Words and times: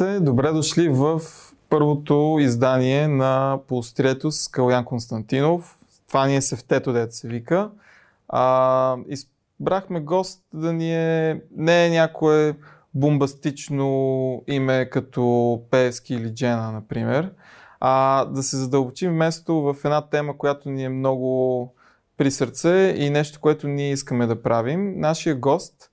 Здравейте, 0.00 0.24
добре 0.24 0.52
дошли 0.52 0.88
в 0.88 1.20
първото 1.68 2.36
издание 2.40 3.08
на 3.08 3.58
Полстрието 3.68 4.30
с 4.30 4.48
Калян 4.48 4.84
Константинов. 4.84 5.78
Това 6.08 6.26
ни 6.26 6.36
е 6.36 6.40
сефтето, 6.40 6.92
дете 6.92 7.14
се 7.14 7.28
вика. 7.28 7.70
А, 8.28 8.96
избрахме 9.08 10.00
гост 10.00 10.42
да 10.54 10.72
ни 10.72 10.94
е, 10.94 11.42
не 11.56 11.86
е 11.86 11.90
някое 11.90 12.54
бомбастично 12.94 14.42
име 14.46 14.90
като 14.90 15.62
Пески 15.70 16.14
или 16.14 16.34
Джена, 16.34 16.72
например, 16.72 17.32
а 17.80 18.24
да 18.24 18.42
се 18.42 18.56
задълбочим 18.56 19.10
вместо 19.10 19.54
в 19.54 19.76
една 19.84 20.08
тема, 20.08 20.38
която 20.38 20.70
ни 20.70 20.84
е 20.84 20.88
много 20.88 21.72
при 22.16 22.30
сърце 22.30 22.94
и 22.98 23.10
нещо, 23.10 23.40
което 23.40 23.68
ние 23.68 23.92
искаме 23.92 24.26
да 24.26 24.42
правим. 24.42 25.00
Нашия 25.00 25.36
гост 25.36 25.89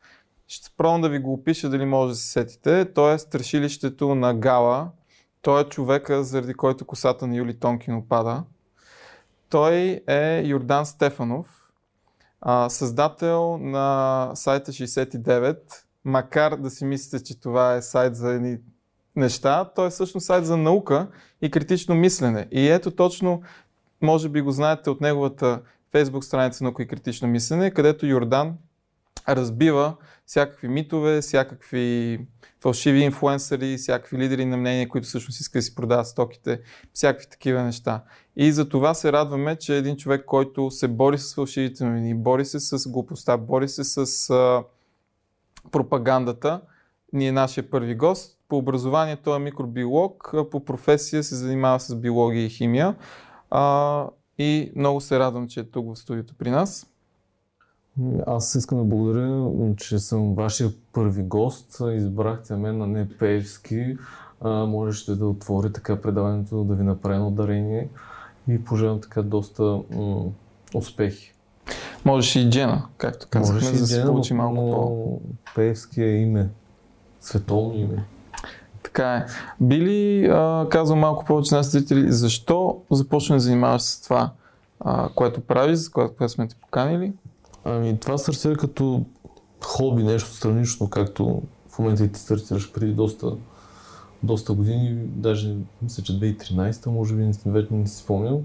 ще 0.48 0.70
пробвам 0.78 1.02
да 1.02 1.10
ви 1.10 1.20
го 1.20 1.34
опиша, 1.34 1.70
дали 1.70 1.86
може 1.86 2.10
да 2.10 2.16
се 2.16 2.28
сетите. 2.28 2.94
Той 2.94 3.14
е 3.14 3.20
страшилището 3.20 4.16
на 4.16 4.34
Гала. 4.34 4.90
Той 5.42 5.62
е 5.62 5.70
човека, 5.70 6.24
заради 6.24 6.54
който 6.54 6.86
косата 6.86 7.28
на 7.28 7.36
Юли 7.36 7.60
Тонкин 7.60 7.96
опада. 7.96 8.44
Той 9.50 10.02
е 10.08 10.42
Йордан 10.46 10.86
Стефанов, 10.86 11.72
създател 12.68 13.58
на 13.58 14.32
сайта 14.36 14.72
69. 14.72 15.58
Макар 16.06 16.56
да 16.56 16.70
си 16.70 16.86
мислите, 16.86 17.24
че 17.24 17.40
това 17.40 17.76
е 17.76 17.82
сайт 17.82 18.16
за 18.16 18.34
едни 18.34 18.58
неща, 19.16 19.72
той 19.76 19.88
е 19.88 19.90
всъщност 19.90 20.26
сайт 20.26 20.46
за 20.46 20.58
наука 20.58 21.08
и 21.42 21.52
критично 21.52 21.96
мислене. 21.96 22.48
И 22.52 22.70
ето 22.70 22.92
точно, 22.92 23.42
може 24.02 24.30
би 24.30 24.42
го 24.42 24.52
знаете 24.52 24.90
от 24.90 25.02
неговата 25.02 25.62
фейсбук 25.92 26.24
страница 26.24 26.64
Наука 26.64 26.84
и 26.84 26.88
критично 26.88 27.28
мислене, 27.28 27.72
където 27.72 28.06
Йордан 28.06 28.58
разбива 29.30 29.96
всякакви 30.28 30.68
митове, 30.68 31.22
всякакви 31.22 32.20
фалшиви 32.62 33.00
инфлуенсъри, 33.00 33.78
всякакви 33.78 34.18
лидери 34.18 34.46
на 34.46 34.58
мнение, 34.58 34.88
които 34.88 35.08
всъщност 35.08 35.40
искат 35.40 35.60
да 35.60 35.62
си 35.62 35.76
продават 35.76 36.08
стоките, 36.08 36.62
всякакви 36.94 37.30
такива 37.30 37.64
неща. 37.64 38.04
И 38.36 38.52
за 38.52 38.70
това 38.70 38.94
се 38.94 39.12
радваме, 39.12 39.56
че 39.56 39.78
един 39.78 39.98
човек, 39.98 40.26
който 40.26 40.72
се 40.72 40.88
бори 40.88 41.18
с 41.18 41.36
фалшивите 41.36 41.84
новини, 41.86 42.16
бори 42.16 42.46
се 42.46 42.60
с 42.60 42.90
глупостта, 42.90 43.38
бори 43.38 43.68
се 43.68 43.84
с 43.84 44.30
а, 44.30 44.64
пропагандата, 45.72 46.62
ни 47.14 47.28
е 47.28 47.32
нашия 47.32 47.70
първи 47.70 47.96
гост. 47.96 48.40
По 48.50 48.58
образование 48.58 49.16
той 49.16 49.36
е 49.36 49.40
микробиолог, 49.40 50.34
по 50.52 50.66
професия 50.66 51.24
се 51.24 51.36
занимава 51.36 51.80
с 51.80 51.96
биология 51.96 52.46
и 52.46 52.50
химия. 52.50 52.96
А, 53.50 54.06
и 54.38 54.72
много 54.76 55.02
се 55.02 55.20
радвам, 55.20 55.48
че 55.48 55.60
е 55.60 55.64
тук 55.64 55.96
в 55.96 56.00
студиото 56.00 56.34
при 56.38 56.50
нас. 56.50 56.88
Аз 58.28 58.56
искам 58.56 58.78
да 58.78 58.84
благодаря, 58.84 59.52
че 59.78 60.00
съм 60.00 60.36
вашия 60.36 60.70
първи 60.94 61.24
гост. 61.24 61.82
Избрахте 61.94 62.56
мен 62.56 62.78
на 62.78 62.88
Непеевски. 62.88 63.98
можете 64.44 65.16
да 65.16 65.28
отвори 65.28 65.74
така 65.74 66.02
предаването, 66.02 66.64
да 66.64 66.76
ви 66.76 66.84
направи 66.84 67.16
едно 67.16 67.32
дарение 67.32 67.90
и 68.48 68.64
пожелавам 68.64 69.02
така 69.02 69.22
доста 69.22 69.64
м- 69.64 70.26
успехи. 70.76 71.34
Можеш 72.06 72.36
и 72.36 72.50
Джена, 72.50 72.86
както 72.98 73.28
казахме, 73.30 73.62
за 73.62 73.80
да 73.80 73.88
се 73.88 74.06
получи 74.06 74.34
малко 74.34 74.56
по... 74.56 75.20
Пеевски 75.56 76.02
е 76.04 76.16
име, 76.16 76.50
световно 77.22 77.74
име. 77.74 78.06
Така 78.84 79.16
е. 79.16 79.26
Били, 79.62 80.28
казвам 80.70 81.00
малко 81.00 81.26
повече 81.26 81.56
на 81.56 81.64
зрители, 81.64 82.12
защо 82.12 82.78
започна 82.92 83.36
да 83.36 83.40
занимаваш 83.40 83.82
с 83.82 84.02
това, 84.02 84.32
а, 84.80 85.10
което 85.16 85.42
правиш, 85.42 85.78
за 85.78 85.92
което, 85.92 86.16
което 86.16 86.34
сме 86.34 86.48
те 86.48 86.56
поканили? 86.56 87.14
Ами 87.70 88.00
това 88.00 88.18
стартира 88.18 88.56
като 88.56 89.06
хоби, 89.66 90.04
нещо 90.04 90.30
странично, 90.30 90.90
както 90.90 91.42
в 91.70 91.80
момента 91.80 92.04
и 92.04 92.12
ти 92.12 92.20
стартираш 92.20 92.72
преди 92.74 92.94
доста, 92.94 93.32
доста 94.24 94.54
години, 94.54 94.96
даже 95.06 95.56
мисля, 95.82 96.04
че 96.04 96.20
2013, 96.20 96.88
може 96.88 97.16
би 97.16 97.32
вече 97.46 97.74
не 97.74 97.88
си 97.88 97.98
спомням. 97.98 98.38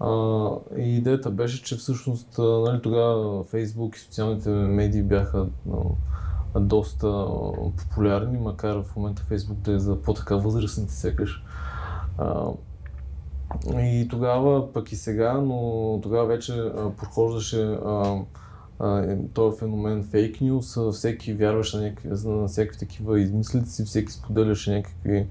А, 0.00 0.48
и 0.78 0.96
идеята 0.96 1.30
беше, 1.30 1.62
че 1.62 1.76
всъщност 1.76 2.38
нали, 2.38 2.82
тогава 2.82 3.44
Фейсбук 3.44 3.96
и 3.96 4.00
социалните 4.00 4.50
медии 4.50 5.02
бяха 5.02 5.46
доста 6.56 7.26
популярни, 7.76 8.38
макар 8.38 8.82
в 8.82 8.96
момента 8.96 9.22
Фейсбук 9.22 9.58
да 9.58 9.72
е 9.72 9.78
за 9.78 10.02
по-така 10.02 10.36
възрастните 10.36 10.92
сякаш. 10.92 11.44
А, 12.18 12.46
и 13.80 14.08
тогава, 14.10 14.72
пък 14.72 14.92
и 14.92 14.96
сега, 14.96 15.32
но 15.32 16.00
тогава 16.02 16.26
вече 16.26 16.52
а, 16.52 16.90
прохождаше 16.90 17.62
а, 17.62 18.20
този 19.34 19.58
феномен 19.58 20.04
фейк 20.04 20.40
нюс, 20.40 20.78
всеки 20.92 21.34
вярваше 21.34 21.76
на, 21.76 21.82
някакви, 21.82 22.08
на 22.24 22.48
всякакви 22.48 22.78
такива 22.78 23.20
измислици, 23.20 23.84
всеки 23.84 24.12
споделяше 24.12 24.76
някакви 24.76 25.26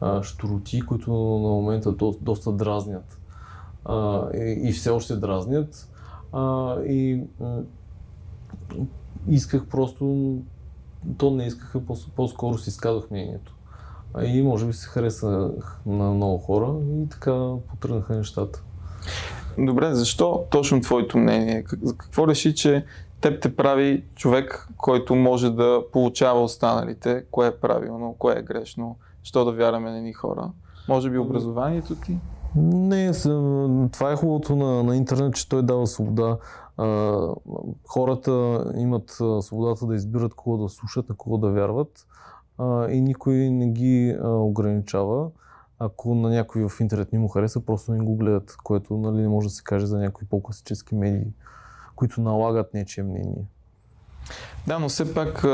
а, 0.00 0.22
штороти, 0.22 0.80
които 0.80 1.10
на 1.12 1.48
момента 1.48 1.92
до, 1.92 2.16
доста 2.20 2.52
дразнят. 2.52 3.18
А, 3.84 4.28
и, 4.36 4.68
и 4.68 4.72
все 4.72 4.90
още 4.90 5.16
дразнят. 5.16 5.88
А, 6.32 6.74
и 6.80 7.24
м- 7.40 7.62
исках 9.28 9.66
просто, 9.66 10.36
то 11.18 11.30
не 11.30 11.46
искаха, 11.46 11.80
по-скоро 12.16 12.58
си 12.58 12.70
изказах 12.70 13.10
мнението. 13.10 13.56
И 14.24 14.42
може 14.42 14.66
би 14.66 14.72
се 14.72 14.88
хареса 14.88 15.50
на 15.86 16.10
много 16.10 16.38
хора 16.38 16.74
и 17.02 17.08
така 17.08 17.52
потръгнаха 17.68 18.16
нещата. 18.16 18.62
Добре, 19.58 19.94
защо 19.94 20.44
точно 20.50 20.80
твоето 20.80 21.18
мнение? 21.18 21.64
Какво 21.98 22.28
реши, 22.28 22.54
че 22.54 22.84
теб 23.20 23.42
те 23.42 23.56
прави 23.56 24.04
човек, 24.14 24.68
който 24.76 25.14
може 25.14 25.50
да 25.50 25.82
получава 25.92 26.42
останалите? 26.42 27.24
Кое 27.30 27.46
е 27.46 27.56
правилно, 27.56 28.14
кое 28.18 28.34
е 28.38 28.42
грешно? 28.42 28.96
Що 29.22 29.44
да 29.44 29.52
вярваме 29.52 29.90
на 29.90 30.00
ни 30.00 30.12
хора? 30.12 30.50
Може 30.88 31.10
би 31.10 31.18
образованието 31.18 31.94
ти? 31.94 32.18
Не, 32.56 33.12
това 33.92 34.12
е 34.12 34.16
хубавото 34.16 34.56
на, 34.56 34.82
на 34.82 34.96
интернет, 34.96 35.34
че 35.34 35.48
той 35.48 35.62
дава 35.62 35.86
свобода. 35.86 36.36
А, 36.76 37.18
хората 37.88 38.64
имат 38.76 39.10
свободата 39.40 39.86
да 39.86 39.94
избират 39.94 40.34
кого 40.34 40.56
да 40.56 40.68
слушат, 40.68 41.08
на 41.08 41.14
кого 41.14 41.38
да 41.38 41.50
вярват 41.50 42.06
а, 42.58 42.90
и 42.90 43.00
никой 43.00 43.34
не 43.34 43.66
ги 43.66 44.16
а, 44.22 44.28
ограничава 44.28 45.28
ако 45.78 46.14
на 46.14 46.28
някой 46.28 46.68
в 46.68 46.80
интернет 46.80 47.12
не 47.12 47.18
му 47.18 47.28
хареса, 47.28 47.60
просто 47.60 47.92
не 47.92 47.98
го 47.98 48.16
гледат, 48.16 48.56
което 48.64 48.96
нали, 48.96 49.22
не 49.22 49.28
може 49.28 49.48
да 49.48 49.54
се 49.54 49.62
каже 49.62 49.86
за 49.86 49.98
някои 49.98 50.26
по-класически 50.26 50.94
медии, 50.94 51.32
които 51.96 52.20
налагат 52.20 52.74
нечие 52.74 53.04
мнение. 53.04 53.44
Да, 54.66 54.78
но 54.78 54.88
все 54.88 55.14
пак 55.14 55.46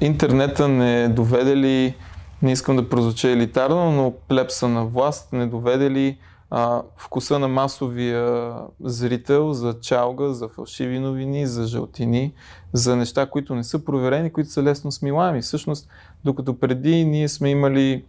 интернета 0.00 0.68
не 0.68 1.08
доведе 1.08 1.56
ли, 1.56 1.96
не 2.42 2.52
искам 2.52 2.76
да 2.76 2.88
прозвуча 2.88 3.30
елитарно, 3.30 3.90
но 3.90 4.14
плепса 4.28 4.68
на 4.68 4.86
власт 4.86 5.32
не 5.32 5.46
доведе 5.46 5.90
ли 5.90 6.18
а, 6.50 6.82
вкуса 6.96 7.38
на 7.38 7.48
масовия 7.48 8.54
зрител 8.80 9.52
за 9.52 9.80
чалга, 9.80 10.32
за 10.32 10.48
фалшиви 10.48 10.98
новини, 10.98 11.46
за 11.46 11.66
жълтини, 11.66 12.32
за 12.72 12.96
неща, 12.96 13.26
които 13.26 13.54
не 13.54 13.64
са 13.64 13.84
проверени, 13.84 14.32
които 14.32 14.50
са 14.50 14.62
лесно 14.62 14.92
смилаеми. 14.92 15.42
Всъщност, 15.42 15.88
докато 16.24 16.58
преди 16.58 17.04
ние 17.04 17.28
сме 17.28 17.50
имали 17.50 18.04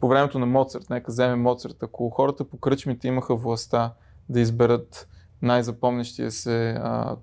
по 0.00 0.08
времето 0.08 0.38
на 0.38 0.46
Моцарт, 0.46 0.90
нека 0.90 1.10
вземем 1.10 1.42
Моцарт, 1.42 1.82
ако 1.82 2.10
хората 2.10 2.44
по 2.44 2.56
кръчмите 2.56 3.08
имаха 3.08 3.36
властта 3.36 3.92
да 4.28 4.40
изберат 4.40 5.08
най-запомнящия 5.42 6.30
се 6.30 6.70
а, 6.70 7.16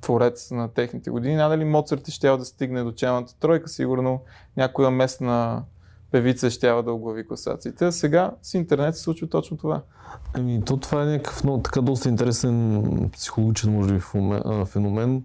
творец 0.00 0.50
на 0.50 0.68
техните 0.68 1.10
години, 1.10 1.34
надали 1.34 1.64
Моцарт 1.64 2.08
ще 2.08 2.28
да 2.28 2.44
стигне 2.44 2.82
до 2.82 2.92
челната 2.92 3.38
тройка, 3.38 3.68
сигурно 3.68 4.20
някоя 4.56 4.90
местна 4.90 5.62
певица 6.10 6.50
ще 6.50 6.82
да 6.82 6.92
оглави 6.92 7.28
класациите. 7.28 7.84
А 7.84 7.92
сега 7.92 8.30
с 8.42 8.54
интернет 8.54 8.96
се 8.96 9.02
случва 9.02 9.28
точно 9.28 9.56
това. 9.56 9.82
Ами, 10.34 10.64
то 10.64 10.76
това 10.76 11.02
е 11.02 11.06
някакъв 11.06 11.44
много, 11.44 11.62
така 11.62 11.80
доста 11.80 12.08
интересен 12.08 13.10
психологичен, 13.12 13.72
може 13.72 13.94
би, 13.94 14.00
феномен. 14.66 15.24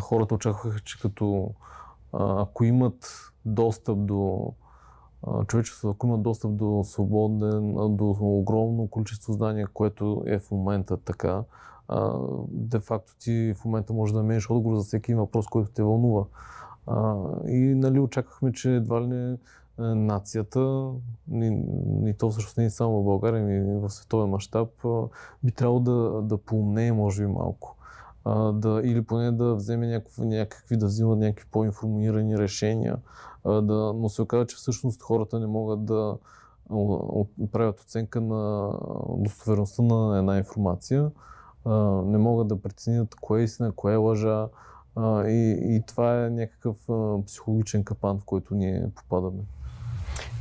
Хората 0.00 0.34
очакваха, 0.34 0.80
че 0.80 1.00
като 1.00 1.50
ако 2.12 2.64
имат 2.64 3.30
достъп 3.44 4.06
до 4.06 4.52
човечеството, 5.46 5.90
ако 5.90 6.06
има 6.06 6.18
достъп 6.18 6.56
до 6.56 6.84
свободен, 6.84 7.74
до 7.96 8.16
огромно 8.20 8.88
количество 8.88 9.32
знания, 9.32 9.68
което 9.74 10.22
е 10.26 10.38
в 10.38 10.50
момента 10.50 10.96
така, 10.96 11.42
де 12.48 12.80
факто 12.80 13.16
ти 13.18 13.54
в 13.56 13.64
момента 13.64 13.92
може 13.92 14.12
да 14.12 14.18
намериш 14.18 14.50
отговор 14.50 14.76
за 14.76 14.84
всеки 14.84 15.14
въпрос, 15.14 15.46
който 15.46 15.70
те 15.70 15.82
вълнува. 15.82 16.24
и 17.48 17.74
нали, 17.74 17.98
очаквахме, 17.98 18.52
че 18.52 18.74
едва 18.74 19.02
ли 19.02 19.06
не 19.06 19.36
нацията, 19.78 20.90
ни, 21.28 21.50
ни 21.86 22.14
то 22.14 22.30
всъщност 22.30 22.56
не 22.56 22.64
е 22.64 22.70
само 22.70 23.00
в 23.00 23.04
България, 23.04 23.42
ни 23.44 23.80
в 23.80 23.90
световен 23.90 24.30
мащаб, 24.30 24.68
би 25.44 25.52
трябвало 25.52 25.80
да, 25.80 26.22
да 26.22 26.38
поумнее, 26.38 26.92
може 26.92 27.22
би 27.22 27.32
малко. 27.32 27.76
А, 28.24 28.52
да, 28.52 28.80
или 28.84 29.02
поне 29.02 29.32
да 29.32 29.54
вземе 29.54 29.86
някакви, 29.86 30.24
някакви 30.24 30.76
да 30.76 30.86
взимат 30.86 31.18
някакви 31.18 31.48
по-информирани 31.50 32.38
решения, 32.38 32.96
да, 33.44 33.92
но 33.94 34.08
се 34.08 34.22
оказа, 34.22 34.46
че 34.46 34.56
всъщност 34.56 35.02
хората 35.02 35.40
не 35.40 35.46
могат 35.46 35.84
да 35.84 36.16
правят 37.52 37.80
оценка 37.80 38.20
на 38.20 38.72
достоверността 39.18 39.82
на 39.82 40.18
една 40.18 40.38
информация, 40.38 41.10
не 42.04 42.18
могат 42.18 42.48
да 42.48 42.62
преценят 42.62 43.14
кое 43.14 43.40
е 43.40 43.44
истина, 43.44 43.72
кое 43.72 43.92
е 43.92 43.96
лъжа 43.96 44.48
и, 45.26 45.56
и 45.60 45.82
това 45.86 46.24
е 46.24 46.30
някакъв 46.30 46.76
психологичен 47.26 47.84
капан, 47.84 48.18
в 48.18 48.24
който 48.24 48.54
ние 48.54 48.90
попадаме. 48.94 49.42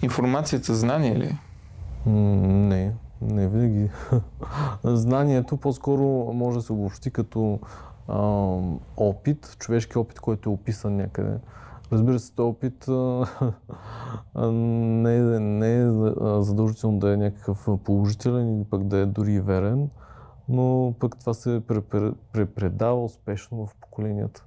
Информацията 0.02 0.76
знание 0.76 1.16
ли? 1.16 1.38
Не, 2.06 2.96
не 3.22 3.48
винаги. 3.48 3.90
Знанието 4.84 5.58
по-скоро 5.58 6.34
може 6.34 6.58
да 6.58 6.64
се 6.64 6.74
обобщи 6.74 7.12
като 7.12 7.60
а, 8.08 8.20
опит, 8.98 9.56
човешки 9.60 9.98
опит, 9.98 10.20
който 10.20 10.50
е 10.50 10.54
описан 10.54 10.96
някъде. 10.96 11.38
Разбира 11.94 12.19
се, 12.19 12.36
този 12.36 12.48
опит 12.48 12.88
не, 14.36 15.16
е, 15.16 15.40
не 15.40 15.81
е 15.81 15.92
задължително 16.42 17.00
да 17.00 17.13
е 17.13 17.18
някакъв 17.18 17.68
положителен 17.84 18.56
или 18.56 18.63
пък 18.63 18.84
да 18.84 18.98
е 18.98 19.06
дори 19.06 19.40
верен, 19.40 19.90
но 20.50 20.94
пък 21.00 21.19
това 21.19 21.34
се 21.34 21.62
препредава 22.34 23.04
успешно 23.04 23.66
в 23.66 23.75
поколенията. 23.81 24.44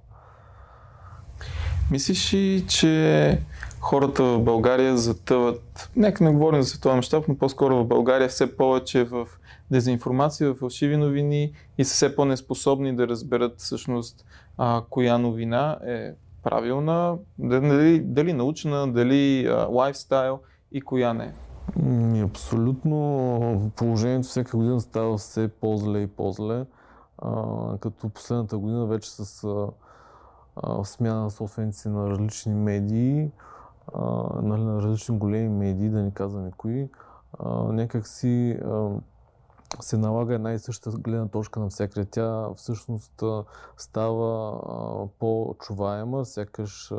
Мислиш 1.90 2.34
ли, 2.34 2.64
че 2.68 3.40
хората 3.80 4.24
в 4.24 4.42
България 4.42 4.96
затъват, 4.96 5.90
нека 5.96 6.24
не 6.24 6.32
говорим 6.32 6.62
за 6.62 6.68
световен 6.68 6.96
мащаб, 6.96 7.24
но 7.28 7.38
по-скоро 7.38 7.76
в 7.76 7.86
България 7.86 8.28
все 8.28 8.56
повече 8.56 9.04
в 9.04 9.28
дезинформация, 9.70 10.52
в 10.52 10.58
фалшиви 10.58 10.96
новини 10.96 11.52
и 11.78 11.84
са 11.84 11.94
все 11.94 12.16
по-неспособни 12.16 12.96
да 12.96 13.08
разберат 13.08 13.60
всъщност 13.60 14.24
а, 14.58 14.82
коя 14.90 15.18
новина 15.18 15.78
е 15.86 16.12
правилна, 16.50 17.18
дали, 17.38 18.00
дали 18.00 18.32
научна, 18.32 18.92
дали 18.92 19.50
лайфстайл 19.68 20.38
и 20.72 20.80
коя 20.80 21.12
не. 21.12 21.34
Ми, 21.76 22.20
абсолютно. 22.20 23.72
Положението 23.76 24.28
всяка 24.28 24.56
година 24.56 24.80
става 24.80 25.16
все 25.16 25.48
по-зле 25.48 26.00
и 26.00 26.06
по-зле. 26.06 26.66
А, 27.18 27.78
като 27.78 28.08
последната 28.08 28.58
година 28.58 28.86
вече 28.86 29.10
с 29.10 29.44
а, 29.44 29.68
а, 30.56 30.84
смяна 30.84 31.20
на 31.20 31.30
собственици 31.30 31.88
на 31.88 32.10
различни 32.10 32.54
медии, 32.54 33.30
а, 33.94 34.02
нали, 34.42 34.62
на 34.62 34.82
различни 34.82 35.18
големи 35.18 35.48
медии, 35.48 35.88
да 35.88 36.02
не 36.02 36.10
казваме 36.10 36.50
кои, 36.56 36.88
а, 37.38 37.52
някак 37.52 38.06
си 38.06 38.58
а, 38.64 38.88
се 39.80 39.98
налага 39.98 40.34
една 40.34 40.52
и 40.52 40.58
съща 40.58 40.90
гледна 40.90 41.28
точка 41.28 41.60
на 41.60 41.68
всяка. 41.68 42.04
Тя 42.04 42.54
всъщност 42.54 43.22
става 43.76 44.60
по-чуваема, 45.18 46.24
сякаш 46.24 46.92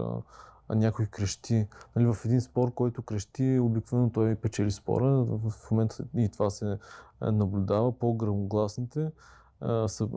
някой 0.70 1.06
крещи. 1.06 1.68
Нали, 1.96 2.14
в 2.14 2.26
един 2.26 2.42
спор, 2.42 2.74
който 2.74 3.02
крещи, 3.02 3.60
обикновено 3.60 4.12
той 4.12 4.36
печели 4.36 4.72
спора. 4.72 5.24
В 5.24 5.54
момента 5.72 6.04
и 6.18 6.30
това 6.30 6.50
се 6.50 6.80
наблюдава. 7.22 7.92
По-грамогласните 7.92 9.12
са 9.88 10.08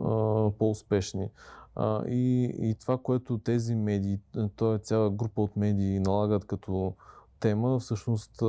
по-успешни. 0.59 1.29
и, 2.07 2.43
и 2.59 2.75
това, 2.79 2.97
което 2.97 3.37
тези 3.37 3.75
медии, 3.75 4.19
то 4.55 4.75
е 4.75 4.79
цяла 4.79 5.09
група 5.09 5.41
от 5.41 5.55
медии 5.55 5.99
налагат 5.99 6.45
като 6.45 6.93
тема, 7.39 7.79
всъщност 7.79 8.43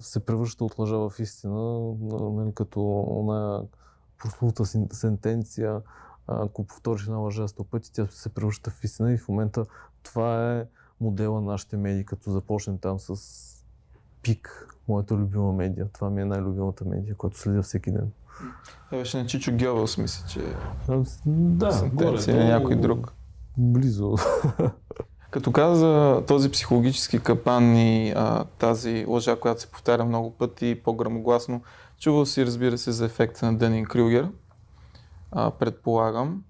се 0.00 0.20
превръща 0.20 0.64
от 0.64 0.78
лъжа 0.78 0.96
в 0.96 1.12
истина, 1.18 1.92
нали, 2.00 2.52
като 2.54 3.04
она 3.08 3.62
прословута 4.18 4.64
сентенция, 4.92 5.80
ако 6.26 6.64
повториш 6.64 7.02
една 7.02 7.16
лъжа 7.16 7.48
сто 7.48 7.64
пъти, 7.64 7.92
тя 7.92 8.06
се 8.10 8.28
превръща 8.28 8.70
в 8.70 8.84
истина 8.84 9.12
и 9.12 9.18
в 9.18 9.28
момента 9.28 9.64
това 10.02 10.56
е 10.56 10.64
модела 11.00 11.40
на 11.40 11.50
нашите 11.52 11.76
медии, 11.76 12.04
като 12.04 12.30
започнем 12.30 12.78
там 12.78 12.98
с 13.00 13.44
пик, 14.22 14.74
моята 14.88 15.14
любима 15.14 15.52
медия. 15.52 15.88
Това 15.92 16.10
ми 16.10 16.20
е 16.20 16.24
най-любимата 16.24 16.84
медия, 16.84 17.14
която 17.14 17.38
следя 17.38 17.62
всеки 17.62 17.90
ден. 17.90 18.10
Това 18.86 18.98
беше 18.98 19.18
на 19.18 19.26
Чичо 19.26 19.52
Гьовелс, 19.56 19.98
мисля, 19.98 20.28
че 20.28 20.40
да, 21.26 21.90
горе, 21.92 22.44
някой 22.44 22.76
друг. 22.76 23.12
Близо. 23.56 24.16
Като 25.30 25.52
каза 25.52 25.76
за 25.76 26.24
този 26.26 26.50
психологически 26.50 27.18
капан 27.18 27.76
и 27.76 28.12
а, 28.16 28.44
тази 28.44 29.04
лъжа, 29.08 29.36
която 29.36 29.60
се 29.60 29.70
повтаря 29.70 30.04
много 30.04 30.30
пъти 30.30 30.80
по-грамогласно, 30.84 31.62
чувал 32.00 32.26
си, 32.26 32.46
разбира 32.46 32.78
се, 32.78 32.92
за 32.92 33.04
ефекта 33.04 33.46
на 33.46 33.58
Дънин 33.58 33.84
Крюгер, 33.84 34.28
а, 35.32 35.50
предполагам. 35.50 36.42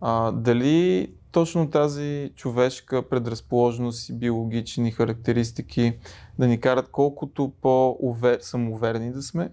А, 0.00 0.32
дали 0.32 1.10
точно 1.32 1.70
тази 1.70 2.32
човешка 2.36 3.08
предразположеност 3.08 4.08
и 4.08 4.12
биологични 4.12 4.90
характеристики 4.90 5.98
да 6.38 6.46
ни 6.46 6.60
карат 6.60 6.88
колкото 6.92 7.52
по-самоуверени 7.62 9.12
да 9.12 9.22
сме 9.22 9.50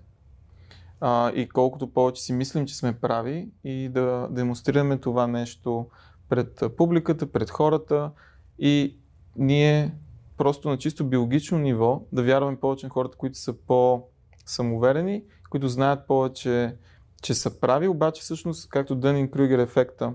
а, 1.02 1.32
и 1.32 1.50
колкото 1.50 1.94
повече 1.94 2.22
си 2.22 2.34
мислим, 2.34 2.66
че 2.66 2.78
сме 2.78 2.94
прави 2.94 3.50
и 3.64 3.90
да 3.90 4.28
демонстрираме 4.32 4.98
това 4.98 5.28
нещо 5.28 5.86
пред 6.30 6.64
публиката, 6.78 7.32
пред 7.32 7.50
хората, 7.50 8.12
и 8.62 8.98
ние 9.36 9.94
просто 10.38 10.70
на 10.70 10.78
чисто 10.78 11.06
биологично 11.06 11.58
ниво 11.58 12.02
да 12.12 12.24
вярваме 12.24 12.60
повече 12.60 12.86
на 12.86 12.90
хората, 12.90 13.18
които 13.18 13.38
са 13.38 13.54
по-самоуверени, 13.54 15.24
които 15.50 15.68
знаят 15.68 16.08
повече, 16.08 16.76
че 17.22 17.34
са 17.34 17.60
прави, 17.60 17.88
обаче 17.88 18.22
всъщност, 18.22 18.70
както 18.70 18.96
Дънин 18.96 19.32
Крюгер 19.32 19.60
ефекта 19.60 20.14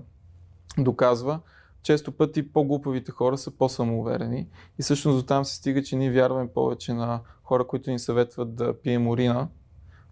доказва, 0.77 1.39
често 1.83 2.11
пъти 2.11 2.53
по-глупавите 2.53 3.11
хора 3.11 3.37
са 3.37 3.51
по-самоуверени. 3.51 4.47
И 4.79 4.83
всъщност 4.83 5.17
до 5.17 5.25
там 5.25 5.45
се 5.45 5.55
стига, 5.55 5.83
че 5.83 5.95
ние 5.95 6.11
вярваме 6.11 6.47
повече 6.53 6.93
на 6.93 7.21
хора, 7.43 7.67
които 7.67 7.91
ни 7.91 7.99
съветват 7.99 8.55
да 8.55 8.81
пием 8.81 9.07
урина, 9.07 9.47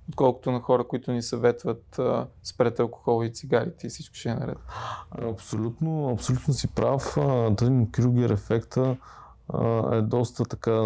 отколкото 0.10 0.52
на 0.52 0.60
хора, 0.60 0.88
които 0.88 1.12
ни 1.12 1.22
съветват 1.22 2.00
а, 2.00 2.28
спрете 2.44 2.82
алкохол 2.82 3.26
и 3.26 3.34
цигарите 3.34 3.88
и 3.88 3.90
всичко 3.90 4.16
ще 4.16 4.30
е 4.30 4.36
наред. 4.36 4.58
Абсолютно, 5.12 6.10
абсолютно 6.10 6.54
си 6.54 6.68
прав. 6.68 7.16
Дънин 7.52 7.92
Крюгер 7.92 8.30
ефекта 8.30 8.98
е 9.92 10.02
доста 10.02 10.44
така 10.44 10.82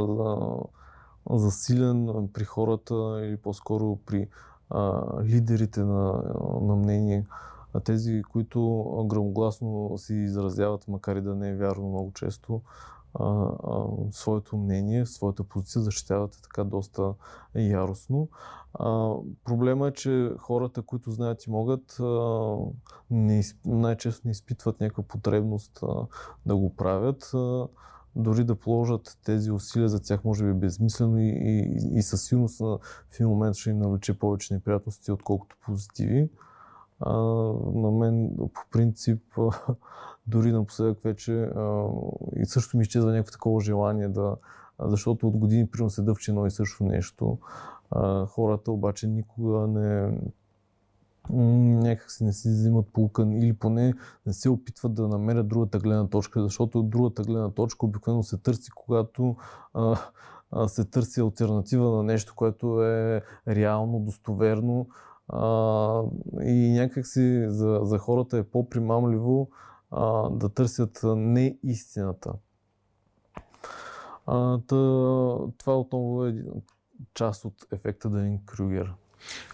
засилен 1.29 2.29
при 2.33 2.43
хората 2.43 3.21
или 3.23 3.37
по-скоро 3.37 3.99
при 4.05 4.27
лидерите 5.23 5.79
на, 5.79 6.23
на 6.61 6.75
мнение. 6.75 7.25
Тези, 7.83 8.23
които 8.31 8.83
грамогласно 9.09 9.93
си 9.97 10.15
изразяват, 10.15 10.87
макар 10.87 11.15
и 11.15 11.21
да 11.21 11.35
не 11.35 11.49
е 11.49 11.55
вярно 11.55 11.89
много 11.89 12.11
често, 12.13 12.61
а, 13.13 13.25
а, 13.63 13.85
своето 14.11 14.57
мнение, 14.57 15.05
своята 15.05 15.43
позиция 15.43 15.81
защитавате 15.81 16.41
така 16.41 16.63
доста 16.63 17.13
яростно. 17.55 18.29
А, 18.73 19.13
проблема 19.45 19.87
е, 19.87 19.91
че 19.91 20.31
хората, 20.37 20.81
които 20.81 21.11
знаят 21.11 21.45
и 21.45 21.49
могат, 21.49 21.99
а, 21.99 22.55
не, 23.11 23.43
най-често 23.65 24.21
не 24.25 24.31
изпитват 24.31 24.79
някаква 24.79 25.03
потребност 25.03 25.79
а, 25.83 26.07
да 26.45 26.55
го 26.55 26.75
правят. 26.75 27.31
А, 27.33 27.67
дори 28.15 28.43
да 28.43 28.55
положат 28.55 29.17
тези 29.25 29.51
усилия 29.51 29.89
за 29.89 30.01
тях 30.01 30.23
може 30.23 30.45
би 30.45 30.53
безмислено 30.53 31.19
и, 31.19 31.29
и, 31.29 31.97
и 31.97 32.01
със 32.01 32.23
сигурност 32.23 32.59
в 32.59 32.79
един 33.13 33.27
момент 33.27 33.55
ще 33.55 33.69
им 33.69 33.79
навлече 33.79 34.19
повече 34.19 34.53
неприятности, 34.53 35.11
отколкото 35.11 35.57
позитиви. 35.65 36.29
А, 36.99 37.13
на 37.73 37.91
мен 37.91 38.29
по 38.37 38.61
принцип 38.71 39.23
дори 40.27 40.51
напоследък 40.51 41.03
вече 41.03 41.41
а, 41.41 41.87
и 42.35 42.45
също 42.45 42.77
ми 42.77 42.81
изчезва 42.81 43.11
някакво 43.11 43.31
такова 43.31 43.61
желание 43.61 44.07
да, 44.07 44.35
защото 44.79 45.27
от 45.27 45.37
години 45.37 45.67
примерно 45.67 45.89
се 45.89 46.01
дъвче 46.01 46.31
едно 46.31 46.45
и 46.45 46.51
също 46.51 46.83
нещо. 46.83 47.37
А, 47.91 48.25
хората 48.25 48.71
обаче 48.71 49.07
никога 49.07 49.67
не 49.67 50.17
някак 51.29 52.11
си 52.11 52.23
не 52.23 52.33
си 52.33 52.49
взимат 52.49 52.87
полукан 52.93 53.31
или 53.31 53.53
поне 53.53 53.93
не 54.25 54.33
се 54.33 54.49
опитват 54.49 54.93
да 54.93 55.07
намерят 55.07 55.47
другата 55.47 55.79
гледна 55.79 56.07
точка, 56.07 56.43
защото 56.43 56.83
другата 56.83 57.23
гледна 57.23 57.49
точка 57.49 57.85
обикновено 57.85 58.23
се 58.23 58.37
търси, 58.37 58.71
когато 58.75 59.35
а, 59.73 59.97
а, 60.51 60.67
се 60.67 60.85
търси 60.85 61.21
альтернатива 61.21 61.97
на 61.97 62.03
нещо, 62.03 62.33
което 62.35 62.83
е 62.83 63.21
реално, 63.47 63.99
достоверно 63.99 64.87
а, 65.29 66.03
и 66.43 66.71
някак 66.71 67.07
си 67.07 67.45
за, 67.47 67.79
за 67.83 67.97
хората 67.97 68.37
е 68.37 68.43
по-примамливо 68.43 69.49
а, 69.91 70.29
да 70.29 70.49
търсят 70.49 70.99
не 71.03 71.57
истината. 71.63 72.33
А, 74.25 74.57
тъ, 74.57 74.75
това 75.57 75.79
отново 75.79 76.25
е 76.25 76.35
част 77.13 77.45
от 77.45 77.53
ефекта 77.71 78.09
Данин 78.09 78.39
Крюгер. 78.45 78.93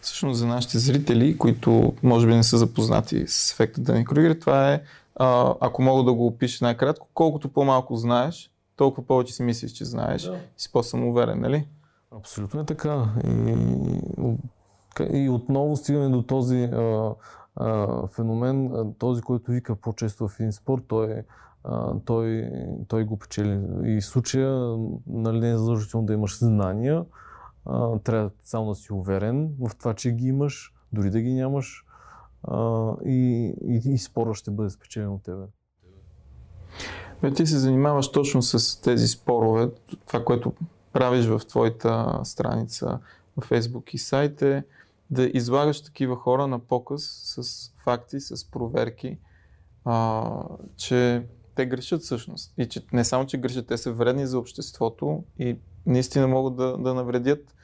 Всъщност 0.02 0.40
за 0.40 0.48
нашите 0.48 0.80
зрители, 0.80 1.38
които 1.38 1.94
може 2.04 2.28
би 2.28 2.36
не 2.36 2.44
са 2.44 2.58
запознати 2.58 3.28
с 3.28 3.52
ефекта 3.52 3.82
Данин 3.82 4.06
Крюгер, 4.06 4.34
това 4.34 4.74
е, 4.74 4.82
а, 5.16 5.56
ако 5.60 5.82
мога 5.82 6.04
да 6.04 6.14
го 6.14 6.28
опиша 6.28 6.66
най-кратко, 6.66 7.08
колкото 7.14 7.50
по-малко 7.50 7.96
знаеш, 7.96 8.52
толкова 8.76 9.08
повече 9.08 9.34
си 9.34 9.44
мислиш, 9.44 9.72
че 9.72 9.86
знаеш 9.86 10.24
да. 10.24 10.36
и 10.36 10.62
си 10.62 10.72
по-самоуверен, 10.72 11.40
нали? 11.40 11.68
Абсолютно 12.12 12.60
е 12.60 12.66
така. 12.66 13.10
И, 13.24 13.56
и 15.14 15.30
отново 15.30 15.76
стигаме 15.76 16.10
до 16.10 16.24
този 16.24 16.64
а, 16.64 17.14
а, 17.56 18.08
феномен, 18.08 18.94
този, 19.00 19.22
който 19.22 19.52
вика 19.52 19.76
по-често 19.76 20.28
в 20.28 20.40
един 20.40 20.52
спорт, 20.52 20.84
той 20.88 21.12
е 21.12 21.24
той, 22.06 22.52
той 22.88 23.04
го 23.04 23.18
печели. 23.18 23.62
И 23.84 24.02
в 24.02 24.06
случая 24.06 24.78
нали, 25.08 25.40
не 25.40 25.52
е 25.52 25.58
задължително 25.58 26.06
да 26.06 26.14
имаш 26.14 26.40
знания, 26.40 27.06
а, 27.66 28.00
трябва 28.00 28.30
само 28.44 28.70
да 28.70 28.76
си 28.76 28.94
уверен 28.94 29.52
в 29.60 29.76
това, 29.76 29.94
че 29.94 30.12
ги 30.12 30.28
имаш, 30.28 30.74
дори 30.94 31.10
да 31.10 31.22
ги 31.22 31.34
нямаш 31.34 31.86
а, 32.44 32.92
и, 33.06 33.54
и, 33.64 33.82
и 33.94 33.98
спора 33.98 34.34
ще 34.34 34.52
бъде 34.52 34.70
спечелен 34.70 35.10
от 35.10 35.24
тебе. 35.24 35.44
Бе, 37.22 37.32
ти 37.32 37.46
се 37.46 37.58
занимаваш 37.58 38.12
точно 38.12 38.42
с 38.42 38.82
тези 38.82 39.08
спорове, 39.08 39.72
това, 40.08 40.24
което 40.26 40.54
правиш 40.94 41.26
в 41.26 41.42
твоята 41.48 42.20
страница 42.24 43.00
в 43.38 43.50
Facebook 43.50 43.94
и 43.94 43.98
сайт 43.98 44.42
е 44.42 44.64
да 45.10 45.32
излагаш 45.34 45.84
такива 45.84 46.16
хора 46.16 46.48
на 46.48 46.60
показ 46.60 47.02
с 47.24 47.72
факти, 47.84 48.20
с 48.20 48.52
проверки, 48.52 49.18
а, 49.86 50.42
че 50.78 51.26
те 51.56 51.66
грешат 51.66 52.02
всъщност. 52.02 52.54
И 52.58 52.66
че 52.66 52.86
не 52.94 53.04
само, 53.04 53.26
че 53.26 53.38
грешат, 53.38 53.68
те 53.68 53.78
са 53.78 53.92
вредни 53.92 54.28
за 54.28 54.40
обществото 54.40 55.24
и 55.40 55.58
наистина 55.86 56.28
могат 56.28 56.56
да, 56.56 56.78
да 56.78 56.94
навредят 56.94 57.56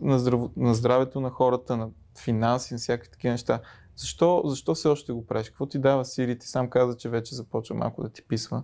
на, 0.00 0.18
здраво, 0.18 0.50
на 0.56 0.74
здравето 0.74 1.20
на 1.20 1.30
хората, 1.30 1.76
на 1.76 1.88
финанси, 2.18 2.74
на 2.74 2.78
всякакви 2.78 3.10
такива 3.10 3.32
неща. 3.32 3.60
Защо, 3.96 4.42
защо 4.44 4.74
все 4.74 4.88
още 4.88 5.12
го 5.12 5.26
правиш? 5.26 5.48
Какво 5.48 5.66
ти 5.66 5.78
дава 5.78 6.04
Сири? 6.04 6.38
Ти 6.38 6.48
сам 6.48 6.70
каза, 6.70 6.96
че 6.96 7.08
вече 7.08 7.34
започва 7.34 7.76
малко 7.76 8.02
да 8.02 8.08
ти 8.08 8.22
писва. 8.22 8.62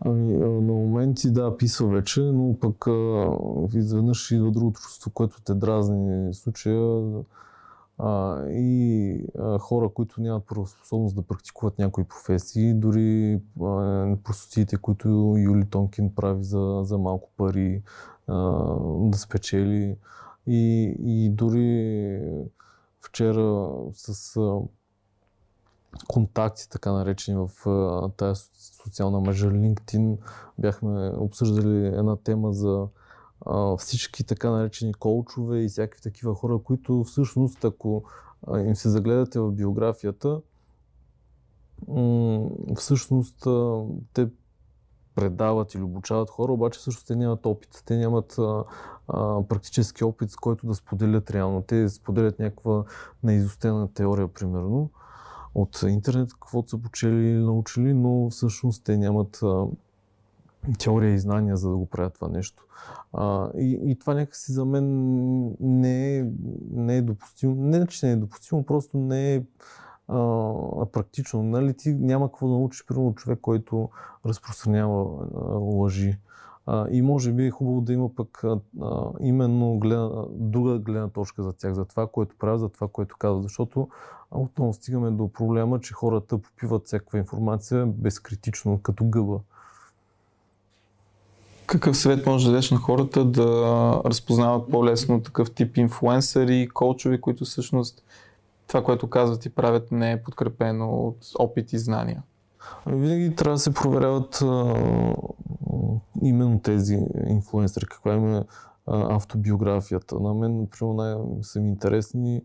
Ами, 0.00 0.32
на 0.32 0.48
моменти 0.48 1.30
да, 1.30 1.56
писва 1.56 1.88
вече, 1.88 2.20
но 2.20 2.56
пък 2.60 2.86
изведнъж 3.74 4.30
идва 4.30 4.50
другото 4.50 4.80
чувство, 4.80 5.10
което 5.10 5.42
те 5.42 5.54
дразни 5.54 6.34
случая. 6.34 7.02
А, 8.04 8.42
и 8.48 9.24
а, 9.38 9.58
хора, 9.58 9.88
които 9.88 10.20
нямат 10.20 10.46
правоспособност 10.46 11.16
да 11.16 11.22
практикуват 11.22 11.78
някои 11.78 12.04
професии, 12.04 12.74
дори 12.74 13.40
простотиите, 14.24 14.76
които 14.76 15.34
Юли 15.38 15.66
Тонкин 15.70 16.14
прави 16.14 16.44
за, 16.44 16.80
за 16.84 16.98
малко 16.98 17.30
пари, 17.36 17.82
а, 18.26 18.34
да 19.00 19.18
спечели. 19.18 19.96
И, 20.46 20.94
и 21.04 21.30
дори 21.30 22.20
вчера 23.00 23.70
с 23.92 24.36
а, 24.36 24.60
контакти, 26.08 26.70
така 26.70 26.92
наречени 26.92 27.48
в 27.48 27.68
а, 27.70 28.08
тази 28.08 28.42
социална 28.84 29.20
мрежа 29.20 29.50
LinkedIn, 29.50 30.16
бяхме 30.58 31.12
обсъждали 31.16 31.86
една 31.86 32.16
тема 32.16 32.52
за 32.52 32.72
а, 32.72 33.01
всички 33.78 34.24
така 34.24 34.50
наречени 34.50 34.94
коучове 34.94 35.60
и 35.60 35.68
всякакви 35.68 36.02
такива 36.02 36.34
хора, 36.34 36.58
които 36.58 37.04
всъщност, 37.04 37.64
ако 37.64 38.04
им 38.58 38.76
се 38.76 38.88
загледате 38.88 39.40
в 39.40 39.52
биографията, 39.52 40.40
всъщност 42.76 43.46
те 44.14 44.28
предават 45.14 45.74
или 45.74 45.82
обучават 45.82 46.30
хора, 46.30 46.52
обаче 46.52 46.80
също 46.82 47.04
те 47.04 47.16
нямат 47.16 47.46
опит. 47.46 47.82
Те 47.86 47.96
нямат 47.96 48.38
а, 48.38 48.64
практически 49.48 50.04
опит, 50.04 50.30
с 50.30 50.36
който 50.36 50.66
да 50.66 50.74
споделят 50.74 51.30
реално. 51.30 51.62
Те 51.62 51.88
споделят 51.88 52.38
някаква 52.38 52.84
неизостена 53.22 53.88
теория, 53.94 54.28
примерно, 54.28 54.90
от 55.54 55.82
интернет, 55.82 56.32
каквото 56.32 56.70
са 56.70 56.78
почели 56.78 57.30
или 57.30 57.38
научили, 57.38 57.94
но 57.94 58.30
всъщност 58.30 58.84
те 58.84 58.96
нямат 58.96 59.38
а, 59.42 59.66
теория 60.78 61.14
и 61.14 61.18
знания, 61.18 61.56
за 61.56 61.70
да 61.70 61.76
го 61.76 61.86
правят 61.86 62.14
това 62.14 62.28
нещо. 62.28 62.66
А, 63.12 63.50
и, 63.58 63.80
и 63.84 63.98
това 63.98 64.14
някакси 64.14 64.52
за 64.52 64.64
мен 64.64 65.56
не 65.60 66.18
е, 66.18 66.26
не 66.70 66.96
е 66.96 67.02
допустимо. 67.02 67.54
Не, 67.54 67.86
че 67.86 68.06
не 68.06 68.12
е 68.12 68.16
допустимо, 68.16 68.64
просто 68.64 68.98
не 68.98 69.34
е 69.34 69.42
а, 70.08 70.16
практично. 70.92 71.42
Нали, 71.42 71.74
ти 71.74 71.94
няма 71.94 72.28
какво 72.28 72.48
да 72.48 72.52
научиш, 72.52 72.86
примерно, 72.86 73.14
човек, 73.14 73.38
който 73.42 73.88
разпространява 74.26 75.26
а, 75.34 75.38
лъжи. 75.54 76.18
А, 76.66 76.88
и 76.90 77.02
може 77.02 77.32
би 77.32 77.46
е 77.46 77.50
хубаво 77.50 77.80
да 77.80 77.92
има 77.92 78.14
пък 78.14 78.44
а, 78.44 78.60
именно 79.20 79.78
гледна, 79.78 80.10
друга 80.30 80.78
гледна 80.78 81.08
точка 81.08 81.42
за 81.42 81.52
тях, 81.52 81.74
за 81.74 81.84
това, 81.84 82.06
което 82.06 82.36
правят, 82.38 82.60
за 82.60 82.68
това, 82.68 82.88
което 82.88 83.16
казват. 83.18 83.42
Защото 83.42 83.88
отново 84.30 84.72
стигаме 84.72 85.10
до 85.10 85.28
проблема, 85.28 85.80
че 85.80 85.94
хората 85.94 86.38
попиват 86.38 86.86
всякаква 86.86 87.18
информация 87.18 87.86
безкритично, 87.86 88.78
като 88.82 89.04
гъба. 89.04 89.40
Какъв 91.72 91.96
съвет 91.96 92.26
може 92.26 92.44
да 92.44 92.50
дадеш 92.50 92.70
на 92.70 92.78
хората 92.78 93.24
да 93.24 93.46
разпознават 94.04 94.70
по-лесно 94.70 95.22
такъв 95.22 95.50
тип 95.50 95.76
инфлуенсъри, 95.76 96.68
коучови, 96.74 97.20
които 97.20 97.44
всъщност 97.44 98.04
това, 98.66 98.84
което 98.84 99.10
казват 99.10 99.46
и 99.46 99.50
правят, 99.50 99.92
не 99.92 100.12
е 100.12 100.22
подкрепено 100.22 100.90
от 100.90 101.16
опит 101.38 101.72
и 101.72 101.78
знания? 101.78 102.22
Винаги 102.86 103.34
трябва 103.34 103.54
да 103.54 103.58
се 103.58 103.74
проверяват 103.74 104.42
а, 104.42 104.74
именно 106.22 106.60
тези 106.60 106.98
инфлуенсъри, 107.26 107.86
каква 107.86 108.14
им 108.14 108.34
е 108.34 108.44
автобиографията. 108.86 110.20
На 110.20 110.34
мен, 110.34 110.60
например, 110.60 110.94
най- 110.94 111.42
са 111.42 111.60
ми 111.60 111.68
интересни, 111.68 112.42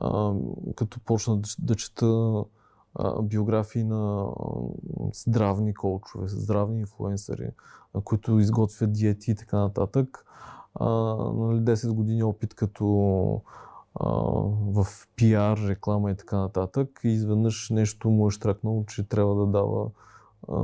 а, 0.00 0.32
като 0.76 1.00
почна 1.00 1.36
да, 1.36 1.48
да 1.58 1.74
чета 1.74 2.42
биографии 3.22 3.84
на 3.84 4.26
здравни 5.12 5.74
коучове, 5.74 6.28
здравни 6.28 6.80
инфлуенсъри, 6.80 7.50
които 8.04 8.38
изготвят 8.38 8.92
диети 8.92 9.30
и 9.30 9.34
така 9.34 9.58
нататък. 9.58 10.24
А, 10.74 10.88
нали, 11.34 11.60
10 11.60 11.92
години 11.92 12.22
опит 12.22 12.54
като 12.54 12.86
в 14.00 14.86
пиар, 15.16 15.58
реклама 15.68 16.10
и 16.10 16.16
така 16.16 16.36
нататък. 16.36 17.00
И 17.04 17.08
изведнъж 17.08 17.70
нещо 17.70 18.10
му 18.10 18.28
е 18.28 18.30
штракнало, 18.30 18.84
че 18.84 19.08
трябва 19.08 19.34
да 19.34 19.46
дава 19.46 19.90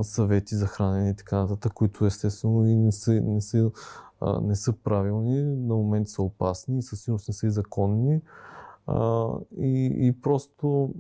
съвети 0.03 0.55
за 0.55 0.67
хранене 0.67 1.11
и 1.11 1.17
така 1.17 1.37
нататък, 1.37 1.73
които 1.73 2.07
естествено 2.07 2.67
и 2.67 2.77
не 2.77 2.93
са, 2.93 3.13
не 3.13 3.41
са, 3.41 3.71
не 4.43 4.57
са 4.57 4.73
правилни, 4.73 5.43
на 5.43 5.75
момент 5.75 6.09
са 6.09 6.23
опасни 6.23 6.79
и 6.79 6.83
със 6.83 7.01
сигурност 7.01 7.29
не 7.29 7.35
са 7.35 7.47
и 7.47 7.51
законни. 7.51 8.21
И, 9.59 9.93
и 10.01 10.21
просто 10.23 10.91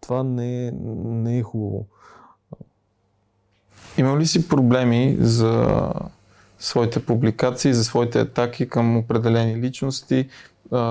това 0.00 0.22
не 0.22 0.66
е, 0.66 0.72
не 1.04 1.38
е 1.38 1.42
хубаво. 1.42 1.86
Има 3.98 4.18
ли 4.18 4.26
си 4.26 4.48
проблеми 4.48 5.16
за 5.20 5.92
своите 6.58 7.06
публикации, 7.06 7.74
за 7.74 7.84
своите 7.84 8.20
атаки 8.20 8.68
към 8.68 8.96
определени 8.96 9.56
личности? 9.56 10.28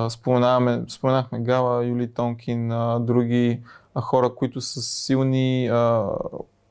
споменаваме, 0.09 0.83
споменахме 0.87 1.39
Гала, 1.39 1.85
Юли 1.85 2.13
Тонкин, 2.13 2.71
други 2.99 3.59
хора, 4.01 4.35
които 4.35 4.61
са 4.61 4.81
силни, 4.81 5.71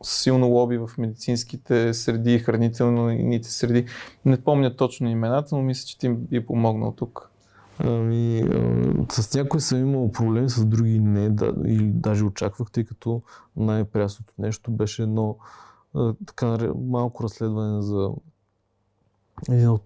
силно 0.03 0.49
лоби 0.49 0.79
в 0.79 0.91
медицинските 0.99 1.95
среди, 1.95 2.39
хранителните 2.39 3.49
среди. 3.49 3.87
Не 4.25 4.43
помня 4.43 4.77
точно 4.77 5.09
имената, 5.09 5.57
но 5.57 5.63
мисля, 5.63 5.87
че 5.87 5.99
ти 5.99 6.09
би 6.09 6.47
помогнал 6.47 6.93
тук. 6.93 7.32
Ами, 7.85 8.45
с 9.11 9.35
някой 9.35 9.61
съм 9.61 9.79
имал 9.79 10.13
проблем, 10.13 10.49
с 10.49 10.65
други 10.65 11.01
не, 11.01 11.31
да, 11.31 11.55
или 11.65 11.91
даже 11.91 12.25
очаквах, 12.25 12.71
тъй 12.71 12.85
като 12.85 13.23
най-прясното 13.57 14.35
нещо 14.39 14.71
беше 14.71 15.03
едно 15.03 15.37
така 16.27 16.59
малко 16.75 17.25
разследване 17.25 17.83
за 17.83 18.11
един 19.49 19.79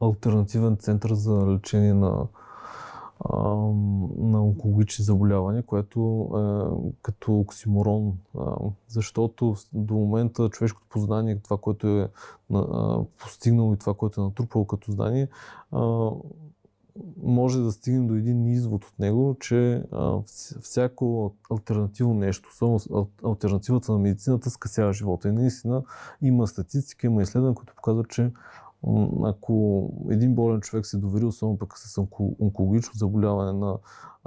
альтернативен 0.00 0.76
център 0.76 1.14
за 1.14 1.46
лечение 1.46 1.94
на 1.94 2.26
на 4.18 4.44
онкологични 4.44 5.04
заболявания, 5.04 5.62
което 5.62 6.28
е 6.34 6.92
като 7.02 7.38
оксиморон, 7.38 8.18
защото 8.88 9.56
до 9.72 9.94
момента 9.94 10.48
човешкото 10.48 10.86
познание, 10.90 11.40
това, 11.42 11.56
което 11.56 11.86
е 11.86 12.08
постигнало 13.18 13.74
и 13.74 13.76
това, 13.76 13.94
което 13.94 14.20
е 14.20 14.24
натрупало 14.24 14.66
като 14.66 14.92
знание, 14.92 15.28
може 17.22 17.60
да 17.60 17.72
стигне 17.72 18.06
до 18.06 18.14
един 18.14 18.46
извод 18.46 18.84
от 18.84 18.98
него, 18.98 19.36
че 19.40 19.84
всяко 20.60 21.34
альтернативно 21.50 22.14
нещо, 22.14 22.56
само 22.56 22.80
альтернативата 23.24 23.92
на 23.92 23.98
медицината 23.98 24.50
скъсява 24.50 24.92
живота. 24.92 25.28
И 25.28 25.32
наистина 25.32 25.82
има 26.22 26.46
статистика, 26.46 27.06
има 27.06 27.22
изследвания, 27.22 27.54
които 27.54 27.74
показват, 27.74 28.08
че 28.08 28.30
ако 29.24 29.88
един 30.10 30.34
болен 30.34 30.60
човек 30.60 30.86
се 30.86 30.96
довери, 30.98 31.24
особено 31.24 31.58
пък 31.58 31.78
с 31.78 31.98
онкологично 32.40 32.92
заболяване 32.94 33.52
на 33.52 33.78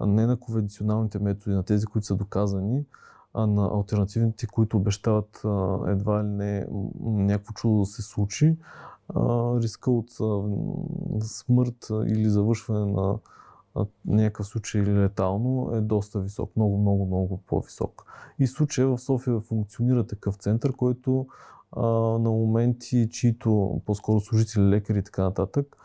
не 0.08 0.26
на 0.26 0.38
конвенционалните 0.40 1.20
методи, 1.20 1.56
на 1.56 1.64
тези, 1.64 1.86
които 1.86 2.08
са 2.08 2.16
доказани, 2.16 2.86
а 3.34 3.48
на 3.48 3.70
альтернативните, 3.74 4.48
които 4.48 4.78
обещават 4.78 5.42
едва 5.88 6.24
ли 6.24 6.28
не 6.28 6.68
някакво 7.02 7.54
чудо 7.54 7.80
да 7.80 7.86
се 7.86 8.02
случи, 8.02 8.58
риска 9.62 9.92
от 9.92 10.12
смърт 11.22 11.88
или 12.08 12.30
завършване 12.30 12.92
на 12.92 13.18
някакъв 14.06 14.48
случай 14.48 14.82
или 14.82 14.94
летално 14.94 15.76
е 15.76 15.82
доста 15.82 16.20
висок, 16.20 16.52
много, 16.56 16.78
много, 16.78 17.06
много 17.06 17.42
по-висок. 17.48 18.06
И 18.40 18.48
случая 18.48 18.88
в 18.88 18.98
София 18.98 19.40
функционира 19.40 20.08
такъв 20.08 20.36
център, 20.36 20.76
който 20.76 21.28
на 22.20 22.30
моменти, 22.30 23.10
чието 23.12 23.82
по-скоро 23.86 24.20
служители, 24.20 24.70
лекари 24.70 25.00
и 25.00 25.04
така 25.04 25.24
нататък, 25.24 25.78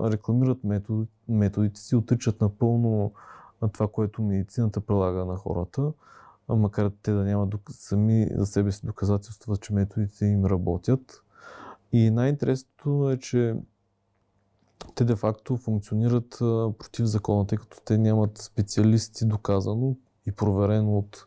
рекламират 0.00 0.64
метод, 0.64 1.06
методите 1.28 1.80
си, 1.80 1.96
отричат 1.96 2.40
напълно 2.40 3.12
на 3.62 3.68
това, 3.68 3.88
което 3.88 4.22
медицината 4.22 4.80
прилага 4.80 5.24
на 5.24 5.36
хората, 5.36 5.92
макар 6.48 6.90
те 7.02 7.12
да 7.12 7.24
нямат 7.24 7.54
сами 7.70 8.28
за 8.34 8.46
себе 8.46 8.72
си 8.72 8.86
доказателства, 8.86 9.56
че 9.56 9.74
методите 9.74 10.26
им 10.26 10.44
работят. 10.44 11.21
И 11.92 12.10
най-интересното 12.10 13.10
е, 13.10 13.18
че 13.18 13.54
те 14.94 15.04
де-факто 15.04 15.56
функционират 15.56 16.38
а, 16.40 16.72
против 16.78 17.06
закона, 17.06 17.46
тъй 17.46 17.58
като 17.58 17.80
те 17.84 17.98
нямат 17.98 18.38
специалисти 18.38 19.26
доказано 19.26 19.96
и 20.26 20.32
проверено 20.32 20.98
от 20.98 21.26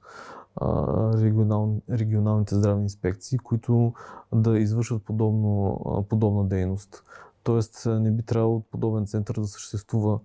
регионал, 1.22 1.82
регионалните 1.90 2.56
здравни 2.56 2.84
инспекции, 2.84 3.38
които 3.38 3.94
да 4.34 4.60
извършват 4.60 5.04
подобно, 5.04 6.06
подобна 6.10 6.48
дейност. 6.48 7.04
Тоест 7.44 7.86
не 7.86 8.12
би 8.12 8.24
трябвало 8.24 8.62
подобен 8.72 9.08
център 9.08 9.36
да 9.36 9.48
съществува. 9.48 10.20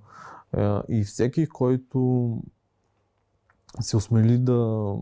И 0.89 1.05
всеки, 1.05 1.49
който 1.49 2.39
се 3.81 3.97
осмели 3.97 4.39
да 4.39 4.95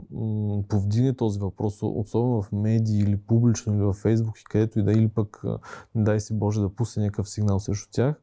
повдигне 0.68 1.16
този 1.16 1.40
въпрос, 1.40 1.78
особено 1.82 2.42
в 2.42 2.52
медии 2.52 3.00
или 3.00 3.16
публично, 3.16 3.74
или 3.74 3.82
в 3.82 3.92
Фейсбук 3.92 4.40
и 4.40 4.44
където 4.44 4.78
и 4.78 4.82
да, 4.82 4.92
или 4.92 5.08
пък, 5.08 5.42
не 5.94 6.04
дай 6.04 6.20
си 6.20 6.34
Боже, 6.34 6.60
да 6.60 6.68
пусне 6.68 7.04
някакъв 7.04 7.28
сигнал 7.28 7.60
срещу 7.60 7.88
тях, 7.92 8.20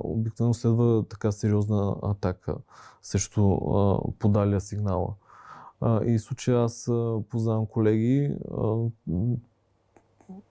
обикновено 0.00 0.54
следва 0.54 1.04
така 1.08 1.32
сериозна 1.32 1.96
атака 2.02 2.56
срещу 3.02 3.58
подалия 4.18 4.60
сигнала. 4.60 5.14
И 6.06 6.18
в 6.18 6.22
случая 6.22 6.64
аз 6.64 6.90
познавам 7.28 7.66
колеги, 7.66 8.36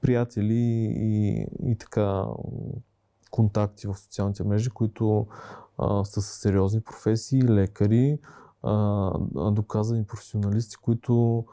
приятели 0.02 0.94
и, 0.98 1.48
и 1.66 1.76
така 1.76 2.26
контакти 3.32 3.88
в 3.88 3.96
социалните 3.96 4.44
мрежи, 4.44 4.70
които 4.70 5.28
а, 5.78 6.06
са 6.06 6.22
с 6.22 6.26
сериозни 6.26 6.82
професии, 6.82 7.44
лекари, 7.44 8.20
доказани 9.52 10.04
професионалисти, 10.04 10.76
които 10.76 11.46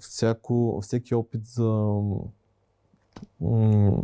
всяко, 0.00 0.80
всеки 0.82 1.14
опит 1.14 1.46
за 1.46 2.00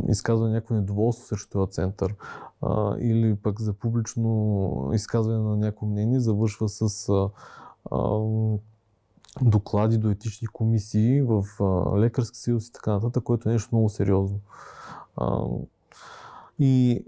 изказване 0.09 0.53
някакво 0.53 0.75
недоволство 0.75 1.27
срещу 1.27 1.49
този 1.49 1.71
център 1.71 2.15
а, 2.61 2.95
или 2.99 3.35
пък 3.35 3.61
за 3.61 3.73
публично 3.73 4.91
изказване 4.93 5.39
на 5.39 5.57
някакво 5.57 5.85
мнение 5.85 6.19
завършва 6.19 6.69
с 6.69 7.09
а, 7.09 7.29
а, 7.91 8.19
доклади 9.41 9.97
до 9.97 10.09
етични 10.09 10.47
комисии 10.47 11.21
в 11.21 11.43
а, 11.59 11.99
лекарски 11.99 12.37
съюз 12.37 12.67
и 12.67 12.73
така 12.73 12.91
нататък, 12.91 13.23
което 13.23 13.49
е 13.49 13.51
нещо 13.51 13.75
много 13.75 13.89
сериозно. 13.89 14.39
А, 15.17 15.45
и 16.59 17.05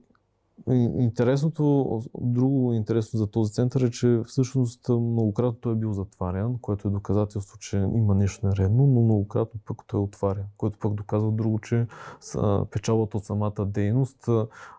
Интересното, 0.74 2.02
друго 2.22 2.74
интересно 2.74 3.18
за 3.18 3.28
този 3.28 3.54
център 3.54 3.82
е, 3.82 3.92
че 3.92 4.22
всъщност 4.28 4.90
многократно 4.90 5.60
той 5.62 5.74
е 5.74 5.76
бил 5.76 5.94
затварян, 5.94 6.58
което 6.62 6.88
е 6.88 6.92
доказателство, 6.92 7.58
че 7.58 7.78
има 7.78 8.16
нещо 8.16 8.48
нередно, 8.48 8.88
но 8.88 9.02
многократно 9.02 9.60
пък 9.66 9.78
той 9.88 10.00
отваря, 10.00 10.46
което 10.58 10.80
пък 10.80 10.94
доказва 10.94 11.32
друго, 11.32 11.60
че 11.60 11.88
печалбата 12.72 13.18
от 13.18 13.26
самата 13.26 13.66
дейност 13.66 14.30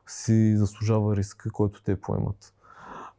си 0.06 0.56
заслужава 0.56 1.16
риска, 1.16 1.50
който 1.50 1.82
те 1.82 2.00
поемат. 2.00 2.54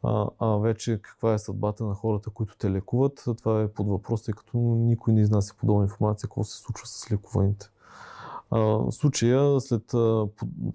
А, 0.04 0.28
а 0.40 0.48
вече 0.48 1.02
каква 1.02 1.34
е 1.34 1.40
съдбата 1.40 1.84
на 1.86 1.94
хората, 1.94 2.30
които 2.30 2.58
те 2.58 2.72
лекуват, 2.72 3.24
това 3.38 3.62
е 3.62 3.68
под 3.68 3.88
въпрос, 3.88 4.24
тъй 4.24 4.34
като 4.34 4.58
никой 4.58 5.14
не 5.14 5.22
изнася 5.22 5.56
подобна 5.58 5.84
информация, 5.84 6.28
какво 6.28 6.44
се 6.44 6.58
случва 6.58 6.88
с 6.88 7.12
лекуваните. 7.12 7.70
В 8.52 8.92
случая, 8.92 9.62
след 9.62 9.94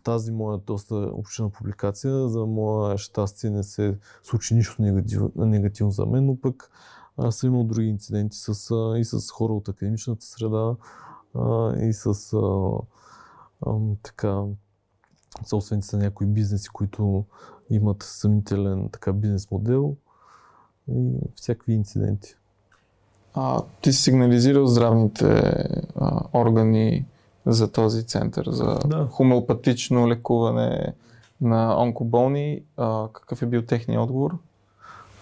тази 0.04 0.32
моя 0.32 0.58
доста 0.58 0.94
община 0.94 1.48
публикация, 1.48 2.28
за 2.28 2.46
моя 2.46 2.98
щастие 2.98 3.50
не 3.50 3.62
се 3.62 3.98
случи 4.22 4.54
нищо 4.54 4.82
негативно, 4.82 5.30
негативно 5.36 5.92
за 5.92 6.06
мен, 6.06 6.26
но 6.26 6.40
пък 6.40 6.70
съм 7.30 7.50
имал 7.50 7.64
други 7.64 7.88
инциденти 7.88 8.36
с, 8.36 8.48
и 8.98 9.04
с 9.04 9.30
хора 9.30 9.52
от 9.52 9.68
академичната 9.68 10.26
среда, 10.26 10.74
и 11.80 11.92
с 11.92 12.36
така 14.02 14.42
собственици 15.46 15.96
на 15.96 16.02
някои 16.02 16.26
бизнеси, 16.26 16.68
които 16.68 17.24
имат 17.70 18.02
съмнителен 18.02 18.88
така 18.92 19.12
бизнес 19.12 19.50
модел 19.50 19.96
и 20.88 21.18
всякакви 21.34 21.72
инциденти. 21.72 22.34
А, 23.34 23.62
ти 23.80 23.92
си 23.92 24.02
сигнализирал 24.02 24.66
здравните 24.66 25.24
а, 25.96 26.20
органи 26.34 27.06
за 27.46 27.72
този 27.72 28.06
център, 28.06 28.46
за 28.50 28.78
да. 28.86 29.08
хомеопатично 29.10 30.08
лекуване 30.08 30.94
на 31.40 31.82
онкоболни. 31.82 32.62
А, 32.76 33.08
какъв 33.12 33.42
е 33.42 33.46
бил 33.46 33.62
техният 33.62 34.02
отговор? 34.02 34.38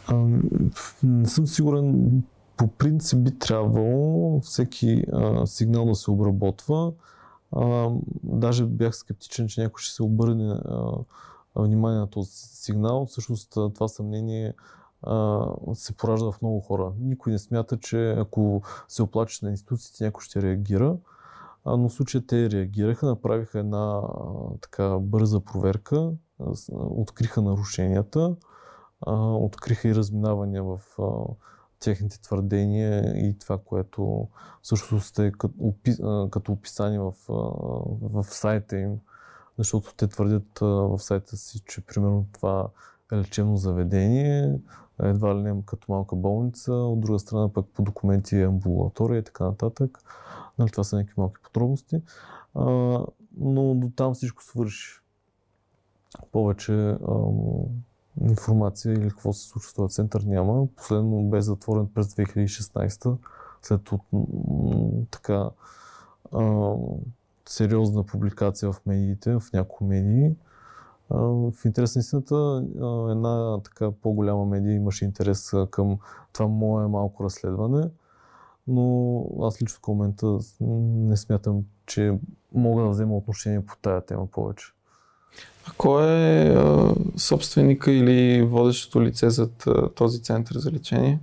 А, 0.06 0.26
не 1.02 1.28
съм 1.28 1.46
сигурен. 1.46 2.22
По 2.56 2.68
принцип 2.68 3.18
би 3.18 3.38
трябвало 3.38 4.40
всеки 4.40 5.04
а, 5.12 5.46
сигнал 5.46 5.84
да 5.84 5.94
се 5.94 6.10
обработва. 6.10 6.92
А, 7.52 7.90
даже 8.22 8.64
бях 8.64 8.96
скептичен, 8.96 9.48
че 9.48 9.60
някой 9.60 9.80
ще 9.80 9.94
се 9.94 10.02
обърне 10.02 10.54
а, 10.64 10.92
внимание 11.56 11.98
на 11.98 12.06
този 12.06 12.30
сигнал. 12.32 13.06
Всъщност 13.06 13.50
това 13.50 13.88
съмнение 13.88 14.54
а, 15.02 15.46
се 15.74 15.92
поражда 15.92 16.32
в 16.32 16.42
много 16.42 16.60
хора. 16.60 16.92
Никой 17.00 17.32
не 17.32 17.38
смята, 17.38 17.76
че 17.76 18.10
ако 18.10 18.62
се 18.88 19.02
оплачеш 19.02 19.40
на 19.40 19.50
институциите, 19.50 20.04
някой 20.04 20.22
ще 20.22 20.42
реагира 20.42 20.96
но 21.66 21.88
в 21.88 21.92
случая 21.92 22.26
те 22.26 22.50
реагираха, 22.50 23.06
направиха 23.06 23.58
една 23.58 24.02
така 24.60 24.98
бърза 24.98 25.40
проверка, 25.40 26.12
откриха 26.78 27.42
нарушенията, 27.42 28.36
откриха 29.40 29.88
и 29.88 29.94
разминавания 29.94 30.64
в 30.64 30.80
техните 31.80 32.20
твърдения 32.20 33.26
и 33.28 33.38
това, 33.38 33.58
което 33.58 34.28
всъщност 34.62 35.18
е 35.18 35.32
като 36.30 36.52
описание 36.52 36.98
в, 36.98 37.14
в 38.02 38.24
сайта 38.24 38.78
им, 38.78 39.00
защото 39.58 39.94
те 39.94 40.06
твърдят 40.06 40.58
в 40.60 40.98
сайта 40.98 41.36
си, 41.36 41.62
че 41.66 41.80
примерно 41.80 42.26
това 42.32 42.68
е 43.12 43.16
лечебно 43.16 43.56
заведение, 43.56 44.58
едва 45.02 45.34
ли 45.36 45.42
не 45.42 45.62
като 45.66 45.92
малка 45.92 46.16
болница, 46.16 46.72
от 46.72 47.00
друга 47.00 47.18
страна 47.18 47.52
пък 47.52 47.66
по 47.74 47.82
документи 47.82 48.36
е 48.36 48.46
амбулатория 48.46 49.18
и 49.18 49.24
така 49.24 49.44
нататък. 49.44 49.98
Нали, 50.60 50.70
това 50.70 50.84
са 50.84 50.96
някакви 50.96 51.20
малки 51.20 51.40
подробности. 51.42 52.02
А, 52.54 52.64
но 53.36 53.74
до 53.74 53.90
там 53.96 54.14
всичко 54.14 54.42
свърши. 54.42 55.00
Повече 56.32 56.96
ам, 57.08 57.64
информация 58.20 58.92
или 58.92 59.08
какво 59.08 59.32
се 59.32 59.48
случва 59.48 59.70
в 59.70 59.74
този 59.74 59.94
център 59.94 60.20
няма. 60.20 60.66
Последно 60.76 61.22
бе 61.22 61.40
затворен 61.40 61.88
през 61.94 62.06
2016 62.06 63.16
след 63.62 63.92
от, 63.92 64.02
така 65.10 65.50
ам, 66.34 66.76
сериозна 67.46 68.04
публикация 68.04 68.72
в 68.72 68.86
медиите, 68.86 69.32
в 69.32 69.42
някои 69.52 69.86
медии. 69.86 70.34
В 71.10 71.52
интерес 71.64 71.96
на 71.96 72.00
истината, 72.00 72.64
една 73.10 73.60
така 73.64 73.90
по-голяма 73.90 74.44
медия 74.46 74.74
имаше 74.74 75.04
интерес 75.04 75.52
към 75.70 75.98
това 76.32 76.46
мое 76.46 76.86
малко 76.86 77.24
разследване 77.24 77.90
но 78.66 79.24
аз 79.42 79.62
лично 79.62 79.78
в 79.84 79.88
момента 79.88 80.38
не 80.60 81.16
смятам, 81.16 81.62
че 81.86 82.18
мога 82.54 82.82
да 82.82 82.88
взема 82.88 83.16
отношение 83.16 83.66
по 83.66 83.74
тая 83.82 84.00
тема 84.00 84.26
повече. 84.26 84.66
А 85.66 85.72
кой 85.76 86.06
е 86.06 86.54
а, 86.54 86.94
собственика 87.16 87.92
или 87.92 88.42
водещото 88.42 89.02
лице 89.02 89.30
за 89.30 89.48
този 89.94 90.22
център 90.22 90.58
за 90.58 90.72
лечение? 90.72 91.20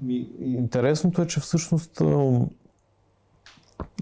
Ми, 0.00 0.28
интересното 0.40 1.22
е, 1.22 1.26
че 1.26 1.40
всъщност 1.40 2.02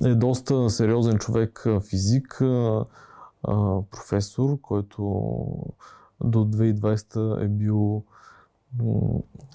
е 0.05 0.15
доста 0.15 0.71
сериозен 0.71 1.19
човек, 1.19 1.67
физик, 1.91 2.43
професор, 3.91 4.61
който 4.61 5.03
до 6.25 6.39
2020 6.39 7.45
е 7.45 7.49
бил 7.49 8.05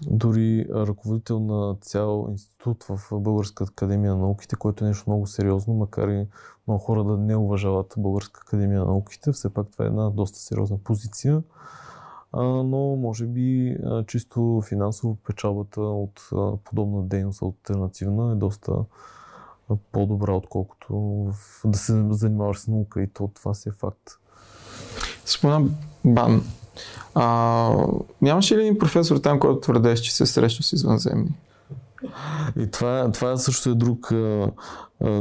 дори 0.02 0.68
ръководител 0.72 1.40
на 1.40 1.76
цял 1.82 2.28
институт 2.30 2.84
в 2.84 3.00
Българска 3.12 3.64
академия 3.64 4.16
на 4.16 4.22
науките, 4.22 4.56
което 4.56 4.86
е 4.86 4.88
нещо 4.88 5.10
много 5.10 5.28
сериозно, 5.28 5.74
макар 5.74 6.08
и 6.08 6.28
много 6.68 6.84
хора 6.84 7.04
да 7.04 7.18
не 7.18 7.36
уважават 7.36 7.94
Българска 7.98 8.42
академия 8.44 8.80
на 8.80 8.86
науките. 8.86 9.32
Все 9.32 9.50
пак 9.50 9.72
това 9.72 9.86
е 9.86 9.88
една 9.88 10.10
доста 10.10 10.40
сериозна 10.40 10.78
позиция. 10.78 11.44
но 12.34 12.96
може 12.96 13.26
би 13.26 13.78
чисто 14.08 14.62
финансово 14.66 15.16
печалбата 15.16 15.82
от 15.82 16.30
подобна 16.64 17.04
дейност, 17.04 17.42
альтернативна, 17.42 18.32
е 18.32 18.36
доста 18.36 18.74
по-добра, 19.92 20.34
отколкото 20.34 21.26
да 21.66 21.78
се 21.78 22.06
занимаваш 22.10 22.60
с 22.60 22.68
наука 22.68 23.02
и 23.02 23.08
то 23.08 23.32
това 23.36 23.54
си 23.54 23.70
е 23.70 23.72
факт. 23.72 24.10
Спомена 25.26 25.70
БАН. 26.06 26.44
А, 27.16 27.88
нямаше 28.22 28.58
ли 28.58 28.62
един 28.62 28.78
професор 28.78 29.18
там, 29.18 29.40
който 29.40 29.60
твърдеше, 29.60 30.04
че 30.04 30.16
се 30.16 30.26
среща 30.26 30.64
с 30.64 30.74
извънземни? 30.74 31.36
И 32.58 32.72
това, 32.72 33.12
това 33.12 33.38
също 33.38 33.70
е 33.70 33.76
друг, 33.76 34.12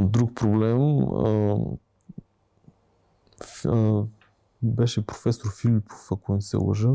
друг 0.01 0.35
проблем. 0.35 1.05
Беше 4.61 5.05
професор 5.05 5.49
Филипов, 5.61 6.07
ако 6.11 6.33
не 6.33 6.41
се 6.41 6.57
лъжа, 6.57 6.89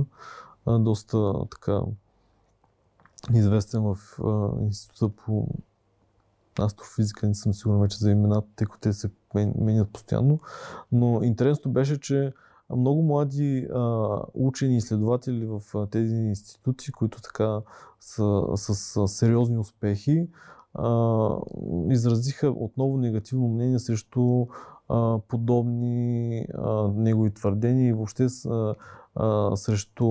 доста 0.66 1.33
така 1.51 1.81
известен 3.35 3.83
в 3.83 3.96
института 4.61 5.09
по 5.09 5.48
астрофизика, 6.61 7.29
не 7.29 7.35
съм 7.35 7.55
сигурен 7.55 7.81
вече 7.81 7.98
за 7.98 8.11
имената, 8.11 8.48
тъй 8.57 8.66
като 8.66 8.79
те 8.81 8.92
се 8.92 9.11
менят 9.35 9.90
постоянно. 9.92 10.40
Но 10.92 11.22
интересното 11.22 11.70
беше, 11.70 12.01
че 12.01 12.33
много 12.76 13.02
млади 13.02 13.68
а, 13.74 14.08
учени 14.35 14.76
изследователи 14.76 15.46
в 15.46 15.62
а, 15.74 15.87
тези 15.87 16.14
институти, 16.14 16.92
които 16.92 17.22
така 17.22 17.61
са 18.00 18.42
с, 18.56 18.74
с 18.74 19.08
сериозни 19.08 19.58
успехи, 19.58 20.28
а, 20.74 21.28
изразиха 21.90 22.48
отново 22.50 22.96
негативно 22.96 23.48
мнение 23.48 23.78
срещу 23.78 24.46
а, 24.88 25.18
подобни 25.28 26.46
а, 26.54 26.88
негови 26.94 27.35
твърдения 27.35 27.88
и 27.88 27.92
въобще 27.92 28.28
с, 28.28 28.44
а, 29.14 29.56
срещу 29.56 30.06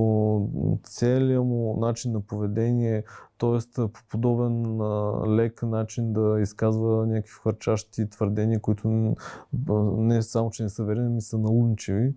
целият 0.83 1.45
му 1.45 1.77
начин 1.79 2.11
на 2.11 2.21
поведение, 2.21 3.03
т.е. 3.37 3.87
по 3.87 3.99
подобен 4.09 4.81
а, 4.81 5.21
лек 5.27 5.63
начин 5.63 6.13
да 6.13 6.39
изказва 6.41 7.07
някакви 7.07 7.33
хвърчащи 7.33 8.09
твърдения, 8.09 8.59
които 8.59 9.15
не 9.97 10.21
само, 10.21 10.51
че 10.51 10.63
не 10.63 10.69
са 10.69 10.83
верени, 10.83 11.09
ми 11.09 11.21
са 11.21 11.37
налунчеви. 11.37 12.13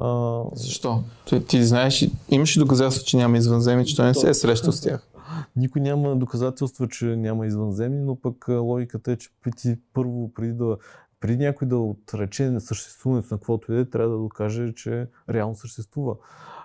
А... 0.00 0.42
Защо? 0.54 1.02
Ти, 1.26 1.44
ти 1.44 1.64
знаеш, 1.64 2.08
имаш 2.28 2.56
ли 2.56 2.60
доказателство, 2.60 3.06
че 3.06 3.16
няма 3.16 3.36
извънземни, 3.36 3.86
че 3.86 3.96
той 3.96 4.06
не 4.06 4.14
се 4.14 4.30
е 4.30 4.34
срещал 4.34 4.72
с 4.72 4.80
тях? 4.80 5.08
Никой 5.56 5.80
няма 5.80 6.16
доказателства, 6.16 6.88
че 6.88 7.04
няма 7.04 7.46
извънземни, 7.46 8.00
но 8.00 8.16
пък 8.16 8.48
логиката 8.48 9.12
е, 9.12 9.16
че 9.16 9.28
ти 9.56 9.76
първо 9.92 10.32
преди 10.34 10.52
да 10.52 10.76
преди 11.20 11.44
някой 11.44 11.68
да 11.68 11.78
отрече 11.78 12.56
съществуването 12.58 13.34
на 13.34 13.38
каквото 13.38 13.72
и 13.72 13.74
да 13.74 13.80
е, 13.80 13.84
трябва 13.84 14.10
да 14.10 14.22
докаже, 14.22 14.72
че 14.74 15.06
реално 15.30 15.54
съществува. 15.54 16.14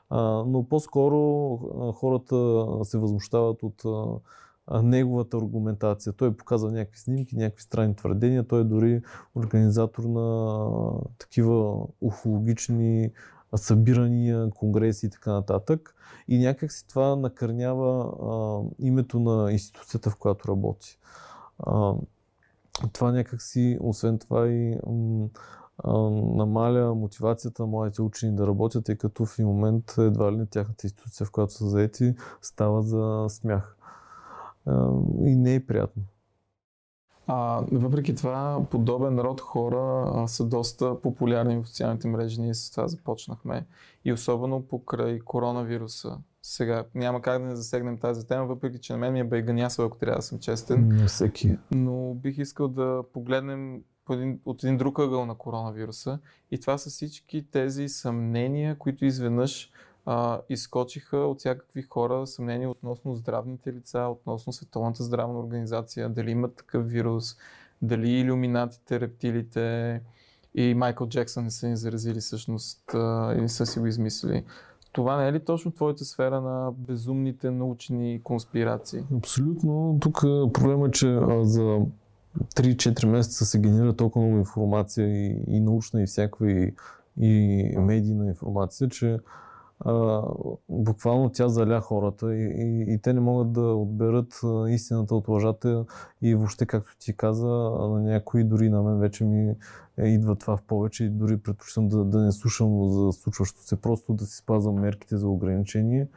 А, 0.10 0.22
но 0.48 0.68
по-скоро 0.70 1.58
хората 1.92 2.66
се 2.84 2.98
възмущават 2.98 3.64
от 3.64 3.84
неговата 4.72 5.38
аргументация. 5.38 6.14
Той 6.14 6.38
показва 6.38 6.72
някакви 6.72 7.00
снимки, 7.00 7.36
някакви 7.36 7.64
странни 7.64 7.96
твърдения. 7.96 8.48
Той 8.48 8.62
е 8.62 8.64
дори 8.64 9.02
организатор 9.36 10.04
на 10.04 11.00
такива 11.18 11.86
уфологични 12.02 13.12
събирания, 13.56 14.50
конгреси 14.50 15.06
и 15.06 15.10
така 15.10 15.32
нататък. 15.32 15.96
И 16.28 16.38
някак 16.40 16.72
си 16.72 16.88
това 16.88 17.16
накърнява 17.16 18.14
а, 18.22 18.62
името 18.80 19.20
на 19.20 19.52
институцията, 19.52 20.10
в 20.10 20.16
която 20.16 20.48
работи. 20.48 21.00
А, 21.60 21.94
това 22.94 23.12
някакси, 23.12 23.78
освен 23.82 24.20
това 24.20 24.48
и 24.48 24.78
м- 24.88 25.28
намаля 26.36 26.96
мотивацията 26.96 27.64
на 27.64 27.68
младите 27.68 28.02
учени 28.02 28.36
да 28.36 28.48
работят, 28.48 28.86
тъй 28.86 28.96
като 28.96 29.26
в 29.26 29.40
момент 29.40 29.96
едва 29.98 30.32
ли 30.32 30.46
тяхната 30.50 30.88
институция, 30.88 31.26
в 31.26 31.32
която 31.32 31.54
са 31.54 31.70
заети, 31.70 32.16
става 32.42 32.82
за 32.82 33.26
смях. 33.30 33.78
И 35.26 35.36
не 35.36 35.56
е 35.56 35.66
приятно. 35.66 36.04
А, 37.28 37.64
въпреки 37.72 38.16
това, 38.16 38.66
подобен 38.72 39.20
род 39.20 39.42
хора 39.42 40.12
а, 40.16 40.28
са 40.28 40.46
доста 40.46 41.02
популярни 41.02 41.58
в 41.58 41.68
социалните 41.68 42.08
мрежи. 42.08 42.42
Ние 42.42 42.54
с 42.54 42.72
това 42.72 42.88
започнахме. 42.88 43.66
И 44.06 44.14
особено 44.14 44.62
покрай 44.62 45.20
коронавируса. 45.20 46.18
Сега 46.42 46.86
няма 46.96 47.22
как 47.22 47.42
да 47.42 47.48
не 47.48 47.56
засегнем 47.56 47.98
тази 47.98 48.28
тема, 48.28 48.46
въпреки 48.46 48.80
че 48.80 48.94
на 48.94 49.00
мен 49.00 49.14
ми 49.14 49.20
е 49.20 49.24
байганясва, 49.24 49.86
ако 49.86 49.98
трябва 49.98 50.16
да 50.16 50.22
съм 50.22 50.40
честен. 50.40 50.88
Не 50.88 51.06
всеки. 51.06 51.58
Но 51.72 52.14
бих 52.14 52.38
искал 52.38 52.68
да 52.68 53.04
погледнем 53.14 53.82
един, 54.10 54.40
от 54.46 54.64
един 54.64 54.78
друг 54.78 55.00
ъгъл 55.00 55.26
на 55.26 55.36
коронавируса. 55.36 56.20
И 56.52 56.60
това 56.60 56.78
са 56.78 56.90
всички 56.90 57.52
тези 57.52 57.90
съмнения, 57.90 58.78
които 58.78 59.06
изведнъж 59.06 59.72
а, 60.06 60.42
изкочиха 60.50 61.18
от 61.18 61.40
всякакви 61.40 61.82
хора 61.82 62.28
съмнения 62.28 62.70
относно 62.70 63.16
здравните 63.16 63.74
лица, 63.74 64.00
относно 64.00 64.54
Световната 64.54 65.04
здравна 65.04 65.40
организация, 65.40 66.10
дали 66.10 66.32
имат 66.32 66.56
такъв 66.56 66.88
вирус, 66.88 67.36
дали 67.82 68.10
иллюминатите, 68.10 69.00
рептилите 69.00 70.02
и 70.56 70.74
Майкъл 70.74 71.08
Джексън 71.08 71.44
не 71.44 71.52
са 71.52 71.68
ни 71.68 71.78
заразили 71.78 72.20
всъщност 72.20 72.82
и 73.38 73.42
не 73.42 73.50
са 73.50 73.66
си 73.66 73.80
го 73.80 73.88
измислили. 73.88 74.44
Това 74.92 75.18
не 75.18 75.28
е 75.28 75.34
ли 75.34 75.40
точно 75.40 75.72
твоята 75.72 76.06
сфера 76.06 76.42
на 76.42 76.72
безумните 76.78 77.52
научни 77.52 78.22
конспирации? 78.24 79.04
Абсолютно. 79.18 79.98
Тук 80.02 80.22
проблема 80.54 80.88
е, 80.88 80.92
че 80.92 81.20
за 81.42 81.80
3-4 82.56 83.06
месеца 83.06 83.46
се 83.46 83.60
генерира 83.60 83.96
толкова 83.96 84.26
много 84.26 84.40
информация 84.40 85.08
и, 85.08 85.44
и 85.48 85.60
научна, 85.60 86.04
и 86.04 86.06
всякаква, 86.06 86.52
и, 86.52 86.74
и 87.18 87.78
медийна 87.78 88.28
информация, 88.28 88.90
че 88.90 89.18
а, 89.86 90.22
буквално 90.70 91.30
тя 91.30 91.48
заля 91.48 91.82
хората 91.82 92.36
и, 92.36 92.44
и, 92.44 92.94
и 92.94 93.00
те 93.02 93.14
не 93.14 93.20
могат 93.20 93.52
да 93.52 93.62
отберат 93.62 94.42
истината 94.70 95.16
от 95.16 95.28
лъжата 95.28 95.86
и 96.22 96.36
въобще, 96.36 96.66
както 96.66 96.98
ти 97.00 97.18
каза, 97.18 97.48
на 97.80 98.02
някои, 98.02 98.44
дори 98.44 98.70
на 98.70 98.84
мен 98.84 99.00
вече 99.00 99.24
ми 99.24 99.56
е, 99.98 100.08
идва 100.08 100.36
това 100.36 100.58
в 100.58 100.62
повече 100.62 101.04
и 101.04 101.10
дори 101.10 101.38
предпочитам 101.38 101.88
да, 101.88 102.06
да 102.06 102.20
не 102.20 102.32
слушам 102.32 102.90
за 102.90 103.12
случващото 103.12 103.68
се, 103.68 103.82
просто 103.82 104.14
да 104.14 104.26
си 104.26 104.38
спазвам 104.38 104.76
мерките 104.76 105.18
за 105.18 105.28
ограничение 105.28 106.08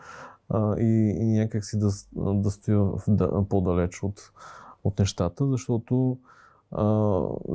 а, 0.48 0.78
и, 0.78 1.16
и 1.20 1.24
някак 1.24 1.64
си 1.64 1.78
да, 1.78 1.90
да 2.34 2.50
стоя 2.50 2.90
да, 3.08 3.44
по-далеч 3.48 4.02
от, 4.02 4.32
от 4.84 4.98
нещата, 4.98 5.46
защото 5.46 6.18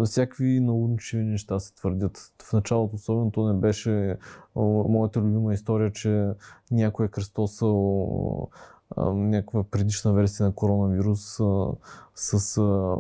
всякакви 0.06 0.60
научни 0.60 1.24
неща 1.24 1.60
се 1.60 1.76
твърдят. 1.76 2.34
В 2.43 2.54
началото 2.54 2.95
особено 2.95 3.32
то 3.32 3.54
не 3.54 3.60
беше 3.60 4.17
а, 4.56 4.62
моята 4.63 5.21
любима 5.21 5.54
история, 5.54 5.91
че 5.91 6.32
някой 6.71 7.06
е 7.06 7.10
кръстосал 7.10 8.50
някаква 8.97 9.63
предишна 9.63 10.13
версия 10.13 10.45
на 10.45 10.56
коронавирус 10.56 11.39
а, 11.39 11.71
с 12.15 12.58
а, 12.58 12.95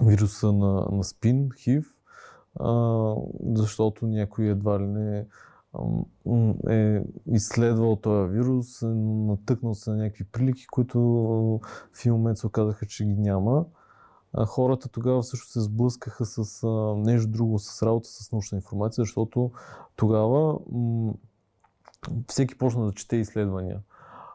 вируса 0.00 0.52
на, 0.52 0.86
на 0.92 1.04
спин, 1.04 1.48
хив, 1.58 1.94
а, 2.60 3.14
защото 3.54 4.06
някой 4.06 4.44
едва 4.44 4.80
ли 4.80 4.86
не 4.86 5.26
е 6.68 7.02
изследвал 7.26 7.96
този 7.96 8.32
вирус, 8.32 8.82
е 8.82 8.86
натъкнал 8.86 9.74
се 9.74 9.90
на 9.90 9.96
някакви 9.96 10.24
прилики, 10.24 10.66
които 10.66 11.00
в 11.92 12.00
един 12.00 12.12
момент 12.12 12.38
се 12.38 12.46
оказаха, 12.46 12.86
че 12.86 13.04
ги 13.04 13.14
няма 13.14 13.64
хората 14.46 14.88
тогава 14.88 15.22
също 15.22 15.46
се 15.46 15.60
сблъскаха 15.60 16.24
с 16.26 16.62
а, 16.64 16.94
нещо 16.96 17.30
друго, 17.30 17.58
с 17.58 17.82
работа 17.82 18.08
с 18.08 18.32
научна 18.32 18.56
информация, 18.56 19.02
защото 19.02 19.50
тогава 19.96 20.58
м- 20.72 21.12
всеки 22.28 22.58
почна 22.58 22.86
да 22.86 22.92
чете 22.92 23.16
изследвания. 23.16 23.80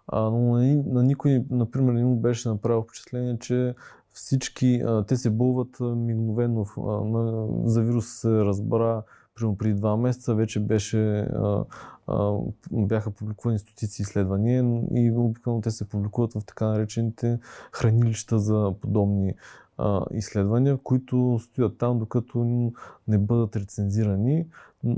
А, 0.08 0.22
но 0.22 0.40
на, 0.40 0.84
на 0.86 1.04
никой, 1.04 1.46
например, 1.50 1.94
не 1.94 2.06
му 2.06 2.16
беше 2.16 2.50
направил 2.50 2.82
впечатление, 2.82 3.40
че 3.40 3.76
всички, 4.12 4.82
а, 4.86 5.04
те 5.06 5.16
се 5.16 5.30
бълват 5.30 5.80
мигновено. 5.80 6.66
А, 6.78 7.68
за 7.70 7.82
вирус 7.82 8.08
се 8.08 8.30
разбра 8.30 9.04
примерно 9.36 9.58
преди 9.58 9.74
два 9.74 9.98
месеца, 9.98 10.36
вече 10.36 10.60
беше, 10.60 11.20
а, 11.20 11.66
а, 12.08 12.38
бяха 12.72 13.12
публикувани 13.12 13.60
стотици 13.60 14.02
изследвания 14.02 14.84
и 14.96 15.12
обикновено 15.12 15.62
те 15.62 15.72
се 15.72 15.90
публикуват 15.90 16.34
в 16.34 16.46
така 16.46 16.66
наречените 16.66 17.40
хранилища 17.72 18.40
за 18.40 18.74
подобни 18.82 19.34
а, 19.78 20.06
изследвания, 20.12 20.78
които 20.78 21.40
стоят 21.44 21.78
там, 21.78 22.00
докато 22.00 22.44
не 23.08 23.18
бъдат 23.18 23.56
рецензирани. 23.56 24.46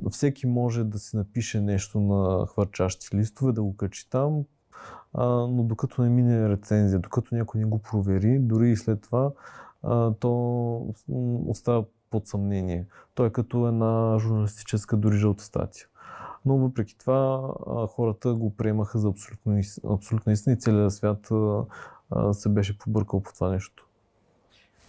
Всеки 0.10 0.48
може 0.48 0.84
да 0.84 1.00
си 1.00 1.18
напише 1.18 1.62
нещо 1.62 2.00
на 2.00 2.46
хвърчащи 2.46 3.18
листове, 3.18 3.52
да 3.52 3.64
го 3.64 3.78
качи 3.78 4.10
там, 4.10 4.44
а, 5.14 5.26
но 5.28 5.64
докато 5.64 6.02
не 6.02 6.10
мине 6.10 6.50
рецензия, 6.50 7.00
докато 7.00 7.36
някой 7.36 7.60
не 7.60 7.66
го 7.66 7.80
провери, 7.80 8.40
дори 8.40 8.70
и 8.70 8.78
след 8.78 9.02
това, 9.02 9.32
а, 9.84 10.12
то 10.12 10.94
остава 11.48 11.86
под 12.10 12.28
съмнение. 12.28 12.86
Той 13.16 13.28
е 13.28 13.32
като 13.32 13.68
една 13.68 14.18
журналистическа 14.20 14.98
дори 14.98 15.18
жълта 15.18 15.44
статия. 15.44 15.88
Но 16.46 16.58
въпреки 16.58 16.98
това 16.98 17.54
хората 17.90 18.34
го 18.34 18.56
приемаха 18.56 19.00
за 19.00 19.08
абсолютно, 19.08 19.62
абсолютно 19.90 20.32
истина 20.32 20.54
и 20.54 20.60
целият 20.60 20.94
свят 20.94 21.30
се 22.32 22.50
беше 22.50 22.78
побъркал 22.78 23.24
по 23.24 23.34
това 23.34 23.50
нещо. 23.50 23.85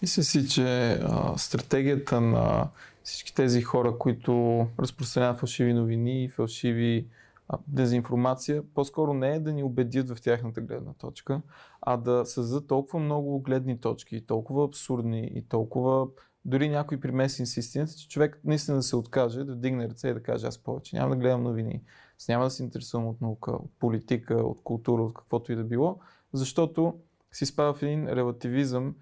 Мисля 0.01 0.23
си, 0.23 0.49
че 0.49 0.91
а, 0.91 1.37
стратегията 1.37 2.21
на 2.21 2.69
всички 3.03 3.35
тези 3.35 3.61
хора, 3.61 3.97
които 3.97 4.67
разпространяват 4.79 5.39
фалшиви 5.39 5.73
новини 5.73 6.29
фалшиви 6.29 7.07
а, 7.49 7.57
дезинформация, 7.67 8.63
по-скоро 8.75 9.13
не 9.13 9.35
е 9.35 9.39
да 9.39 9.53
ни 9.53 9.63
убедят 9.63 10.09
в 10.09 10.21
тяхната 10.21 10.61
гледна 10.61 10.93
точка, 10.93 11.41
а 11.81 11.97
да 11.97 12.25
създадат 12.25 12.67
толкова 12.67 12.99
много 12.99 13.39
гледни 13.39 13.79
точки, 13.79 14.25
толкова 14.25 14.65
абсурдни 14.65 15.31
и 15.35 15.41
толкова 15.41 16.07
дори 16.45 16.69
някой 16.69 16.99
примесени 16.99 17.47
с 17.47 17.57
истината, 17.57 17.93
че 17.93 18.09
човек 18.09 18.39
наистина 18.43 18.77
да 18.77 18.83
се 18.83 18.95
откаже, 18.95 19.43
да 19.43 19.53
вдигне 19.53 19.89
ръце 19.89 20.07
и 20.07 20.13
да 20.13 20.23
каже 20.23 20.47
аз 20.47 20.57
повече 20.57 20.95
няма 20.95 21.09
да 21.09 21.15
гледам 21.15 21.43
новини, 21.43 21.81
няма 22.29 22.43
да 22.43 22.49
се 22.49 22.63
интересувам 22.63 23.07
от 23.07 23.21
наука, 23.21 23.51
от 23.51 23.71
политика, 23.79 24.35
от 24.35 24.63
култура, 24.63 25.03
от 25.03 25.13
каквото 25.13 25.51
и 25.51 25.55
да 25.55 25.63
било, 25.63 25.99
защото 26.33 26.99
си 27.31 27.45
спада 27.45 27.73
в 27.73 27.83
един 27.83 28.09
релативизъм, 28.09 28.95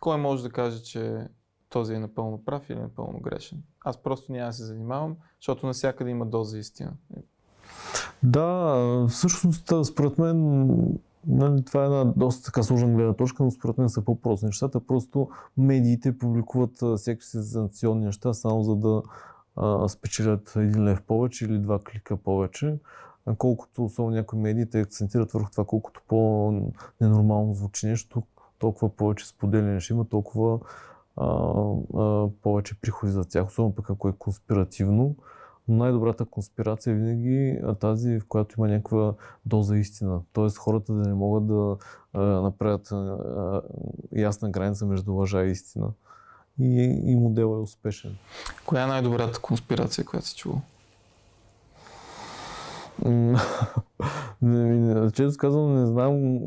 кой 0.00 0.16
може 0.18 0.42
да 0.42 0.50
каже, 0.50 0.82
че 0.82 1.28
този 1.68 1.94
е 1.94 1.98
напълно 1.98 2.44
прав 2.44 2.70
или 2.70 2.78
напълно 2.78 3.20
грешен? 3.20 3.62
Аз 3.84 3.96
просто 4.02 4.32
няма 4.32 4.46
да 4.46 4.52
се 4.52 4.64
занимавам, 4.64 5.16
защото 5.40 5.66
навсякъде 5.66 6.10
има 6.10 6.26
доза 6.26 6.58
истина. 6.58 6.92
Да, 8.22 9.06
всъщност, 9.08 9.72
според 9.84 10.18
мен, 10.18 10.68
нали, 11.26 11.64
това 11.64 11.82
е 11.82 11.86
една 11.86 12.04
доста 12.04 12.44
така 12.44 12.62
сложна 12.62 12.94
гледна 12.94 13.12
точка, 13.12 13.42
но 13.42 13.50
според 13.50 13.78
мен 13.78 13.88
са 13.88 14.02
по-прости 14.02 14.46
нещата. 14.46 14.86
Просто 14.86 15.28
медиите 15.56 16.18
публикуват 16.18 16.76
всякакви 16.96 17.26
сензационни 17.26 18.04
неща, 18.04 18.34
само 18.34 18.62
за 18.62 18.76
да 18.76 19.02
а, 19.56 19.88
спечелят 19.88 20.52
един 20.56 20.84
лев 20.84 21.02
повече 21.02 21.44
или 21.44 21.58
два 21.58 21.78
клика 21.78 22.16
повече. 22.16 22.78
Колкото 23.38 23.84
особено 23.84 24.16
някои 24.16 24.38
медии 24.38 24.70
те 24.70 24.80
акцентират 24.80 25.32
върху 25.32 25.50
това, 25.50 25.64
колкото 25.64 26.02
по-ненормално 26.08 27.54
звучи 27.54 27.86
нещо, 27.86 28.22
толкова 28.58 28.96
повече 28.96 29.28
споделяне 29.28 29.80
ще 29.80 29.92
има, 29.92 30.08
толкова 30.08 30.58
а, 31.16 31.26
а, 31.96 32.28
повече 32.42 32.80
приходи 32.80 33.12
за 33.12 33.24
тях, 33.24 33.46
особено 33.46 33.74
пък 33.74 33.90
ако 33.90 34.08
е 34.08 34.12
конспиративно. 34.18 35.16
Но 35.68 35.76
най-добрата 35.76 36.24
конспирация 36.24 36.90
е 36.90 36.94
винаги 36.94 37.60
тази, 37.80 38.20
в 38.20 38.26
която 38.28 38.54
има 38.58 38.68
някаква 38.68 39.14
доза 39.46 39.76
истина. 39.76 40.20
Тоест 40.32 40.58
хората 40.58 40.92
да 40.92 41.08
не 41.08 41.14
могат 41.14 41.46
да 41.46 41.76
а, 42.12 42.20
направят 42.20 42.92
а, 42.92 43.62
ясна 44.12 44.50
граница 44.50 44.86
между 44.86 45.14
лъжа 45.14 45.44
и 45.44 45.50
истина. 45.50 45.88
И, 46.60 47.00
и 47.04 47.16
моделът 47.16 47.58
е 47.58 47.62
успешен. 47.62 48.16
Коя 48.66 48.82
е 48.82 48.86
най-добрата 48.86 49.40
конспирация, 49.40 50.04
която 50.04 50.26
си 50.26 50.36
чувал? 50.36 50.60
Често 55.12 55.38
казвам, 55.38 55.74
не 55.74 55.86
знам 55.86 56.40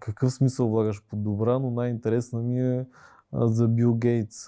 какъв 0.00 0.32
смисъл 0.32 0.68
влагаш 0.68 1.02
под 1.10 1.22
добра, 1.22 1.58
но 1.58 1.70
най-интересна 1.70 2.40
ми 2.40 2.60
е 2.60 2.86
за 3.32 3.68
Бил 3.68 3.94
Гейтс 3.94 4.46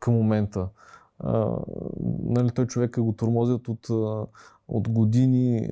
към 0.00 0.14
момента. 0.14 0.68
нали, 2.22 2.50
той 2.50 2.66
човека 2.66 3.02
го 3.02 3.12
тормозят 3.12 3.68
от, 3.68 3.88
от 4.68 4.88
години, 4.88 5.68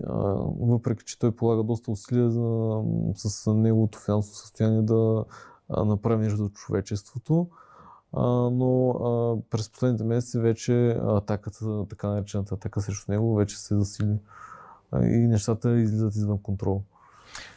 въпреки 0.61 1.05
че 1.05 1.19
той 1.19 1.31
полага 1.31 1.63
доста 1.63 1.91
усилия 1.91 2.31
за, 2.31 2.81
с 3.15 3.55
неговото 3.55 3.99
финансово 3.99 4.37
състояние 4.37 4.83
да 4.83 5.25
направи 5.71 6.23
нещо 6.23 6.45
за 6.45 6.51
човечеството. 6.51 7.49
Но 8.53 9.43
през 9.51 9.71
последните 9.71 10.05
месеци 10.05 10.39
вече 10.39 10.99
атаката, 11.07 11.85
така 11.91 12.09
наречената 12.09 12.55
атака 12.55 12.81
срещу 12.81 13.13
него, 13.13 13.35
вече 13.35 13.59
се 13.59 13.77
засили 13.79 14.19
и 15.03 15.27
нещата 15.29 15.79
излизат 15.79 16.15
извън 16.15 16.43
контрол. 16.43 16.83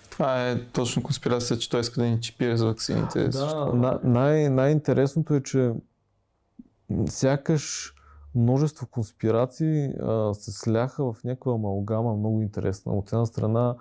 Това 0.10 0.50
е 0.50 0.66
точно 0.66 1.04
конспирация, 1.04 1.58
че 1.58 1.70
той 1.70 1.80
иска 1.82 2.02
да 2.02 2.08
ни 2.08 2.22
чипира 2.22 2.58
за 2.58 2.66
вакцините. 2.66 3.28
Да, 3.28 4.00
най- 4.04 4.50
най-интересното 4.50 5.34
е, 5.34 5.44
че 5.44 5.74
сякаш 7.10 7.94
множество 8.36 8.88
конспирации 8.88 9.94
а, 10.02 10.34
се 10.34 10.52
сляха 10.52 11.14
в 11.14 11.24
някаква 11.24 11.54
амалгама 11.54 12.14
много 12.14 12.42
интересна. 12.42 12.94
От 12.94 13.12
една 13.12 13.26
страна 13.26 13.76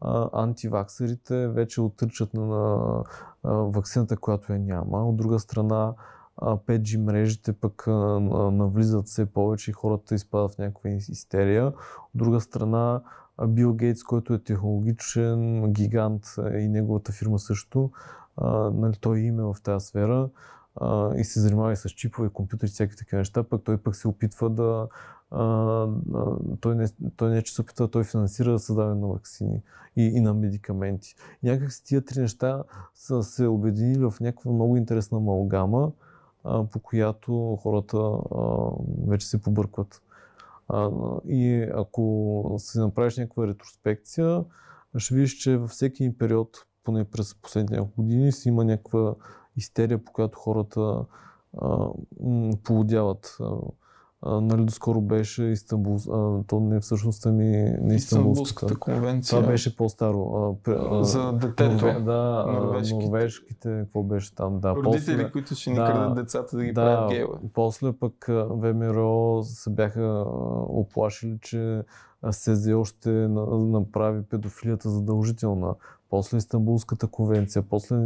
а, 0.00 0.28
антиваксерите 0.32 1.48
вече 1.48 1.80
отричат 1.80 2.34
на, 2.34 2.46
на 2.46 3.02
а, 3.42 3.52
вакцината, 3.52 4.16
която 4.16 4.52
я 4.52 4.58
няма. 4.58 5.08
От 5.08 5.16
друга 5.16 5.38
страна 5.38 5.92
5G 6.40 6.96
мрежите 6.96 7.52
пък 7.52 7.86
навлизат 7.86 9.06
все 9.06 9.26
повече 9.26 9.70
и 9.70 9.74
хората 9.74 10.14
изпадат 10.14 10.54
в 10.54 10.58
някаква 10.58 10.90
истерия. 10.90 11.66
От 11.66 11.74
друга 12.14 12.40
страна, 12.40 13.02
Бил 13.48 13.74
Гейтс, 13.74 14.04
който 14.04 14.34
е 14.34 14.38
технологичен 14.38 15.72
гигант 15.72 16.24
и 16.58 16.68
неговата 16.68 17.12
фирма 17.12 17.38
също, 17.38 17.90
нали, 18.72 18.96
той 19.00 19.18
е 19.18 19.22
име 19.22 19.42
в 19.42 19.56
тази 19.62 19.86
сфера 19.86 20.28
и 21.16 21.24
се 21.24 21.40
занимава 21.40 21.72
и 21.72 21.76
с 21.76 21.88
чипове, 21.88 22.28
компютри, 22.28 22.66
всякакви 22.66 22.96
такива 22.96 23.18
неща, 23.18 23.42
пък 23.42 23.62
той 23.64 23.78
пък 23.78 23.96
се 23.96 24.08
опитва 24.08 24.50
да 24.50 24.88
той, 26.60 26.74
не, 26.74 26.88
той 27.16 27.30
не 27.30 27.38
е, 27.38 27.42
че 27.42 27.54
се 27.54 27.60
опитва, 27.60 27.90
той 27.90 28.04
финансира 28.04 28.58
създаване 28.58 29.00
на 29.00 29.06
вакцини 29.06 29.62
и, 29.96 30.02
и 30.02 30.20
на 30.20 30.34
медикаменти. 30.34 31.14
И 31.42 31.46
някак 31.46 31.72
си 31.72 31.84
тия 31.84 32.04
три 32.04 32.20
неща 32.20 32.62
са 32.94 33.22
се 33.22 33.46
обединили 33.46 34.04
в 34.04 34.14
някаква 34.20 34.52
много 34.52 34.76
интересна 34.76 35.18
амалгама, 35.18 35.92
по 36.42 36.80
която 36.82 37.58
хората 37.62 38.18
вече 39.06 39.26
се 39.26 39.42
побъркват. 39.42 40.02
И 41.26 41.68
ако 41.74 42.54
си 42.58 42.78
направиш 42.78 43.16
някаква 43.16 43.46
ретроспекция, 43.46 44.44
ще 44.96 45.14
видиш, 45.14 45.32
че 45.32 45.56
във 45.56 45.70
всеки 45.70 46.18
период, 46.18 46.66
поне 46.84 47.04
през 47.04 47.34
последните 47.34 47.74
няколко 47.74 48.02
години, 48.02 48.32
си 48.32 48.48
има 48.48 48.64
някаква 48.64 49.14
истерия, 49.56 50.04
по 50.04 50.12
която 50.12 50.38
хората 50.38 51.04
поводяват 52.64 53.38
а, 54.22 54.40
нали, 54.40 54.64
доскоро 54.64 55.00
беше 55.00 55.44
Истанбул, 55.44 55.96
а, 55.96 56.42
то 56.46 56.60
не 56.60 56.80
всъщност 56.80 57.26
ми 57.26 57.76
не 57.80 57.94
Истанбулската 57.94 58.76
конвенция. 58.76 59.38
Това 59.38 59.52
беше 59.52 59.76
по-старо. 59.76 60.58
А, 60.66 60.70
а, 60.70 61.04
За 61.04 61.32
детето. 61.32 61.86
Норве, 61.86 62.00
да, 62.00 62.46
норвежките. 62.48 63.04
норвежките, 63.04 63.78
какво 63.78 64.02
беше 64.02 64.34
там, 64.34 64.60
да. 64.60 64.74
Родители, 64.74 65.16
после, 65.16 65.32
които 65.32 65.54
ще 65.54 65.70
ни 65.70 65.76
да, 65.76 65.86
крадат 65.86 66.14
децата 66.14 66.56
да 66.56 66.64
ги 66.64 66.72
да, 66.72 66.80
правят 66.80 67.10
гейла. 67.10 67.38
После 67.54 67.92
пък 67.92 68.24
ВМРО 68.50 69.42
се 69.42 69.70
бяха 69.70 70.24
оплашили, 70.68 71.38
че 71.40 71.82
СЗО 72.30 72.84
ще 72.84 73.10
направи 73.50 74.22
педофилията 74.22 74.90
задължителна. 74.90 75.74
После 76.10 76.38
Истанбулската 76.38 77.06
конвенция, 77.06 77.62
после 77.62 77.96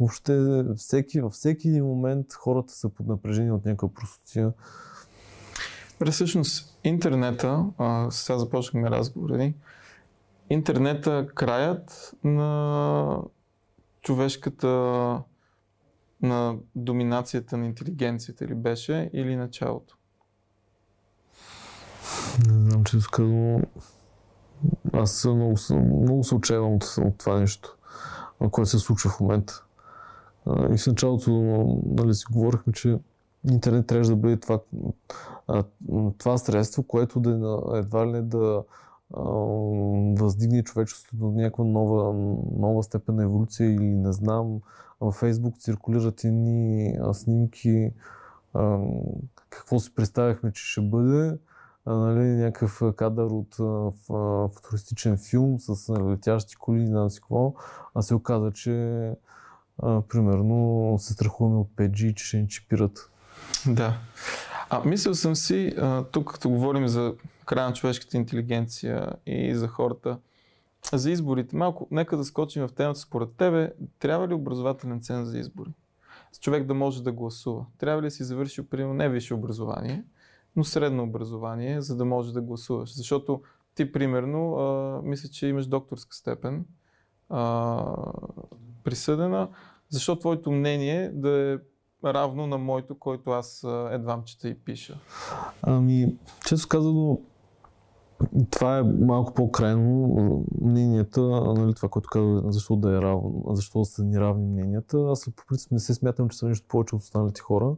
въобще 0.00 0.64
всеки, 0.76 1.20
във 1.20 1.32
всеки 1.32 1.68
един 1.68 1.84
момент 1.84 2.32
хората 2.32 2.72
са 2.72 2.88
под 2.88 3.06
напрежение 3.06 3.52
от 3.52 3.64
някаква 3.64 3.88
простотия. 3.88 4.52
Всъщност, 6.10 6.78
интернета, 6.84 7.66
а, 7.78 8.10
сега 8.10 8.38
започнахме 8.38 8.90
разговори, 8.90 9.54
интернета 10.50 11.26
краят 11.34 12.14
на 12.24 13.18
човешката 14.02 14.68
на 16.22 16.56
доминацията 16.76 17.56
на 17.56 17.66
интелигенцията 17.66 18.46
ли 18.46 18.54
беше 18.54 19.10
или 19.12 19.36
началото? 19.36 19.96
Не 22.48 22.70
знам, 22.70 22.84
че 22.84 22.98
казвам. 23.12 23.62
Аз 24.92 25.24
много, 25.24 25.56
много 25.70 26.24
се 26.24 26.34
отчаявам 26.34 26.74
от, 26.74 26.94
от 26.98 27.18
това 27.18 27.40
нещо, 27.40 27.76
което 28.50 28.70
се 28.70 28.78
случва 28.78 29.10
в 29.10 29.20
момента. 29.20 29.64
И 30.46 30.78
в 30.78 30.86
началото 30.86 31.30
нали, 31.86 32.14
си 32.14 32.24
говорихме, 32.30 32.72
че 32.72 32.98
интернет 33.50 33.86
трябва 33.86 34.08
да 34.08 34.16
бъде 34.16 34.36
това, 34.36 34.60
това 36.18 36.38
средство, 36.38 36.82
което 36.82 37.20
да 37.20 37.60
едва 37.74 38.06
ли 38.06 38.22
да 38.22 38.64
въздигне 40.20 40.62
човечеството 40.62 41.16
до 41.16 41.30
някаква 41.30 41.64
нова, 41.64 42.12
нова 42.58 42.82
степен 42.82 43.14
на 43.14 43.22
еволюция 43.22 43.74
или 43.74 43.84
не 43.84 44.12
знам. 44.12 44.60
Във 45.00 45.14
Фейсбук 45.14 45.58
циркулират 45.58 46.24
едни 46.24 46.94
снимки, 47.12 47.92
какво 49.50 49.78
си 49.78 49.94
представяхме, 49.94 50.52
че 50.52 50.64
ще 50.64 50.80
бъде. 50.80 51.38
нали, 51.86 52.24
някакъв 52.24 52.82
кадър 52.96 53.26
от 53.30 53.54
футуристичен 54.54 55.18
филм 55.18 55.60
с 55.60 55.92
летящи 56.10 56.56
коли, 56.56 56.78
не 56.78 56.86
знам 56.86 57.10
си 57.10 57.20
какво, 57.20 57.54
а 57.94 58.02
се 58.02 58.14
оказа, 58.14 58.52
че 58.52 58.72
примерно 60.08 60.94
се 60.98 61.12
страхуваме 61.12 61.56
от 61.56 61.68
5G, 61.76 62.14
че 62.14 62.24
ще 62.24 62.36
ни 62.36 62.48
чипират. 62.48 63.11
Да. 63.66 63.98
А 64.70 64.82
мислил 64.84 65.14
съм 65.14 65.36
си, 65.36 65.76
тук 66.12 66.32
като 66.32 66.48
говорим 66.50 66.88
за 66.88 67.14
края 67.44 67.68
на 67.68 67.74
човешката 67.74 68.16
интелигенция 68.16 69.12
и 69.26 69.54
за 69.54 69.68
хората, 69.68 70.18
за 70.92 71.10
изборите, 71.10 71.56
малко, 71.56 71.88
нека 71.90 72.16
да 72.16 72.24
скочим 72.24 72.68
в 72.68 72.72
темата. 72.72 73.00
Според 73.00 73.28
тебе, 73.36 73.72
трябва 73.98 74.28
ли 74.28 74.34
образователен 74.34 75.00
цен 75.00 75.24
за 75.24 75.38
избори? 75.38 75.70
Човек 76.40 76.64
да 76.64 76.74
може 76.74 77.02
да 77.02 77.12
гласува. 77.12 77.66
Трябва 77.78 78.02
ли 78.02 78.06
да 78.06 78.10
си 78.10 78.24
завършил, 78.24 78.64
примерно, 78.64 78.94
не 78.94 79.08
висше 79.08 79.34
образование, 79.34 80.04
но 80.56 80.64
средно 80.64 81.02
образование, 81.02 81.80
за 81.80 81.96
да 81.96 82.04
може 82.04 82.32
да 82.32 82.40
гласуваш? 82.40 82.96
Защото 82.96 83.42
ти, 83.74 83.92
примерно, 83.92 84.54
а, 84.54 85.00
мисля, 85.02 85.28
че 85.28 85.46
имаш 85.46 85.66
докторска 85.66 86.16
степен, 86.16 86.64
а, 87.28 87.84
присъдена, 88.84 89.48
защо 89.88 90.16
твоето 90.16 90.50
мнение 90.52 91.10
да 91.14 91.52
е 91.52 91.58
равно 92.04 92.46
на 92.46 92.58
моето, 92.58 92.98
който 92.98 93.30
аз 93.30 93.66
едвам 93.90 94.22
чета 94.24 94.48
и 94.48 94.54
пиша? 94.54 94.98
Ами, 95.62 96.16
често 96.46 96.68
казано, 96.68 97.18
това 98.50 98.78
е 98.78 98.82
малко 98.82 99.34
по-крайно 99.34 100.44
мненията, 100.60 101.20
нали, 101.30 101.74
това, 101.74 101.88
което 101.88 102.08
казва, 102.12 102.52
защо 102.52 102.76
да 102.76 102.96
е 102.96 103.02
равно, 103.02 103.44
защо 103.50 103.84
са 103.84 104.04
ни 104.04 104.20
равни 104.20 104.46
мненията. 104.46 104.98
Аз 105.10 105.30
по 105.36 105.46
принцип 105.48 105.72
не 105.72 105.78
се 105.78 105.94
смятам, 105.94 106.28
че 106.28 106.38
съм 106.38 106.48
нещо 106.48 106.68
повече 106.68 106.94
от 106.94 107.02
останалите 107.02 107.40
хора, 107.40 107.76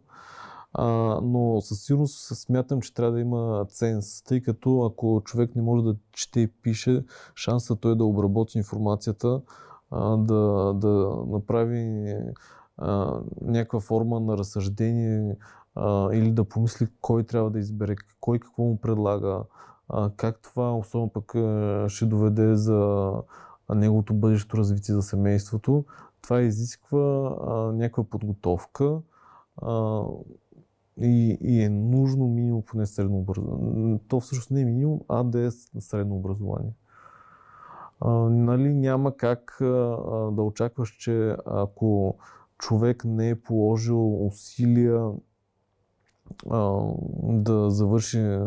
а, 0.72 0.84
но 1.22 1.60
със 1.60 1.84
сигурност 1.84 2.36
смятам, 2.36 2.80
че 2.80 2.94
трябва 2.94 3.12
да 3.12 3.20
има 3.20 3.66
ценз, 3.68 4.22
тъй 4.22 4.40
като 4.40 4.84
ако 4.84 5.22
човек 5.24 5.56
не 5.56 5.62
може 5.62 5.84
да 5.84 5.96
чете 6.12 6.40
и 6.40 6.48
пише, 6.48 7.04
шанса 7.34 7.76
той 7.76 7.96
да 7.96 8.04
обработи 8.04 8.58
информацията, 8.58 9.40
а, 9.90 10.16
да, 10.16 10.72
да 10.74 11.16
направи 11.26 12.14
а, 12.78 13.20
някаква 13.40 13.80
форма 13.80 14.20
на 14.20 14.38
разсъждение 14.38 15.36
а, 15.74 16.14
или 16.14 16.32
да 16.32 16.44
помисли 16.44 16.88
кой 17.00 17.24
трябва 17.24 17.50
да 17.50 17.58
избере, 17.58 17.96
кой 18.20 18.38
какво 18.38 18.62
му 18.62 18.76
предлага, 18.80 19.42
а, 19.88 20.10
как 20.16 20.40
това 20.42 20.76
особено 20.76 21.10
пък 21.10 21.34
а, 21.34 21.84
ще 21.88 22.06
доведе 22.06 22.56
за 22.56 23.12
неговото 23.74 24.14
бъдещо 24.14 24.56
развитие 24.56 24.94
за 24.94 25.02
семейството. 25.02 25.84
Това 26.22 26.40
изисква 26.40 27.36
а, 27.46 27.54
някаква 27.54 28.04
подготовка. 28.04 29.00
А, 29.62 30.02
и, 31.00 31.38
и 31.40 31.62
е 31.62 31.68
нужно 31.68 32.26
минимум 32.28 32.62
поне 32.62 32.86
средно 32.86 33.18
образование. 33.18 34.00
То 34.08 34.20
всъщност 34.20 34.50
не 34.50 34.60
е 34.60 34.64
минимум, 34.64 35.00
а 35.08 35.22
да 35.22 35.40
е 35.40 35.50
средно 35.78 36.16
образование. 36.16 36.72
А, 38.00 38.10
нали, 38.28 38.74
няма 38.74 39.16
как 39.16 39.60
а, 39.60 39.64
да 40.32 40.42
очакваш, 40.42 40.90
че 40.90 41.36
ако 41.46 42.16
човек 42.58 43.04
не 43.04 43.28
е 43.28 43.40
положил 43.40 44.26
усилия 44.26 45.10
а, 46.50 46.80
да 47.22 47.70
завърши 47.70 48.38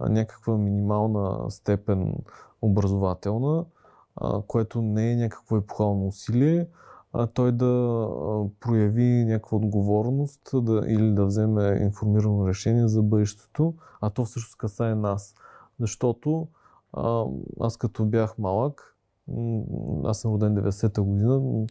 някаква 0.00 0.56
минимална 0.56 1.50
степен 1.50 2.14
образователна, 2.62 3.64
а, 4.16 4.42
което 4.46 4.82
не 4.82 5.12
е 5.12 5.16
някакво 5.16 5.56
епохално 5.56 6.06
усилие, 6.06 6.66
а 7.12 7.26
той 7.26 7.52
да 7.52 8.08
прояви 8.60 9.24
някаква 9.24 9.56
отговорност 9.56 10.50
да, 10.54 10.82
или 10.86 11.12
да 11.14 11.26
вземе 11.26 11.78
информирано 11.82 12.48
решение 12.48 12.88
за 12.88 13.02
бъдещето, 13.02 13.74
а 14.00 14.10
то 14.10 14.24
всъщност 14.24 14.56
касае 14.56 14.94
нас. 14.94 15.34
Защото 15.80 16.48
а, 16.92 17.24
аз 17.60 17.76
като 17.76 18.04
бях 18.04 18.38
малък, 18.38 18.96
аз 20.04 20.20
съм 20.20 20.32
роден 20.32 20.54
90-та 20.54 21.02
година, 21.02 21.66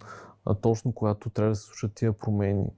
а 0.46 0.54
точно 0.54 0.92
когато 0.92 1.30
трябва 1.30 1.52
да 1.52 1.56
се 1.56 1.66
случат 1.66 1.94
тия 1.94 2.14
промени. 2.14 2.70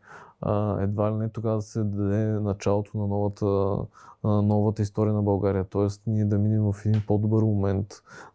А, 0.42 0.82
едва 0.82 1.12
ли 1.12 1.16
не 1.16 1.30
тогава 1.30 1.56
да 1.56 1.62
се 1.62 1.84
даде 1.84 2.26
началото 2.26 2.98
на 2.98 3.08
новата, 3.08 3.78
новата 4.24 4.82
история 4.82 5.14
на 5.14 5.22
България. 5.22 5.64
Тоест 5.64 6.02
ние 6.08 6.26
да 6.26 6.38
минем 6.38 6.72
в 6.72 6.86
един 6.86 7.02
по-добър 7.08 7.44
момент 7.44 7.88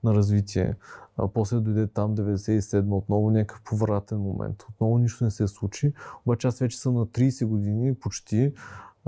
на 0.04 0.14
развитие. 0.14 0.74
А, 1.16 1.28
после 1.28 1.60
дойде 1.60 1.86
там 1.86 2.16
97 2.16 2.92
отново 2.92 3.30
някакъв 3.30 3.62
повратен 3.64 4.18
момент. 4.18 4.64
Отново 4.70 4.98
нищо 4.98 5.24
не 5.24 5.30
се 5.30 5.48
случи. 5.48 5.92
Обаче 6.26 6.48
аз 6.48 6.58
вече 6.58 6.78
съм 6.78 6.94
на 6.94 7.06
30 7.06 7.46
години 7.46 7.94
почти. 7.94 8.52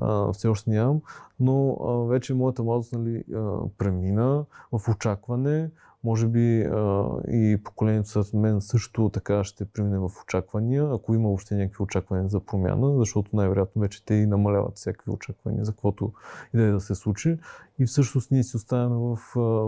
Uh, 0.00 0.32
все 0.32 0.48
още 0.48 0.70
нямам, 0.70 1.00
но 1.40 1.52
uh, 1.52 2.08
вече 2.08 2.34
моята 2.34 2.62
младост 2.62 2.92
нали, 2.92 3.24
uh, 3.30 3.70
премина 3.78 4.44
в 4.72 4.88
очакване, 4.88 5.70
може 6.04 6.28
би 6.28 6.62
а, 6.62 7.08
и 7.28 7.58
поколението 7.64 8.08
след 8.08 8.34
мен 8.34 8.60
също 8.60 9.08
така 9.08 9.44
ще 9.44 9.64
премине 9.64 9.98
в 9.98 10.10
очаквания, 10.22 10.88
ако 10.94 11.14
има 11.14 11.28
въобще 11.28 11.54
някакви 11.54 11.82
очаквания 11.82 12.28
за 12.28 12.40
промяна, 12.40 12.98
защото 12.98 13.36
най-вероятно 13.36 13.82
вече 13.82 14.04
те 14.04 14.14
и 14.14 14.26
намаляват 14.26 14.76
всякакви 14.76 15.10
очаквания 15.10 15.64
за 15.64 15.72
каквото 15.72 16.12
и 16.54 16.56
да 16.56 16.62
е 16.62 16.70
да 16.70 16.80
се 16.80 16.94
случи. 16.94 17.38
И 17.78 17.86
всъщност 17.86 18.30
ние 18.30 18.42
си 18.42 18.56
оставяме 18.56 18.96
в, 18.96 19.18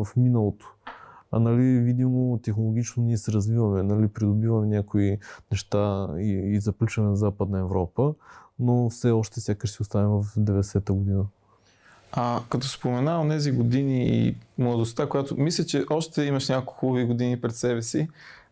в 0.04 0.16
миналото. 0.16 0.74
А 1.30 1.38
нали, 1.38 1.80
видимо, 1.80 2.40
технологично 2.42 3.02
ние 3.02 3.16
се 3.16 3.32
развиваме, 3.32 3.82
нали, 3.82 4.08
придобиваме 4.08 4.66
някои 4.66 5.18
неща 5.50 6.08
и, 6.18 6.30
и 6.30 6.60
запличаме 6.60 7.08
на 7.08 7.16
Западна 7.16 7.58
Европа, 7.58 8.14
но 8.58 8.90
все 8.90 9.10
още 9.10 9.40
сякаш 9.40 9.70
си 9.70 9.82
оставяме 9.82 10.22
в 10.22 10.24
90-та 10.24 10.92
година. 10.92 11.24
А, 12.12 12.40
като 12.48 12.68
спомена 12.68 13.28
тези 13.28 13.52
години 13.52 14.06
и 14.06 14.36
младостта, 14.58 15.08
която 15.08 15.36
мисля, 15.36 15.64
че 15.64 15.84
още 15.90 16.22
имаш 16.24 16.48
няколко 16.48 16.74
хубави 16.74 17.04
години 17.04 17.40
пред 17.40 17.56
себе 17.56 17.82
си, 17.82 18.08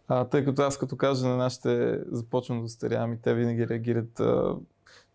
а, 0.09 0.25
тъй 0.25 0.45
като 0.45 0.63
аз 0.63 0.79
като 0.79 0.97
кажа 0.97 1.29
на 1.29 1.37
нашите 1.37 1.99
започвам 2.11 2.63
да 2.63 2.69
старявам 2.69 3.13
и 3.13 3.23
те 3.23 3.35
винаги 3.35 3.69
реагират, 3.69 4.21
а, 4.21 4.55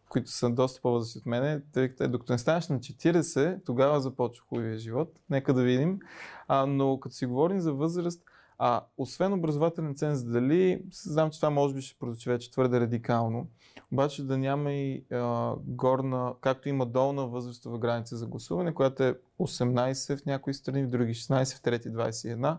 които 0.10 0.32
са 0.32 0.50
доста 0.50 0.82
по-възрастни 0.82 1.20
от 1.20 1.26
мене, 1.26 1.62
тъй 1.74 1.90
като 1.90 2.08
докато 2.08 2.32
не 2.32 2.38
станеш 2.38 2.68
на 2.68 2.80
40, 2.80 3.66
тогава 3.66 4.02
започва 4.02 4.46
хубавия 4.50 4.78
живот. 4.78 5.12
Нека 5.30 5.54
да 5.54 5.64
видим. 5.64 6.00
А, 6.48 6.66
но 6.66 7.00
като 7.00 7.16
си 7.16 7.26
говорим 7.26 7.60
за 7.60 7.74
възраст, 7.74 8.22
а, 8.58 8.82
освен 8.98 9.34
образователен 9.34 9.96
ценз, 9.96 10.24
дали, 10.24 10.84
знам, 10.92 11.32
че 11.32 11.40
това 11.40 11.50
може 11.50 11.74
би 11.74 11.82
ще 11.82 12.00
прозвучи 12.00 12.30
вече 12.30 12.52
твърде 12.52 12.80
радикално, 12.80 13.48
обаче 13.92 14.24
да 14.24 14.38
няма 14.38 14.72
и 14.72 15.06
а, 15.12 15.54
горна, 15.66 16.34
както 16.42 16.70
има 16.70 16.86
долна 16.86 17.28
възрастова 17.28 17.80
граница 17.80 18.18
за 18.18 18.28
гласуване, 18.28 18.74
която 18.74 19.04
е 19.04 19.20
18 19.40 20.18
в 20.18 20.26
някои 20.26 20.54
страни, 20.54 20.84
в 20.84 20.90
други 20.90 21.14
16, 21.14 21.58
в 21.58 21.62
трети 21.62 21.90
21. 21.90 22.58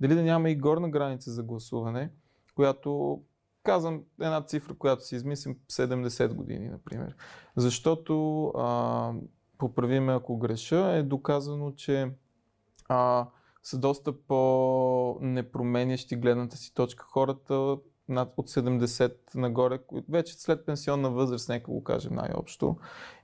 Дали 0.00 0.14
да 0.14 0.22
няма 0.22 0.50
и 0.50 0.56
горна 0.56 0.90
граница 0.90 1.30
за 1.30 1.42
гласуване, 1.42 2.10
която 2.54 3.20
казвам 3.62 4.02
една 4.20 4.42
цифра, 4.42 4.74
която 4.74 5.04
си 5.04 5.16
измислим 5.16 5.56
70 5.72 6.34
години, 6.34 6.68
например. 6.68 7.14
Защото, 7.56 8.44
а, 8.46 9.12
поправиме 9.58 10.12
ако 10.12 10.36
греша, 10.36 10.92
е 10.92 11.02
доказано, 11.02 11.72
че 11.72 12.10
а, 12.88 13.26
са 13.68 13.78
доста 13.78 14.12
по-непроменящи 14.12 16.16
гледната 16.16 16.56
си 16.56 16.74
точка 16.74 17.04
хората 17.04 17.76
над 18.08 18.32
от 18.36 18.48
70 18.48 19.14
нагоре, 19.34 19.78
вече 20.08 20.34
след 20.34 20.66
пенсионна 20.66 21.10
възраст, 21.10 21.48
нека 21.48 21.70
го 21.70 21.84
кажем 21.84 22.14
най-общо. 22.14 22.76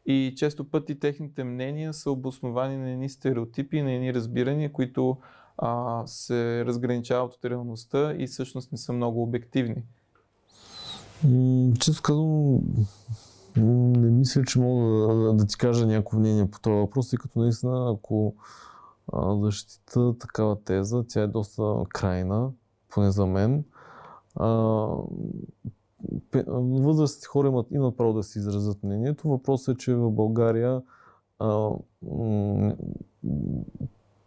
И 0.06 0.34
често 0.36 0.70
пъти 0.70 0.98
техните 0.98 1.44
мнения 1.44 1.92
са 1.92 2.10
обосновани 2.10 2.76
на 2.76 2.90
едни 2.90 3.08
стереотипи, 3.08 3.82
на 3.82 3.92
едни 3.92 4.14
разбирания, 4.14 4.72
които 4.72 5.16
а, 5.58 6.02
се 6.06 6.64
разграничават 6.64 7.34
от 7.34 7.44
реалността 7.44 8.14
и 8.18 8.26
всъщност 8.26 8.72
не 8.72 8.78
са 8.78 8.92
много 8.92 9.22
обективни. 9.22 9.82
Често 11.80 12.02
казвам, 12.02 12.60
не 14.02 14.10
мисля, 14.10 14.44
че 14.44 14.60
мога 14.60 15.14
да, 15.14 15.32
да 15.32 15.46
ти 15.46 15.56
кажа 15.56 15.86
някакво 15.86 16.18
мнение 16.18 16.50
по 16.50 16.60
този 16.60 16.74
въпрос, 16.74 17.10
тъй 17.10 17.18
като 17.18 17.38
наистина, 17.38 17.94
ако 17.96 18.34
защита 19.40 20.18
такава 20.18 20.56
теза, 20.64 21.04
тя 21.08 21.22
е 21.22 21.26
доста 21.26 21.74
крайна, 21.88 22.50
поне 22.88 23.10
за 23.10 23.26
мен 23.26 23.64
възрастните 26.34 27.26
хора 27.26 27.48
имат, 27.48 27.66
имат 27.70 27.96
право 27.96 28.12
да 28.12 28.22
си 28.22 28.38
изразят 28.38 28.82
мнението. 28.82 29.28
Въпросът 29.28 29.74
е, 29.74 29.78
че 29.78 29.94
в 29.94 30.10
България 30.10 30.82
а, 31.38 31.70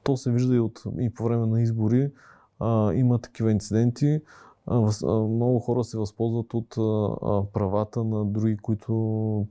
то 0.03 0.17
се 0.17 0.31
вижда 0.31 0.55
и, 0.55 0.59
от, 0.59 0.83
и 0.99 1.13
по 1.13 1.23
време 1.23 1.45
на 1.45 1.61
избори. 1.61 2.11
А, 2.59 2.93
има 2.93 3.19
такива 3.19 3.51
инциденти. 3.51 4.21
А, 4.67 4.91
а, 5.03 5.11
много 5.11 5.59
хора 5.59 5.83
се 5.83 5.97
възползват 5.97 6.53
от 6.53 6.77
а, 6.77 7.43
правата 7.53 8.03
на 8.03 8.25
други, 8.25 8.57
които 8.57 8.91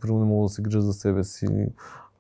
примерно 0.01 0.21
не 0.21 0.27
могат 0.27 0.45
да 0.45 0.49
се 0.49 0.63
грижат 0.63 0.85
за 0.85 0.93
себе 0.93 1.25
си. 1.25 1.69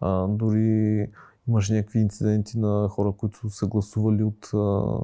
А, 0.00 0.26
дори 0.26 1.08
имаше 1.48 1.74
някакви 1.74 1.98
инциденти 1.98 2.58
на 2.58 2.88
хора, 2.88 3.12
които 3.12 3.50
са 3.50 3.66
гласували 3.66 4.22
от 4.22 4.50
а, 4.54 4.98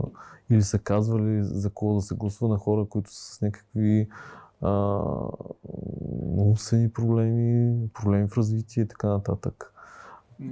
или 0.51 0.63
са 0.63 0.79
казвали 0.79 1.45
за 1.45 1.71
кого 1.71 1.95
да 1.95 2.01
се 2.01 2.15
гласува 2.15 2.53
на 2.53 2.59
хора, 2.59 2.87
които 2.89 3.15
са 3.15 3.35
с 3.35 3.41
някакви 3.41 4.09
умствени 6.37 6.93
проблеми, 6.93 7.89
проблеми 7.95 8.29
в 8.29 8.37
развитие 8.37 8.83
и 8.83 8.89
така 8.89 9.07
нататък. 9.09 9.73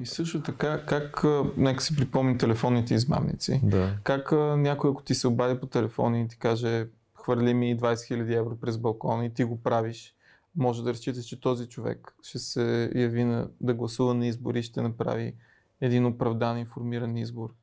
И 0.01 0.07
също 0.07 0.43
така, 0.43 0.85
как, 0.87 1.25
нека 1.57 1.83
си 1.83 1.97
припомни 1.97 2.39
телефонните 2.39 2.95
измамници. 2.95 3.61
Да. 3.65 3.97
Как 4.03 4.33
някой, 4.57 4.91
ако 4.91 5.03
ти 5.03 5.15
се 5.15 5.29
обади 5.29 5.61
по 5.61 5.67
телефона 5.67 6.21
и 6.21 6.29
ти 6.29 6.39
каже, 6.39 6.87
хвърли 7.15 7.55
ми 7.55 7.79
20 7.79 7.95
000 7.95 8.39
евро 8.39 8.57
през 8.57 8.79
балкона 8.79 9.25
и 9.25 9.35
ти 9.35 9.45
го 9.45 9.63
правиш, 9.63 10.15
може 10.57 10.85
да 10.85 10.91
разчиташ, 10.91 11.25
че 11.25 11.41
този 11.41 11.69
човек 11.69 12.15
ще 12.23 12.39
се 12.39 12.93
яви 12.95 13.25
на, 13.25 13.49
да 13.61 13.75
гласува 13.75 14.15
на 14.15 14.27
избори 14.27 14.59
и 14.59 14.63
ще 14.63 14.83
направи 14.83 15.35
един 15.81 16.07
оправдан, 16.07 16.59
информиран 16.59 17.17
избор. 17.17 17.55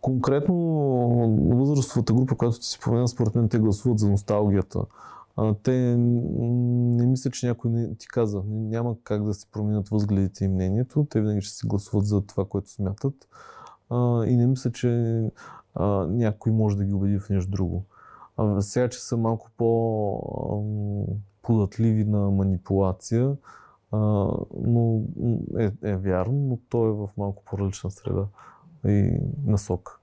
Конкретно 0.00 0.54
възрастовата 1.56 2.12
група, 2.12 2.36
която 2.36 2.60
ти 2.60 2.66
спомена, 2.66 3.08
според 3.08 3.34
мен 3.34 3.48
те 3.48 3.58
гласуват 3.58 3.98
за 3.98 4.10
носталгията. 4.10 4.84
А, 5.36 5.54
те 5.54 5.96
не 5.98 7.06
мисля, 7.06 7.30
че 7.30 7.46
някой 7.46 7.70
не, 7.70 7.94
ти 7.94 8.08
каза, 8.08 8.42
няма 8.46 8.96
как 9.04 9.24
да 9.24 9.34
се 9.34 9.50
променят 9.50 9.88
възгледите 9.88 10.44
и 10.44 10.48
мнението. 10.48 11.06
Те 11.10 11.20
винаги 11.20 11.40
ще 11.40 11.54
се 11.54 11.66
гласуват 11.66 12.06
за 12.06 12.26
това, 12.26 12.44
което 12.44 12.70
смятат. 12.70 13.14
А, 13.90 14.26
и 14.26 14.36
не 14.36 14.46
мисля, 14.46 14.72
че 14.72 15.22
а, 15.74 15.86
някой 16.06 16.52
може 16.52 16.76
да 16.76 16.84
ги 16.84 16.92
убеди 16.92 17.18
в 17.18 17.28
нещо 17.28 17.50
друго. 17.50 17.84
А 18.36 18.60
сега, 18.60 18.88
че 18.88 19.00
са 19.00 19.16
малко 19.16 19.50
по-податливи 19.56 22.04
на 22.04 22.30
манипулация, 22.30 23.36
а, 23.92 23.98
но 24.66 25.02
е, 25.58 25.70
е 25.82 25.96
вярно, 25.96 26.38
но 26.48 26.58
то 26.68 26.86
е 26.86 26.90
в 26.90 27.08
малко 27.18 27.42
по-различна 27.44 27.90
среда 27.90 28.24
и 28.86 29.10
насок. 29.46 30.00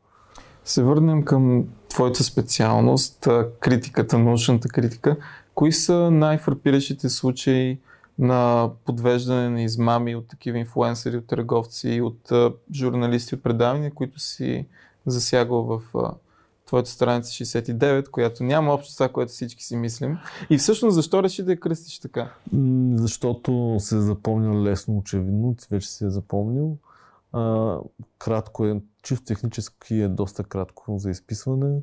Се 0.64 0.84
върнем 0.84 1.24
към 1.24 1.66
твоята 1.90 2.24
специалност, 2.24 3.28
критиката, 3.60 4.18
научната 4.18 4.70
критика. 4.70 5.18
Кои 5.56 5.72
са 5.72 6.12
най-фрапиращите 6.12 7.10
случаи 7.10 7.80
на 8.20 8.70
подвеждане 8.86 9.50
на 9.50 9.62
измами 9.62 10.16
от 10.16 10.28
такива 10.28 10.58
инфлуенсъри, 10.58 11.18
от 11.18 11.28
търговци, 11.28 12.02
от 12.02 12.32
журналисти, 12.74 13.36
от 13.36 13.44
предавания, 13.44 13.92
които 13.94 14.20
си 14.20 14.66
засягал 15.06 15.64
в 15.64 15.82
твоята 16.66 16.90
страница 16.90 17.32
69, 17.32 18.10
която 18.10 18.44
няма 18.44 18.74
общо 18.74 18.92
с 18.92 18.96
това, 18.96 19.10
което 19.10 19.32
всички 19.32 19.64
си 19.64 19.78
мислим. 19.78 20.18
И 20.50 20.58
всъщност 20.58 20.96
защо 20.96 21.24
реши 21.24 21.44
да 21.44 21.52
я 21.52 21.60
кръстиш 21.60 22.00
така? 22.00 22.34
Защото 22.96 23.76
се 23.80 23.98
е 23.98 24.00
лесно, 24.64 24.98
очевидно, 24.98 25.56
ти 25.56 25.68
вече 25.72 25.90
си 25.90 26.06
е 26.06 26.10
запомнил. 26.10 26.78
А, 27.34 27.78
кратко 28.18 28.66
е, 28.66 28.82
чисто 29.04 29.26
технически 29.26 29.96
е 29.96 30.08
доста 30.08 30.44
кратко 30.44 30.98
за 30.98 31.10
изписване 31.10 31.80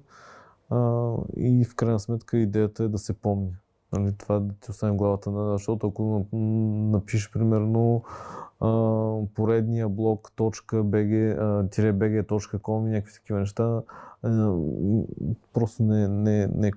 а, 0.71 1.13
и 1.37 1.65
в 1.65 1.75
крайна 1.75 2.01
сметка 2.01 2.39
идеята 2.39 2.85
е 2.85 2.89
да 2.89 2.99
се 2.99 3.13
помни. 3.13 3.53
Нали, 3.93 4.13
това 4.13 4.41
да 4.41 4.55
ти 4.55 4.71
остане 4.71 4.93
в 4.93 4.97
главата, 4.97 5.53
защото 5.53 5.87
ако 5.87 6.27
напишеш 6.93 7.31
примерно 7.33 8.03
поредния 9.35 9.89
блок 9.89 10.33
.bg.bg.com 10.37 11.67
и 12.87 12.91
някакви 12.91 13.15
такива 13.15 13.39
неща, 13.39 13.81
просто 15.53 15.83
не, 15.83 16.09
не, 16.09 16.47
не 16.55 16.73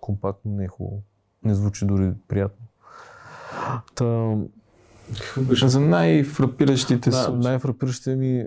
компактно, 0.00 0.50
не 0.50 0.64
е 0.64 0.68
хубаво. 0.68 1.02
Не 1.44 1.54
звучи 1.54 1.86
дори 1.86 2.12
приятно. 2.28 2.66
Та, 3.94 4.36
За 5.66 5.80
най-фрапиращите 5.80 7.10
да, 7.10 7.32
най-фрапиращите 7.32 8.16
ми 8.16 8.46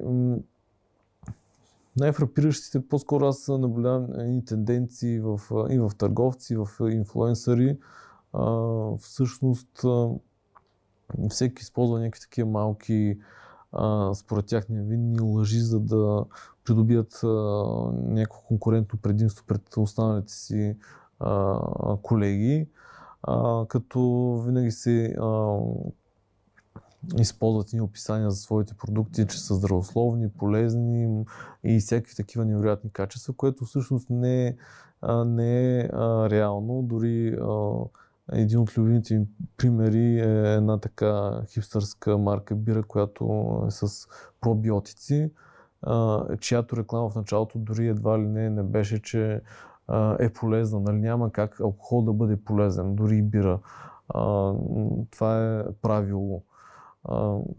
най-фрапиращите 1.97 2.87
по-скоро 2.87 3.25
аз 3.25 3.47
наблюдавам 3.47 4.07
и 4.37 4.45
тенденции 4.45 5.19
в, 5.19 5.39
и 5.69 5.79
в 5.79 5.91
търговци, 5.97 6.53
и 6.53 6.57
в 6.57 6.67
инфлуенсъри. 6.91 7.77
А, 8.33 8.77
всъщност 8.97 9.85
всеки 11.29 11.61
използва 11.61 11.99
някакви 11.99 12.21
такива 12.21 12.49
малки 12.49 13.19
а, 13.71 14.13
според 14.13 14.45
тях 14.45 14.69
невинни 14.69 15.19
лъжи, 15.19 15.59
за 15.59 15.79
да 15.79 16.25
придобият 16.65 17.19
а, 17.23 17.27
някакво 18.03 18.41
конкурентно 18.41 18.99
предимство 18.99 19.45
пред 19.47 19.77
останалите 19.77 20.33
си 20.33 20.77
а, 21.19 21.59
колеги, 22.01 22.67
а, 23.23 23.65
като 23.67 24.33
винаги 24.45 24.71
се 24.71 25.15
а, 25.19 25.57
използват 27.19 27.73
и 27.73 27.81
описания 27.81 28.31
за 28.31 28.37
своите 28.37 28.73
продукти, 28.73 29.27
че 29.27 29.39
са 29.39 29.55
здравословни, 29.55 30.29
полезни 30.29 31.23
и 31.63 31.79
всякакви 31.79 32.15
такива 32.15 32.45
невероятни 32.45 32.89
качества, 32.89 33.33
което 33.33 33.65
всъщност 33.65 34.09
не 34.09 34.47
е, 34.47 34.55
не 35.25 35.79
е 35.79 35.89
реално. 36.29 36.81
Дори 36.81 37.37
един 38.31 38.59
от 38.59 38.77
любимите 38.77 39.19
ми 39.19 39.25
примери 39.57 40.19
е 40.19 40.53
една 40.53 40.79
така 40.79 41.41
хипстърска 41.47 42.17
марка 42.17 42.55
бира, 42.55 42.83
която 42.83 43.49
е 43.67 43.71
с 43.71 44.07
пробиотици, 44.41 45.31
чиято 46.39 46.77
реклама 46.77 47.09
в 47.09 47.15
началото 47.15 47.59
дори 47.59 47.87
едва 47.87 48.19
ли 48.19 48.27
не, 48.27 48.49
не 48.49 48.63
беше, 48.63 49.01
че 49.01 49.41
е 50.19 50.29
полезна. 50.29 50.79
Нали? 50.79 50.97
Няма 50.97 51.31
как 51.31 51.59
алкохол 51.59 52.01
да 52.01 52.13
бъде 52.13 52.43
полезен, 52.43 52.95
дори 52.95 53.17
и 53.17 53.21
бира. 53.21 53.59
Това 55.11 55.59
е 55.59 55.63
правило. 55.81 56.43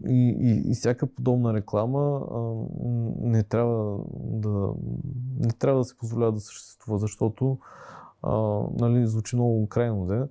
И, 0.07 0.37
и, 0.39 0.71
и 0.71 0.73
всяка 0.75 1.07
подобна 1.07 1.53
реклама 1.53 2.21
не, 3.21 3.43
трябва 3.43 3.99
да, 4.15 4.73
не 5.39 5.51
трябва 5.51 5.79
да 5.79 5.85
се 5.85 5.97
позволява 5.97 6.31
да 6.31 6.39
съществува, 6.39 6.97
защото 6.97 7.57
а, 8.21 8.33
нали, 8.79 9.07
звучи 9.07 9.35
много 9.35 9.67
крайно, 9.69 10.05
да 10.05 10.27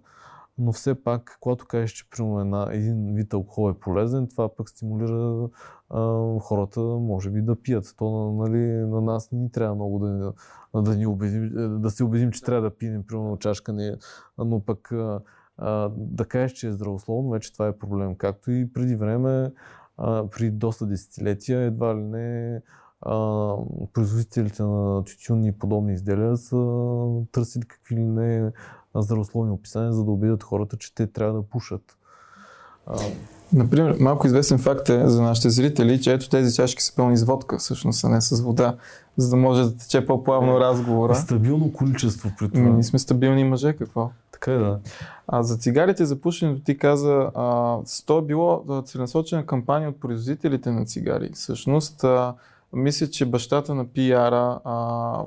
но 0.58 0.72
все 0.72 0.94
пак, 0.94 1.38
когато 1.40 1.66
кажеш, 1.66 1.90
че 1.90 2.10
примерно 2.10 2.66
един 2.70 3.14
вид 3.14 3.34
алкохол 3.34 3.70
е 3.70 3.80
полезен, 3.80 4.28
това 4.28 4.56
пък 4.56 4.68
стимулира 4.68 5.48
а, 5.90 6.38
хората, 6.40 6.80
може 6.80 7.30
би, 7.30 7.42
да 7.42 7.56
пият. 7.56 7.94
То 7.98 8.32
нали, 8.32 8.58
на 8.66 9.00
нас 9.00 9.32
не 9.32 9.38
ни 9.38 9.52
трябва 9.52 9.74
много 9.74 9.98
да, 9.98 10.32
да, 10.74 10.96
ни 10.96 11.06
убедим, 11.06 11.50
да 11.80 11.90
се 11.90 12.04
убедим, 12.04 12.30
че 12.32 12.42
трябва 12.42 12.70
да 12.70 12.76
пием, 12.76 13.04
примерно, 13.06 13.36
чашка 13.36 13.72
не 13.72 13.96
но 14.38 14.60
пък 14.60 14.92
а, 15.58 15.90
да 15.96 16.24
кажеш, 16.24 16.52
че 16.52 16.68
е 16.68 16.72
здравословно, 16.72 17.30
вече 17.30 17.52
това 17.52 17.66
е 17.66 17.78
проблем. 17.78 18.14
Както 18.14 18.50
и 18.50 18.72
преди 18.72 18.96
време, 18.96 19.52
а, 19.98 20.24
при 20.26 20.50
доста 20.50 20.86
десетилетия, 20.86 21.60
едва 21.60 21.96
ли 21.96 22.00
не 22.00 22.60
а, 23.02 23.54
производителите 23.92 24.62
на 24.62 25.04
тютюнни 25.04 25.48
и 25.48 25.52
подобни 25.52 25.92
изделия 25.92 26.36
са 26.36 26.86
търсили 27.32 27.64
какви 27.64 27.96
ли 27.96 28.04
не 28.04 28.52
здравословни 28.94 29.52
описания, 29.52 29.92
за 29.92 30.04
да 30.04 30.10
убедят 30.10 30.42
хората, 30.42 30.76
че 30.76 30.94
те 30.94 31.06
трябва 31.06 31.34
да 31.34 31.42
пушат. 31.42 31.96
А... 32.86 32.96
Например, 33.52 33.96
малко 34.00 34.26
известен 34.26 34.58
факт 34.58 34.88
е 34.88 35.08
за 35.08 35.22
нашите 35.22 35.50
зрители, 35.50 36.00
че 36.00 36.12
ето 36.12 36.28
тези 36.28 36.54
чашки 36.54 36.82
са 36.82 36.94
пълни 36.94 37.16
с 37.16 37.24
водка, 37.24 37.58
всъщност, 37.58 38.04
а 38.04 38.08
не 38.08 38.20
с 38.20 38.40
вода, 38.40 38.76
за 39.16 39.30
да 39.30 39.36
може 39.36 39.62
да 39.62 39.76
тече 39.76 40.06
по-плавно 40.06 40.60
разговора. 40.60 41.14
Стабилно 41.14 41.72
количество 41.72 42.30
при 42.38 42.50
това. 42.50 42.68
Ние 42.68 42.82
сме 42.82 42.98
стабилни 42.98 43.44
мъже, 43.44 43.72
какво? 43.72 44.10
Така 44.40 44.52
е, 44.52 44.58
да. 44.58 44.80
А 45.26 45.42
за 45.42 45.56
цигарите 45.56 46.04
за 46.04 46.20
пушенето 46.20 46.62
ти 46.62 46.78
каза, 46.78 47.30
а, 47.34 47.78
то 48.06 48.18
е 48.18 48.22
било 48.22 48.82
целенасочена 48.84 49.46
кампания 49.46 49.88
от 49.88 50.00
производителите 50.00 50.70
на 50.70 50.84
цигари. 50.84 51.30
Всъщност, 51.34 52.04
а, 52.04 52.34
мисля, 52.72 53.06
че 53.06 53.26
бащата 53.26 53.74
на 53.74 53.86
пиара 53.86 54.60
а, 54.64 55.24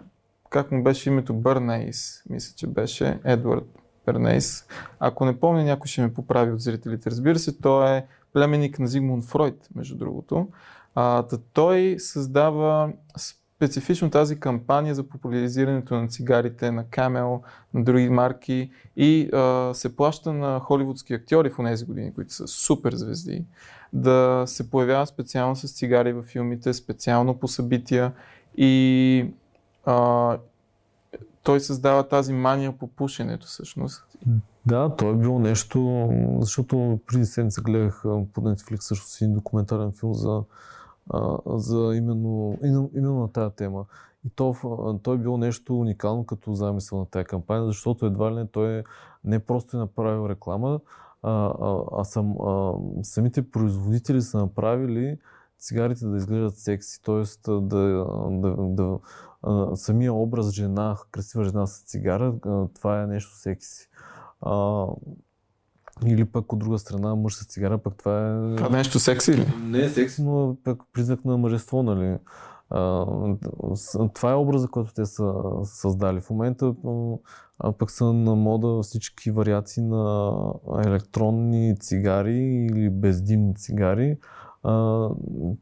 как 0.49 0.71
му 0.71 0.83
беше 0.83 1.09
името 1.09 1.33
Бърнейс, 1.33 2.23
мисля, 2.29 2.53
че 2.55 2.67
беше 2.67 3.19
Едвард 3.23 3.79
Бърнейс. 4.05 4.65
Ако 4.99 5.25
не 5.25 5.39
помня, 5.39 5.63
някой 5.63 5.87
ще 5.87 6.01
ме 6.01 6.13
поправи 6.13 6.51
от 6.51 6.61
зрителите. 6.61 7.11
Разбира 7.11 7.39
се, 7.39 7.57
той 7.57 7.97
е 7.97 8.05
племенник 8.33 8.79
на 8.79 8.87
Зигмунд 8.87 9.25
Фройд, 9.25 9.69
между 9.75 9.97
другото. 9.97 10.47
А, 10.95 11.23
той 11.53 11.95
създава 11.99 12.93
специфично 13.61 14.09
тази 14.09 14.39
кампания 14.39 14.95
за 14.95 15.03
популяризирането 15.03 16.01
на 16.01 16.07
цигарите, 16.07 16.71
на 16.71 16.83
Камел, 16.89 17.41
на 17.73 17.83
други 17.83 18.09
марки 18.09 18.71
и 18.95 19.29
а, 19.33 19.71
се 19.73 19.95
плаща 19.95 20.33
на 20.33 20.59
холивудски 20.59 21.13
актьори 21.13 21.49
в 21.49 21.63
тези 21.65 21.85
години, 21.85 22.13
които 22.13 22.33
са 22.33 22.47
супер 22.47 22.93
звезди, 22.93 23.45
да 23.93 24.43
се 24.47 24.69
появяват 24.69 25.09
специално 25.09 25.55
с 25.55 25.73
цигари 25.77 26.13
във 26.13 26.25
филмите, 26.25 26.73
специално 26.73 27.39
по 27.39 27.47
събития 27.47 28.13
и 28.57 29.25
а, 29.85 30.37
той 31.43 31.59
създава 31.59 32.07
тази 32.07 32.33
мания 32.33 32.77
по 32.77 32.87
пушенето 32.87 33.47
всъщност. 33.47 34.05
Да, 34.65 34.95
то 34.95 35.09
е 35.09 35.15
било 35.15 35.39
нещо, 35.39 36.09
защото 36.39 36.99
преди 37.07 37.25
седмица 37.25 37.61
гледах 37.61 38.01
по 38.03 38.41
Netflix 38.41 38.79
също 38.79 39.05
си 39.05 39.23
един 39.23 39.35
документален 39.35 39.91
филм 39.99 40.13
за, 40.13 40.43
за 41.45 41.95
именно, 41.95 42.57
именно 42.63 43.19
на 43.19 43.31
тази 43.31 43.55
тема. 43.55 43.85
И 44.25 44.29
то, 44.29 44.55
то 45.03 45.13
е 45.13 45.17
било 45.17 45.37
нещо 45.37 45.79
уникално 45.79 46.25
като 46.25 46.53
замисъл 46.53 46.99
на 46.99 47.05
тази 47.05 47.25
кампания, 47.25 47.65
защото 47.65 48.05
едва 48.05 48.31
ли 48.31 48.35
не 48.35 48.47
той 48.47 48.79
е 48.79 48.83
не 49.23 49.39
просто 49.39 49.77
е 49.77 49.79
направил 49.79 50.29
реклама, 50.29 50.79
а, 51.23 51.31
а, 51.31 51.83
а, 51.97 52.03
сам, 52.03 52.35
а 52.41 52.73
самите 53.03 53.51
производители 53.51 54.21
са 54.21 54.37
направили 54.37 55.17
цигарите 55.59 56.05
да 56.05 56.17
изглеждат 56.17 56.57
секси, 56.57 57.01
т.е. 57.01 57.51
Да, 57.51 58.05
да, 58.29 58.55
да, 58.57 58.99
а, 59.43 59.75
самия 59.75 60.13
образ 60.13 60.51
жена, 60.51 60.97
красива 61.11 61.43
жена 61.43 61.67
с 61.67 61.83
цигара, 61.83 62.33
това 62.73 63.01
е 63.01 63.07
нещо 63.07 63.35
секси. 63.35 63.89
А, 64.41 64.87
или 66.05 66.25
пък 66.25 66.53
от 66.53 66.59
друга 66.59 66.79
страна 66.79 67.15
мъж 67.15 67.35
с 67.35 67.45
цигара, 67.45 67.77
пък 67.77 67.97
това 67.97 68.19
е... 68.19 68.55
Това 68.55 68.67
е 68.67 68.77
нещо 68.77 68.99
секси 68.99 69.37
ли? 69.37 69.47
Не 69.63 69.79
е 69.79 69.89
секси, 69.89 70.23
но 70.23 70.57
пък 70.63 70.81
признак 70.93 71.25
на 71.25 71.37
мъжество, 71.37 71.83
нали? 71.83 72.17
А, 72.69 73.05
това 74.13 74.31
е 74.31 74.35
образа, 74.35 74.67
който 74.67 74.93
те 74.93 75.05
са 75.05 75.33
създали. 75.63 76.21
В 76.21 76.29
момента 76.29 76.73
а, 77.59 77.71
пък 77.71 77.91
са 77.91 78.13
на 78.13 78.35
мода 78.35 78.81
всички 78.81 79.31
вариации 79.31 79.83
на 79.83 80.33
електронни 80.85 81.75
цигари 81.79 82.67
или 82.71 82.89
бездимни 82.89 83.55
цигари. 83.55 84.17
А, 84.63 85.07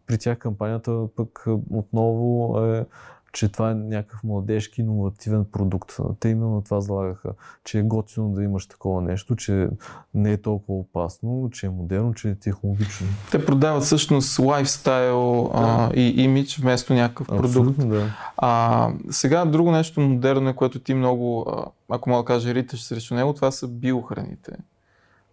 при 0.07 0.17
тях 0.17 0.37
кампанията 0.37 1.07
пък 1.15 1.45
отново 1.69 2.59
е 2.59 2.85
че 3.33 3.49
това 3.49 3.71
е 3.71 3.73
някакъв 3.73 4.23
младежки 4.23 4.81
иновативен 4.81 5.45
продукт. 5.51 5.97
Те 6.19 6.29
именно 6.29 6.61
това 6.61 6.81
залагаха, 6.81 7.29
че 7.63 7.79
е 7.79 7.83
готино 7.83 8.29
да 8.29 8.43
имаш 8.43 8.65
такова 8.65 9.01
нещо, 9.01 9.35
че 9.35 9.67
не 10.13 10.31
е 10.31 10.37
толкова 10.37 10.79
опасно, 10.79 11.49
че 11.51 11.65
е 11.65 11.69
модерно, 11.69 12.13
че 12.13 12.29
е 12.29 12.35
технологично. 12.35 13.07
Те 13.31 13.45
продават 13.45 13.83
всъщност 13.83 14.39
лайфстайл 14.39 15.43
да. 15.43 15.59
а, 15.59 15.91
и 15.95 16.23
имидж 16.23 16.59
вместо 16.59 16.93
някакъв 16.93 17.27
продукт. 17.27 17.89
да. 17.89 18.05
А, 18.37 18.89
сега 19.09 19.45
друго 19.45 19.71
нещо 19.71 20.01
модерно 20.01 20.49
е, 20.49 20.55
което 20.55 20.79
ти 20.79 20.93
много, 20.93 21.45
ако 21.89 22.09
мога 22.09 22.21
да 22.21 22.25
кажа, 22.25 22.53
риташ 22.53 22.83
срещу 22.83 23.15
него, 23.15 23.33
това 23.33 23.51
са 23.51 23.67
биохраните, 23.67 24.51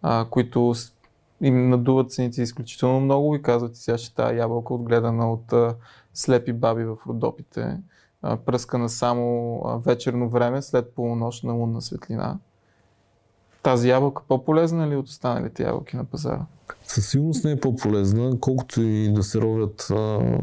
а, 0.02 0.26
които 0.30 0.74
им 1.40 1.70
надуват 1.70 2.12
цените 2.12 2.42
изключително 2.42 3.00
много 3.00 3.34
и 3.34 3.42
казват, 3.42 3.74
че 3.74 3.80
сега 3.80 3.98
ще 3.98 4.14
тази 4.14 4.38
ябълка 4.38 4.74
отгледана 4.74 5.32
от 5.32 5.52
слепи 6.16 6.52
баби 6.52 6.84
в 6.84 6.96
Родопите, 7.06 7.78
пръскана 8.46 8.88
само 8.88 9.60
вечерно 9.84 10.28
време 10.28 10.62
след 10.62 10.94
полунощна 10.94 11.52
лунна 11.52 11.82
светлина. 11.82 12.38
Тази 13.62 13.88
ябълка 13.88 14.22
по-полезна 14.28 14.88
ли 14.88 14.96
от 14.96 15.06
останалите 15.06 15.62
ябълки 15.62 15.96
на 15.96 16.04
пазара? 16.04 16.46
Със 16.84 17.08
сигурност 17.08 17.44
не 17.44 17.50
е 17.50 17.60
по-полезна, 17.60 18.40
колкото 18.40 18.82
и 18.82 19.12
да 19.12 19.22
се 19.22 19.40
ровят 19.40 19.90
а, 19.90 20.38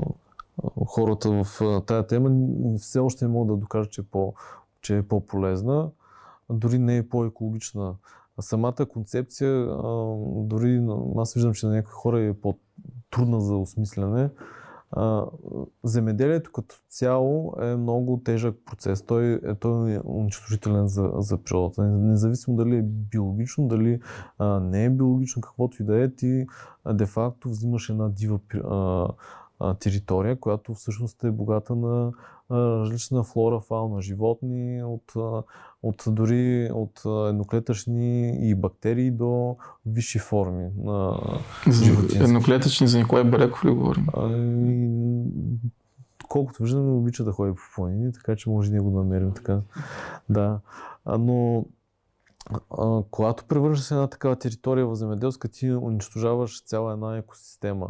хората 0.87 1.43
в 1.43 1.81
тая 1.85 2.07
тема, 2.07 2.47
все 2.77 2.99
още 2.99 3.25
не 3.25 3.31
мога 3.31 3.53
да 3.53 3.59
докажа, 3.59 3.89
че 3.89 4.01
е, 4.01 4.03
по, 4.03 4.33
че 4.81 4.97
е 4.97 5.03
по-полезна, 5.03 5.89
дори 6.49 6.79
не 6.79 6.97
е 6.97 7.09
по-екологична. 7.09 7.95
Самата 8.39 8.85
концепция, 8.89 9.65
а, 9.65 10.15
дори 10.25 10.87
аз 11.17 11.33
виждам, 11.33 11.53
че 11.53 11.65
на 11.65 11.75
някои 11.75 11.91
хора 11.91 12.21
е 12.21 12.33
по-трудна 12.33 13.41
за 13.41 13.55
осмислене, 13.55 14.29
земеделието 15.83 16.51
като 16.51 16.75
цяло 16.89 17.53
е 17.61 17.75
много 17.75 18.21
тежък 18.25 18.55
процес. 18.65 19.05
Той, 19.05 19.33
е, 19.33 19.55
той 19.59 19.91
е 19.91 19.99
унищожителен 20.05 20.87
за, 20.87 21.11
за 21.17 21.37
природата. 21.37 21.83
Независимо 21.83 22.57
дали 22.57 22.77
е 22.77 22.81
биологично, 22.83 23.67
дали 23.67 23.99
а, 24.37 24.59
не 24.59 24.85
е 24.85 24.89
биологично, 24.89 25.41
каквото 25.41 25.81
и 25.81 25.85
да 25.85 26.03
е, 26.03 26.15
ти 26.15 26.45
де-факто 26.93 27.49
взимаш 27.49 27.89
една 27.89 28.09
дива 28.09 28.39
а, 28.53 29.07
а, 29.63 29.73
територия, 29.73 30.39
която 30.39 30.73
всъщност 30.73 31.23
е 31.23 31.31
богата 31.31 31.75
на 31.75 32.11
а, 32.49 32.55
различна 32.57 33.23
флора, 33.23 33.59
фауна, 33.59 34.01
животни, 34.01 34.83
от, 34.83 35.11
а, 35.17 35.43
от 35.83 36.03
дори 36.07 36.69
от 36.73 37.01
едноклетъчни 37.29 38.29
и 38.49 38.55
бактерии 38.55 39.11
до 39.11 39.57
висши 39.85 40.19
форми 40.19 40.69
на 40.83 41.19
животински. 41.71 42.23
Едноклетъчни 42.23 42.87
за 42.87 42.97
Николай 42.97 43.23
Бареков 43.23 43.65
ли 43.65 43.71
говорим? 43.71 44.07
А, 44.13 44.29
и, 44.37 44.89
колкото 46.29 46.63
виждаме, 46.63 46.91
обича 46.91 47.23
да 47.23 47.31
ходи 47.31 47.53
по 47.53 47.61
планини, 47.75 48.13
така 48.13 48.35
че 48.35 48.49
може 48.49 48.71
да 48.71 48.83
го 48.83 48.89
намерим 48.89 49.33
така. 49.33 49.59
Да. 50.29 50.59
А, 51.05 51.17
но 51.17 51.65
а, 52.77 53.01
когато 53.11 53.45
превършиш 53.45 53.91
една 53.91 54.07
такава 54.07 54.35
територия 54.35 54.87
в 54.87 54.95
земеделска, 54.95 55.47
ти 55.47 55.73
унищожаваш 55.73 56.63
цяла 56.63 56.93
една 56.93 57.17
екосистема. 57.17 57.87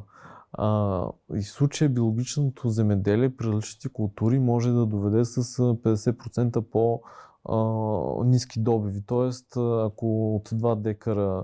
А, 0.54 1.08
и 1.36 1.44
случая 1.44 1.90
биологичното 1.90 2.70
земеделие 2.70 3.36
при 3.36 3.48
различните 3.48 3.90
култури 3.90 4.40
може 4.40 4.72
да 4.72 4.86
доведе 4.86 5.26
с 5.26 5.44
50% 5.44 6.62
по 6.62 7.02
а, 7.50 8.26
ниски 8.26 8.60
добиви. 8.60 9.02
Тоест, 9.06 9.58
ако 9.58 10.36
от 10.36 10.50
2 10.50 10.76
декара, 10.76 11.44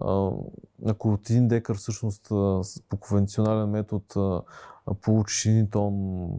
а, 0.00 0.30
ако 0.86 1.12
от 1.12 1.20
1 1.20 1.46
декар 1.46 1.76
всъщност 1.76 2.28
по 2.88 2.96
конвенционален 3.00 3.70
метод 3.70 4.42
получиш 5.00 5.44
1 5.44 5.72
тон 5.72 5.94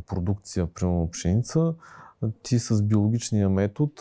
продукция, 0.07 0.67
примерно 0.67 1.09
пшеница, 1.11 1.73
ти 2.43 2.59
с 2.59 2.83
биологичния 2.83 3.49
метод 3.49 3.91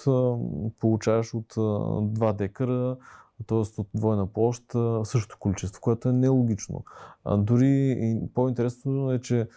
получаваш 0.78 1.34
от 1.34 1.54
2 1.54 2.32
декара 2.32 2.96
т.е. 3.44 3.80
от 3.80 3.86
двойна 3.94 4.26
площ, 4.26 4.64
същото 5.04 5.36
количество, 5.38 5.80
което 5.80 6.08
е 6.08 6.12
нелогично. 6.12 6.84
А, 7.24 7.36
дори 7.36 7.96
по-интересно 8.34 9.12
е, 9.12 9.20
че 9.20 9.48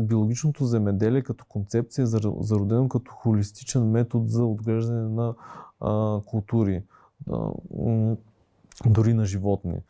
биологичното 0.00 0.64
земеделие 0.64 1.22
като 1.22 1.44
концепция 1.44 2.02
е 2.02 2.06
зародено 2.40 2.88
като 2.88 3.12
холистичен 3.12 3.90
метод 3.90 4.28
за 4.28 4.44
отглеждане 4.44 5.08
на 5.08 5.34
а, 5.80 6.20
култури, 6.26 6.82
а, 7.30 7.50
дори 8.86 9.14
на 9.14 9.24
животни. 9.24 9.80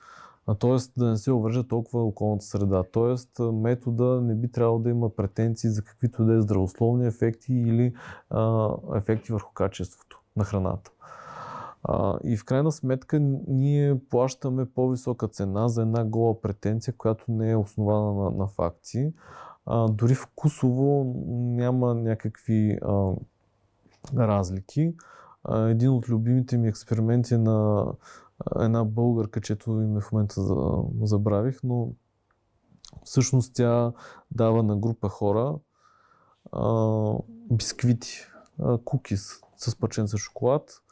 А, 0.46 0.54
тоест 0.54 0.92
да 0.96 1.10
не 1.10 1.16
се 1.16 1.32
увържа 1.32 1.68
толкова 1.68 2.04
околната 2.04 2.44
среда. 2.44 2.82
Тоест 2.92 3.30
метода 3.52 4.20
не 4.20 4.34
би 4.34 4.48
трябвало 4.48 4.78
да 4.78 4.90
има 4.90 5.08
претенции 5.08 5.70
за 5.70 5.82
каквито 5.82 6.24
да 6.24 6.34
е 6.34 6.42
здравословни 6.42 7.06
ефекти 7.06 7.54
или 7.54 7.94
а, 8.30 8.70
ефекти 8.94 9.32
върху 9.32 9.52
качеството 9.52 10.20
на 10.36 10.44
храната. 10.44 10.90
А, 11.82 12.18
и 12.24 12.36
в 12.36 12.44
крайна 12.44 12.72
сметка 12.72 13.20
ние 13.48 14.00
плащаме 14.10 14.66
по-висока 14.66 15.28
цена 15.28 15.68
за 15.68 15.82
една 15.82 16.04
гола 16.04 16.40
претенция, 16.40 16.94
която 16.96 17.24
не 17.28 17.50
е 17.50 17.56
основана 17.56 18.24
на, 18.24 18.30
на 18.30 18.46
факти. 18.46 19.12
А, 19.66 19.88
дори 19.88 20.14
вкусово 20.14 21.14
няма 21.28 21.94
някакви 21.94 22.78
а, 22.82 23.12
разлики. 24.16 24.94
А, 25.44 25.68
един 25.68 25.90
от 25.90 26.08
любимите 26.08 26.58
ми 26.58 26.68
експерименти 26.68 27.34
е 27.34 27.38
на 27.38 27.86
една 28.60 28.84
българка, 28.84 29.40
чето 29.40 29.70
име 29.70 30.00
в 30.00 30.12
момента 30.12 30.42
забравих, 31.02 31.60
но 31.64 31.92
всъщност 33.04 33.54
тя 33.54 33.92
дава 34.30 34.62
на 34.62 34.76
група 34.76 35.08
хора 35.08 35.54
а, 36.52 37.14
бисквити, 37.50 38.18
а, 38.62 38.78
кукис 38.78 39.40
с 39.56 39.76
паченца 39.76 40.16
шоколад 40.16 40.82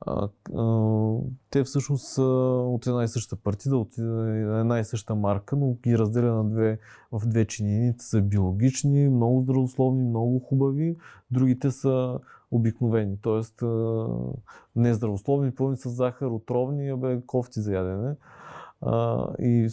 а, 0.00 0.28
а, 0.54 1.18
те 1.50 1.64
всъщност 1.64 2.06
са 2.06 2.22
от 2.66 2.86
една 2.86 3.04
и 3.04 3.08
съща 3.08 3.36
партида, 3.36 3.76
от 3.76 3.98
една 3.98 4.78
и 4.78 4.84
съща 4.84 5.14
марка, 5.14 5.56
но 5.56 5.74
ги 5.82 5.98
разделя 5.98 6.34
на 6.34 6.44
две, 6.44 6.78
в 7.12 7.26
две 7.26 7.44
чинини. 7.44 7.96
Те 7.96 8.04
са 8.04 8.22
биологични, 8.22 9.08
много 9.08 9.40
здравословни, 9.40 10.02
много 10.02 10.38
хубави. 10.38 10.96
Другите 11.30 11.70
са 11.70 12.18
обикновени, 12.50 13.16
т.е. 13.22 13.66
нездравословни, 14.76 15.54
пълни 15.54 15.76
с 15.76 15.90
захар, 15.90 16.26
отровни, 16.26 16.88
абе, 16.88 17.20
кофти 17.26 17.60
за 17.60 17.72
ядене. 17.72 18.14
А, 18.80 19.26
и 19.38 19.68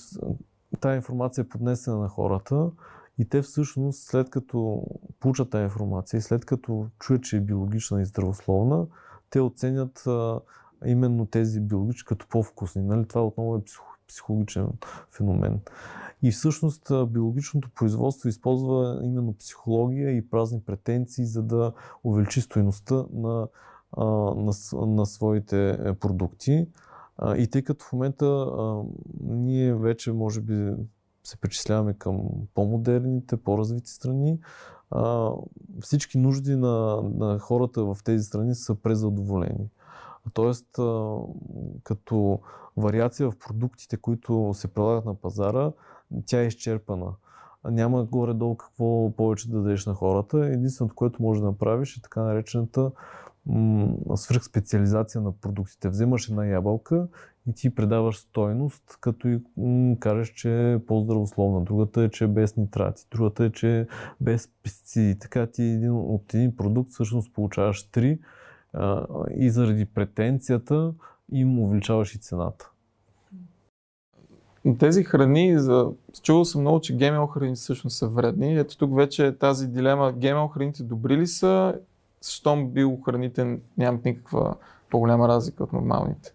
тази 0.80 0.96
информация 0.96 1.42
е 1.42 1.50
поднесена 1.50 1.98
на 1.98 2.08
хората 2.08 2.72
и 3.18 3.30
те 3.30 3.42
всъщност, 3.42 4.04
след 4.04 4.30
като 4.30 4.86
получат 5.20 5.50
тази 5.50 5.64
информация 5.64 6.18
и 6.18 6.22
след 6.22 6.46
като 6.46 6.88
чуят, 7.00 7.24
че 7.24 7.38
е 7.38 7.42
биологична 7.42 8.02
и 8.02 8.06
здравословна, 8.06 8.86
те 9.34 9.42
оценят 9.42 10.04
а, 10.08 10.40
именно 10.86 11.26
тези 11.26 11.60
биологични 11.60 12.06
като 12.06 12.28
по-вкусни. 12.30 12.82
Нали? 12.82 13.08
Това 13.08 13.26
отново 13.26 13.56
е 13.56 13.62
психологичен 14.08 14.68
феномен. 15.12 15.60
И 16.22 16.32
всъщност 16.32 16.92
биологичното 17.08 17.70
производство 17.76 18.30
използва 18.30 19.00
именно 19.04 19.34
психология 19.34 20.12
и 20.12 20.30
празни 20.30 20.62
претенции, 20.62 21.26
за 21.26 21.44
да 21.44 21.74
увеличи 22.04 22.42
стоеността 22.42 23.06
на, 23.14 23.48
на, 23.98 24.54
на 24.74 25.06
своите 25.06 25.70
е, 25.70 25.94
продукти. 25.94 26.68
И 27.38 27.48
тъй 27.48 27.62
като 27.62 27.86
в 27.86 27.94
момента 27.94 28.26
а, 28.26 28.84
ние 29.22 29.76
вече 29.76 30.12
може 30.12 30.42
би 30.42 30.74
се 31.24 31.38
причисляваме 31.38 31.94
към 31.94 32.30
по-модерните, 32.54 33.38
по-развити 33.38 33.92
страни, 33.92 34.40
всички 35.82 36.18
нужди 36.18 36.56
на, 36.56 37.02
на 37.02 37.40
хората 37.40 37.84
в 37.84 37.98
тези 38.04 38.24
страни 38.24 38.56
са 38.56 38.76
презадоволени. 38.76 39.70
Тоест, 40.34 40.68
като 41.84 42.40
вариация 42.78 43.32
в 43.32 43.38
продуктите, 43.48 43.98
които 43.98 44.52
се 44.54 44.68
прилагат 44.68 45.06
на 45.06 45.16
пазара, 45.16 45.72
тя 46.26 46.42
е 46.42 46.48
изчерпана. 46.48 47.14
Няма 47.66 48.04
горе-долу 48.04 48.58
какво 48.58 49.12
повече 49.18 49.50
да 49.50 49.58
дадеш 49.58 49.86
на 49.86 49.94
хората. 49.94 50.46
Единственото, 50.46 50.96
което 50.96 51.24
можеш 51.24 51.42
да 51.42 51.48
направиш 51.48 51.98
е 51.98 52.02
така 52.02 52.22
наречената 52.22 52.92
свръхспециализация 54.16 55.22
на 55.22 55.32
продуктите. 55.32 55.90
Вземаш 55.90 56.30
една 56.30 56.46
ябълка 56.46 57.08
и 57.50 57.54
ти 57.54 57.76
предаваш 57.76 58.18
стойност, 58.18 58.98
като 59.00 59.28
и 59.28 59.40
кажеш, 60.00 60.30
че 60.30 60.72
е 60.74 60.80
по-здравословна. 60.80 61.62
Другата 61.62 62.04
е, 62.04 62.10
че 62.10 62.24
е 62.24 62.28
без 62.28 62.58
нитрати. 62.58 63.06
Другата 63.12 63.46
е, 63.46 63.52
че 63.52 63.80
е 63.80 63.88
без 64.22 64.50
пестициди. 64.64 65.20
Така 65.20 65.48
ти 65.48 65.64
един, 65.64 65.92
от 65.92 66.34
един 66.34 66.56
продукт 66.56 66.92
всъщност 66.92 67.34
получаваш 67.34 67.84
три 67.84 68.20
а, 68.74 69.06
и 69.38 69.50
заради 69.50 69.86
претенцията 69.86 70.94
им 71.32 71.60
увеличаваш 71.60 72.16
и 72.16 72.20
цената. 72.20 72.70
Тези 74.80 75.04
храни, 75.04 75.60
за... 75.60 75.92
чувал 76.22 76.46
съм 76.46 76.62
много, 76.62 76.82
че 76.82 76.98
ГМО 76.98 77.28
храни 77.28 77.56
всъщност 77.56 77.98
са 77.98 78.08
вредни. 78.08 78.58
Ето 78.58 78.78
тук 78.78 78.96
вече 78.96 79.28
е 79.28 79.38
тази 79.38 79.68
дилема, 79.68 80.12
ГМО 80.12 80.48
храните 80.48 80.84
добри 80.84 81.18
ли 81.18 81.28
са, 81.28 81.80
щом 82.28 82.70
биохраните 82.70 83.60
нямат 83.78 84.06
никаква 84.06 84.56
по-голяма 84.90 85.28
разлика 85.28 85.64
от 85.64 85.74
нормалните. 85.74 86.34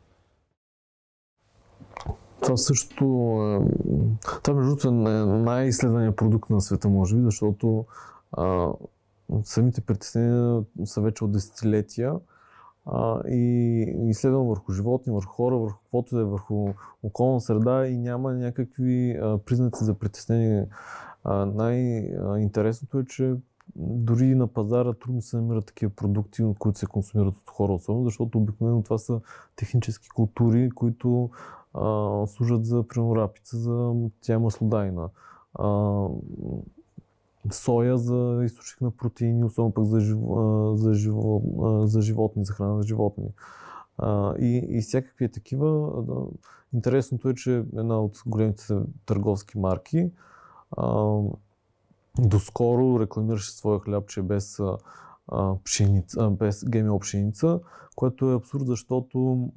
Това 2.43 2.57
също 2.57 3.05
това 4.43 4.55
между 4.55 4.70
другото 4.70 4.89
е 4.89 4.91
най-изследвания 5.26 6.16
продукт 6.16 6.51
на 6.51 6.61
света, 6.61 6.89
може 6.89 7.16
би, 7.16 7.22
защото 7.22 7.84
а, 8.32 8.72
самите 9.45 9.80
притеснения 9.80 10.64
са 10.84 11.01
вече 11.01 11.24
от 11.24 11.32
десетилетия 11.32 12.14
а, 12.86 13.28
и 13.28 13.80
изследвам 14.09 14.49
върху 14.49 14.72
животни, 14.72 15.12
върху 15.12 15.32
хора, 15.32 15.57
върху 15.57 15.78
каквото 15.82 16.16
да 16.16 16.20
е, 16.20 16.24
върху 16.24 16.68
околна 17.03 17.41
среда 17.41 17.86
и 17.86 17.99
няма 17.99 18.32
някакви 18.32 19.18
а, 19.22 19.39
признаци 19.39 19.84
за 19.84 19.95
притеснение. 19.95 20.66
Най-интересното 21.55 22.99
е, 22.99 23.05
че 23.05 23.34
дори 23.76 24.34
на 24.34 24.47
пазара 24.47 24.93
трудно 24.93 25.22
се 25.22 25.36
намират 25.36 25.66
такива 25.66 25.93
продукти, 25.93 26.45
които 26.59 26.78
се 26.78 26.86
консумират 26.86 27.34
от 27.36 27.51
хора, 27.51 27.72
особено, 27.72 28.05
защото 28.05 28.39
обикновено 28.39 28.82
това 28.82 28.99
са 28.99 29.20
технически 29.57 30.09
култури, 30.09 30.70
които 30.70 31.30
а, 31.75 32.27
служат 32.27 32.64
за 32.64 32.85
рапица, 32.95 33.57
за 33.59 33.95
тя 34.21 34.39
маслодайна. 34.39 35.09
А, 35.55 36.07
соя 37.53 37.99
за 37.99 38.41
източник 38.45 38.81
на 38.81 38.91
протеини, 38.91 39.45
особено 39.45 39.73
пък 39.73 39.85
за, 39.85 40.01
живо, 40.01 40.77
за, 40.77 40.95
живо, 40.95 41.43
за 41.87 42.03
животни, 42.03 42.45
за 42.45 42.53
храна 42.53 42.75
на 42.75 42.83
животни. 42.83 43.29
А, 43.99 44.35
и, 44.39 44.57
и 44.69 44.81
всякакви 44.81 45.29
такива. 45.29 46.03
Да, 46.03 46.14
интересното 46.75 47.29
е, 47.29 47.35
че 47.35 47.64
една 47.77 48.01
от 48.01 48.23
големите 48.27 48.79
търговски 49.07 49.59
марки 49.59 50.11
а, 50.77 51.21
доскоро 52.19 53.01
рекламираше 53.01 53.53
своя 53.53 53.81
хляб, 53.81 54.05
е 54.16 54.23
без 54.23 54.61
а, 55.33 55.57
пшеница, 55.64 56.31
без 56.31 56.64
ГМО 56.64 56.99
пшеница, 56.99 57.61
което 57.97 58.31
е 58.31 58.35
абсурд, 58.35 58.66
защото 58.66 59.49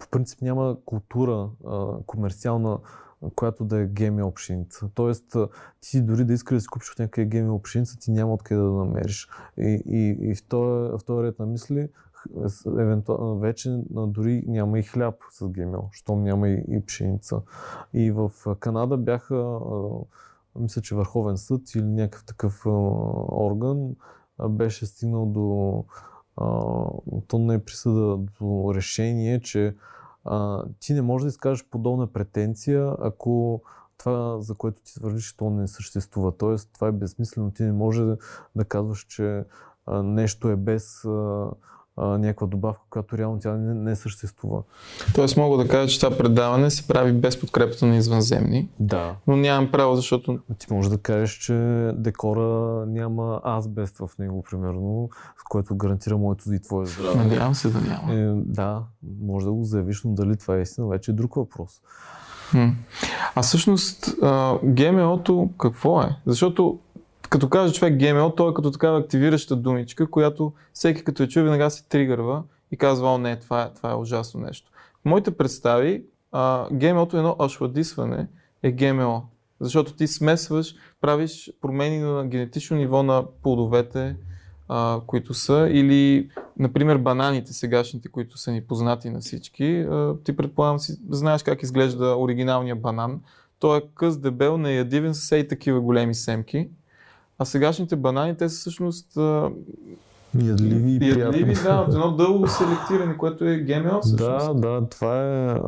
по 0.00 0.08
принцип 0.10 0.42
няма 0.42 0.76
култура 0.84 1.50
а, 1.66 1.96
комерциална 2.06 2.78
която 3.36 3.64
да 3.64 3.80
е 3.80 3.86
ГМО 3.86 4.34
пшеница. 4.34 4.88
Тоест, 4.94 5.36
ти 5.80 6.02
дори 6.02 6.24
да 6.24 6.32
искаш 6.32 6.56
да 6.56 6.60
си 6.60 6.66
купиш 6.66 6.90
от 6.92 6.98
някъде 6.98 7.40
ГМО 7.40 7.62
пшеница, 7.62 7.98
ти 7.98 8.10
няма 8.10 8.32
откъде 8.32 8.60
да 8.60 8.70
намериш. 8.70 9.28
И, 9.58 9.82
и, 9.86 10.30
и 10.30 10.34
в, 10.34 10.42
този, 10.48 10.90
в 10.98 11.04
този 11.06 11.26
ред 11.26 11.38
на 11.38 11.46
мисли, 11.46 11.88
евентуално 12.66 13.38
вече 13.38 13.82
дори 13.90 14.44
няма 14.46 14.78
и 14.78 14.82
хляб 14.82 15.14
с 15.30 15.48
ГМО, 15.48 15.88
щом 15.92 16.22
няма 16.22 16.48
и, 16.48 16.64
и 16.68 16.84
пшеница. 16.86 17.40
И 17.92 18.10
в 18.10 18.30
Канада 18.60 18.96
бяха, 18.96 19.58
мисля, 20.58 20.82
че 20.82 20.94
Върховен 20.94 21.36
съд 21.36 21.74
или 21.74 21.84
някакъв 21.84 22.24
такъв 22.24 22.66
орган 22.66 23.94
беше 24.48 24.86
стигнал 24.86 25.26
до 25.26 25.84
то 27.28 27.38
не 27.38 27.54
е 27.54 27.58
присъда 27.58 28.18
до 28.40 28.72
решение, 28.74 29.40
че 29.40 29.74
а, 30.24 30.64
ти 30.80 30.94
не 30.94 31.02
можеш 31.02 31.22
да 31.22 31.28
изкажеш 31.28 31.64
подобна 31.70 32.06
претенция, 32.06 32.96
ако 33.00 33.62
това, 33.98 34.40
за 34.40 34.54
което 34.54 34.82
ти 34.82 34.94
твърдиш, 34.94 35.36
то 35.36 35.50
не 35.50 35.68
съществува. 35.68 36.32
Тоест, 36.36 36.70
това 36.74 36.88
е 36.88 36.92
безсмислено. 36.92 37.50
Ти 37.50 37.62
не 37.62 37.72
можеш 37.72 38.04
да, 38.04 38.16
да 38.56 38.64
казваш, 38.64 39.06
че 39.08 39.44
а, 39.86 40.02
нещо 40.02 40.48
е 40.48 40.56
без 40.56 41.04
а, 41.04 41.50
а, 42.00 42.18
някаква 42.18 42.46
добавка, 42.46 42.82
която 42.90 43.18
реално 43.18 43.38
тя 43.40 43.52
не, 43.52 43.74
не 43.74 43.96
съществува. 43.96 44.62
Тоест 45.14 45.36
мога 45.36 45.64
да 45.64 45.68
кажа, 45.68 45.88
че 45.88 46.00
това 46.00 46.18
предаване 46.18 46.70
се 46.70 46.88
прави 46.88 47.12
без 47.12 47.40
подкрепата 47.40 47.86
на 47.86 47.96
извънземни. 47.96 48.68
Да. 48.80 49.14
Но 49.26 49.36
нямам 49.36 49.70
право, 49.70 49.96
защото... 49.96 50.38
Ти 50.58 50.66
можеш 50.70 50.90
да 50.90 50.98
кажеш, 50.98 51.30
че 51.30 51.54
декора 51.94 52.86
няма 52.86 53.40
азбест 53.44 53.98
в 53.98 54.10
него, 54.18 54.44
примерно, 54.50 55.10
с 55.40 55.44
което 55.44 55.76
гарантира 55.76 56.18
моето 56.18 56.52
и 56.52 56.62
твое 56.62 56.86
здраве. 56.86 57.24
Надявам 57.24 57.54
се 57.54 57.68
да 57.68 57.80
няма. 57.80 58.14
Е, 58.14 58.32
да, 58.46 58.82
може 59.22 59.46
да 59.46 59.52
го 59.52 59.64
заявиш, 59.64 60.02
но 60.04 60.14
дали 60.14 60.36
това 60.36 60.56
е 60.56 60.62
истина, 60.62 60.88
вече 60.88 61.10
е 61.10 61.14
друг 61.14 61.34
въпрос. 61.34 61.70
А 63.34 63.42
всъщност 63.42 64.16
ГМО-то 64.64 65.50
какво 65.58 66.02
е? 66.02 66.16
Защото 66.26 66.78
като 67.30 67.48
каже 67.48 67.74
човек 67.74 68.00
ГМО, 68.00 68.30
то 68.30 68.50
е 68.50 68.54
като 68.54 68.70
такава 68.70 68.98
активираща 68.98 69.56
думичка, 69.56 70.10
която 70.10 70.52
всеки 70.72 71.04
като 71.04 71.22
я 71.22 71.28
чуе 71.28 71.42
веднага 71.42 71.70
се 71.70 71.88
тригърва 71.88 72.42
и 72.70 72.76
казва, 72.76 73.14
о 73.14 73.18
не, 73.18 73.36
това 73.36 73.62
е, 73.62 73.72
това 73.74 73.90
е 73.90 73.94
ужасно 73.94 74.40
нещо. 74.40 74.70
В 75.02 75.04
моите 75.04 75.30
представи, 75.30 76.04
а, 76.32 76.68
ГМО-то 76.72 77.16
е 77.16 77.20
едно 77.20 77.36
ашладисване 77.38 78.26
е 78.62 78.72
ГМО. 78.72 79.22
Защото 79.60 79.92
ти 79.92 80.06
смесваш, 80.06 80.74
правиш 81.00 81.52
промени 81.60 81.98
на 81.98 82.26
генетично 82.26 82.76
ниво 82.76 83.02
на 83.02 83.24
плодовете, 83.42 84.16
а, 84.68 85.00
които 85.06 85.34
са, 85.34 85.68
или, 85.70 86.30
например, 86.58 86.98
бананите 86.98 87.52
сегашните, 87.52 88.08
които 88.08 88.38
са 88.38 88.52
ни 88.52 88.66
познати 88.66 89.10
на 89.10 89.20
всички. 89.20 89.80
А, 89.80 90.14
ти 90.24 90.36
предполагам 90.36 90.78
си, 90.78 90.98
знаеш 91.10 91.42
как 91.42 91.62
изглежда 91.62 92.16
оригиналния 92.16 92.76
банан. 92.76 93.20
Той 93.58 93.78
е 93.78 93.82
къс, 93.94 94.18
дебел, 94.18 94.58
неядивен, 94.58 95.14
с 95.14 95.38
и 95.38 95.48
такива 95.48 95.80
големи 95.80 96.14
семки. 96.14 96.68
А 97.38 97.44
сегашните 97.44 97.96
банани, 97.96 98.36
те 98.36 98.48
са 98.48 98.56
всъщност 98.60 99.16
Ядливи 100.44 100.94
и 100.94 100.98
приятни. 100.98 101.22
Ядливи, 101.22 101.54
да, 101.54 101.84
от 101.88 101.94
едно 101.94 102.16
дълго 102.16 102.48
селектиране, 102.48 103.16
което 103.16 103.44
е 103.44 103.58
ГМО 103.58 104.00
всъщност. 104.00 104.60
Да, 104.60 104.80
да, 104.80 104.88
това 104.88 105.24
е, 105.24 105.60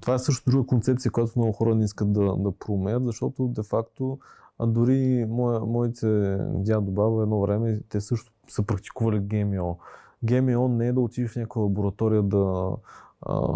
това 0.00 0.14
е 0.14 0.18
също 0.18 0.50
друга 0.50 0.66
концепция, 0.66 1.12
която 1.12 1.32
много 1.36 1.52
хора 1.52 1.74
не 1.74 1.84
искат 1.84 2.12
да, 2.12 2.36
да 2.36 2.52
проумеят, 2.52 3.04
защото 3.04 3.48
де-факто 3.48 4.18
а 4.58 4.66
дори 4.66 5.26
моя, 5.28 5.60
моите 5.60 6.36
дядо, 6.40 6.90
баба 6.90 7.22
едно 7.22 7.40
време, 7.40 7.80
те 7.88 8.00
също 8.00 8.32
са 8.48 8.62
практикували 8.62 9.18
ГМО. 9.18 9.78
ГМО 10.22 10.68
не 10.68 10.86
е 10.86 10.92
да 10.92 11.00
отидеш 11.00 11.30
в 11.30 11.36
някаква 11.36 11.62
лаборатория 11.62 12.22
да, 12.22 12.70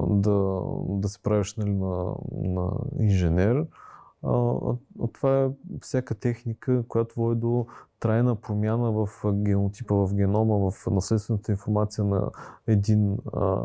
да, 0.08 0.60
да 0.88 1.08
се 1.08 1.22
правиш 1.22 1.54
нали, 1.54 1.70
на, 1.74 2.14
на 2.32 2.70
инженер, 3.00 3.66
а, 4.26 5.06
това 5.12 5.44
е 5.44 5.50
всяка 5.80 6.14
техника, 6.14 6.84
която 6.88 7.14
води 7.20 7.40
до 7.40 7.66
трайна 8.00 8.36
промяна 8.36 8.92
в 8.92 9.08
генотипа, 9.32 9.94
в 9.94 10.14
генома, 10.14 10.70
в 10.70 10.86
наследствената 10.90 11.52
информация 11.52 12.04
на 12.04 12.30
един 12.66 13.18
а, 13.32 13.62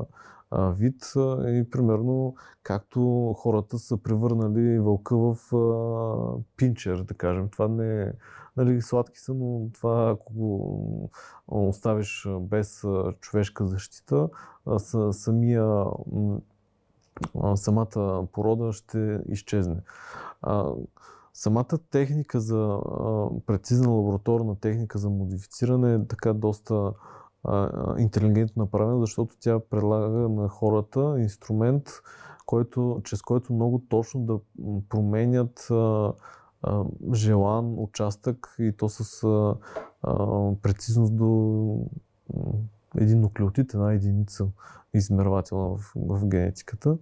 а, 0.52 0.72
вид. 0.72 1.14
И 1.40 1.68
примерно, 1.72 2.36
както 2.64 3.34
хората 3.38 3.80
са 3.80 3.98
превърнали 3.98 4.80
вълка 4.80 5.18
в 5.18 5.56
а, 5.56 6.42
пинчер, 6.58 7.04
да 7.04 7.14
кажем. 7.14 7.50
Това 7.50 7.68
не 7.68 8.02
е 8.02 8.12
нали, 8.58 8.82
сладки 8.82 9.20
са, 9.20 9.34
но 9.34 9.70
това 9.74 10.10
ако 10.10 10.34
го 10.34 11.10
оставиш 11.48 12.28
без 12.42 12.86
човешка 13.20 13.68
защита, 13.68 14.30
самия 15.12 15.86
самата 17.56 18.28
порода 18.32 18.74
ще 18.74 19.20
изчезне. 19.30 19.78
А, 20.42 20.72
самата 21.34 21.78
техника 21.92 22.40
за 22.40 22.58
а, 22.58 23.30
прецизна 23.46 23.90
лабораторна 23.90 24.56
техника 24.56 24.98
за 24.98 25.10
модифициране 25.10 25.94
е 25.94 26.08
така 26.08 26.34
доста 26.34 26.94
а, 27.44 27.96
интелигентно 27.98 28.64
направена, 28.64 29.00
защото 29.00 29.36
тя 29.40 29.60
предлага 29.70 30.30
на 30.30 30.50
хората 30.50 31.16
инструмент, 31.20 31.90
който, 32.46 33.02
чрез 33.04 33.22
който 33.22 33.54
много 33.54 33.84
точно 33.90 34.22
да 34.22 34.40
променят 34.90 35.68
а, 35.72 36.14
а, 36.62 36.84
желан 37.14 37.74
участък 37.78 38.56
и 38.60 38.72
то 38.78 38.90
с 38.90 39.24
а, 39.24 39.56
а, 40.04 40.16
прецизност 40.62 41.16
до 41.16 41.80
един 42.98 43.22
нуклеотид, 43.22 43.74
една 43.74 43.94
единица 43.94 44.48
измервателна 44.94 45.78
в, 45.78 45.94
в 45.96 46.28
генетиката. 46.28 46.98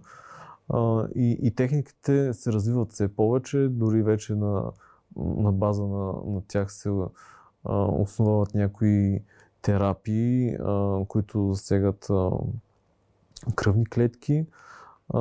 И, 1.14 1.38
и 1.42 1.54
техниките 1.54 2.34
се 2.34 2.52
развиват 2.52 2.92
все 2.92 3.08
повече, 3.08 3.68
дори 3.68 4.02
вече 4.02 4.34
на, 4.34 4.72
на 5.16 5.52
база 5.52 5.86
на, 5.86 6.12
на 6.26 6.42
тях 6.48 6.72
се 6.72 6.90
а, 7.64 7.84
основават 7.84 8.54
някои 8.54 9.20
терапии, 9.62 10.56
а, 10.60 11.04
които 11.08 11.52
засегат 11.52 12.10
а, 12.10 12.30
кръвни 13.54 13.86
клетки. 13.86 14.46
А, 15.14 15.20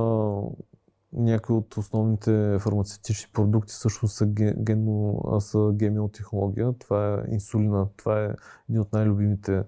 някои 1.13 1.55
от 1.55 1.77
основните 1.77 2.57
фармацевтични 2.59 3.31
продукти 3.33 3.73
също 3.73 4.07
са, 4.07 4.25
генно, 4.57 5.21
са 5.39 5.71
гемиотехнология. 5.73 6.73
Това 6.73 7.13
е 7.13 7.33
инсулина. 7.33 7.87
Това 7.97 8.25
е 8.25 8.35
един 8.69 8.81
от 8.81 8.93
най-любимите 8.93 9.63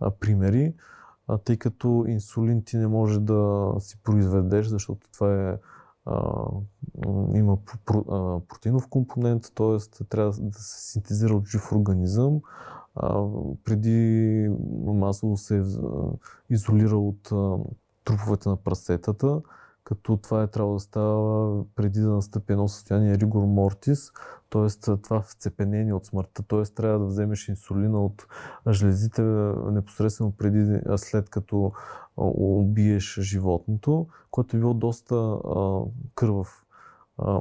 а, 0.00 0.10
примери 0.10 0.74
а, 1.28 1.38
тъй 1.38 1.56
като 1.56 2.04
инсулин 2.08 2.62
ти 2.64 2.76
не 2.76 2.86
може 2.86 3.20
да 3.20 3.72
си 3.78 3.98
произведеш, 4.02 4.66
защото 4.66 5.08
това 5.12 5.50
е 5.50 5.58
а, 6.06 6.44
има 7.34 7.58
протеинов 8.48 8.88
компонент, 8.88 9.52
т.е. 9.54 10.04
трябва 10.04 10.32
да 10.38 10.58
се 10.58 10.90
синтезира 10.92 11.34
от 11.34 11.48
жив 11.48 11.72
организъм. 11.72 12.40
А, 12.94 13.26
преди 13.64 14.48
масово 14.84 15.36
се 15.36 15.64
изолира 16.50 16.98
от 16.98 17.32
а, 17.32 17.58
труповете 18.04 18.48
на 18.48 18.56
прасетата 18.56 19.40
като 19.84 20.16
това 20.16 20.42
е 20.42 20.46
трябвало 20.46 20.74
да 20.74 20.80
става 20.80 21.64
преди 21.76 22.00
да 22.00 22.08
настъпи 22.08 22.52
едно 22.52 22.68
състояние 22.68 23.18
ригор 23.18 23.42
мортис, 23.42 24.12
т.е. 24.54 24.96
това 24.96 25.22
вцепенение 25.22 25.94
от 25.94 26.06
смъртта, 26.06 26.42
т.е. 26.42 26.62
трябва 26.62 26.98
да 26.98 27.04
вземеш 27.04 27.48
инсулина 27.48 28.04
от 28.04 28.26
жлезите 28.70 29.22
непосредствено 29.70 30.32
преди, 30.32 30.80
след 30.96 31.30
като 31.30 31.72
убиеш 32.16 33.18
животното, 33.20 34.06
което 34.30 34.56
е 34.56 34.60
било 34.60 34.74
доста 34.74 35.14
а, 35.14 35.80
кървав 36.14 36.64
а, 37.18 37.40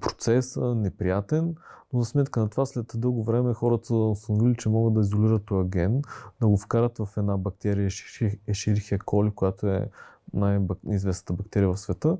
процес, 0.00 0.56
неприятен, 0.56 1.54
но 1.92 2.00
за 2.00 2.06
сметка 2.06 2.40
на 2.40 2.48
това 2.48 2.66
след 2.66 2.92
дълго 2.94 3.24
време 3.24 3.54
хората 3.54 3.86
са 3.86 3.94
установили, 3.94 4.56
че 4.56 4.68
могат 4.68 4.94
да 4.94 5.00
изолират 5.00 5.44
този 5.44 5.68
ген, 5.68 6.02
да 6.40 6.48
го 6.48 6.56
вкарат 6.56 6.98
в 6.98 7.08
една 7.16 7.36
бактерия 7.36 7.90
Escherichia 7.90 8.98
coli, 8.98 9.34
която 9.34 9.66
е 9.66 9.88
най-известната 10.34 11.32
бактерия 11.32 11.68
в 11.68 11.80
света. 11.80 12.18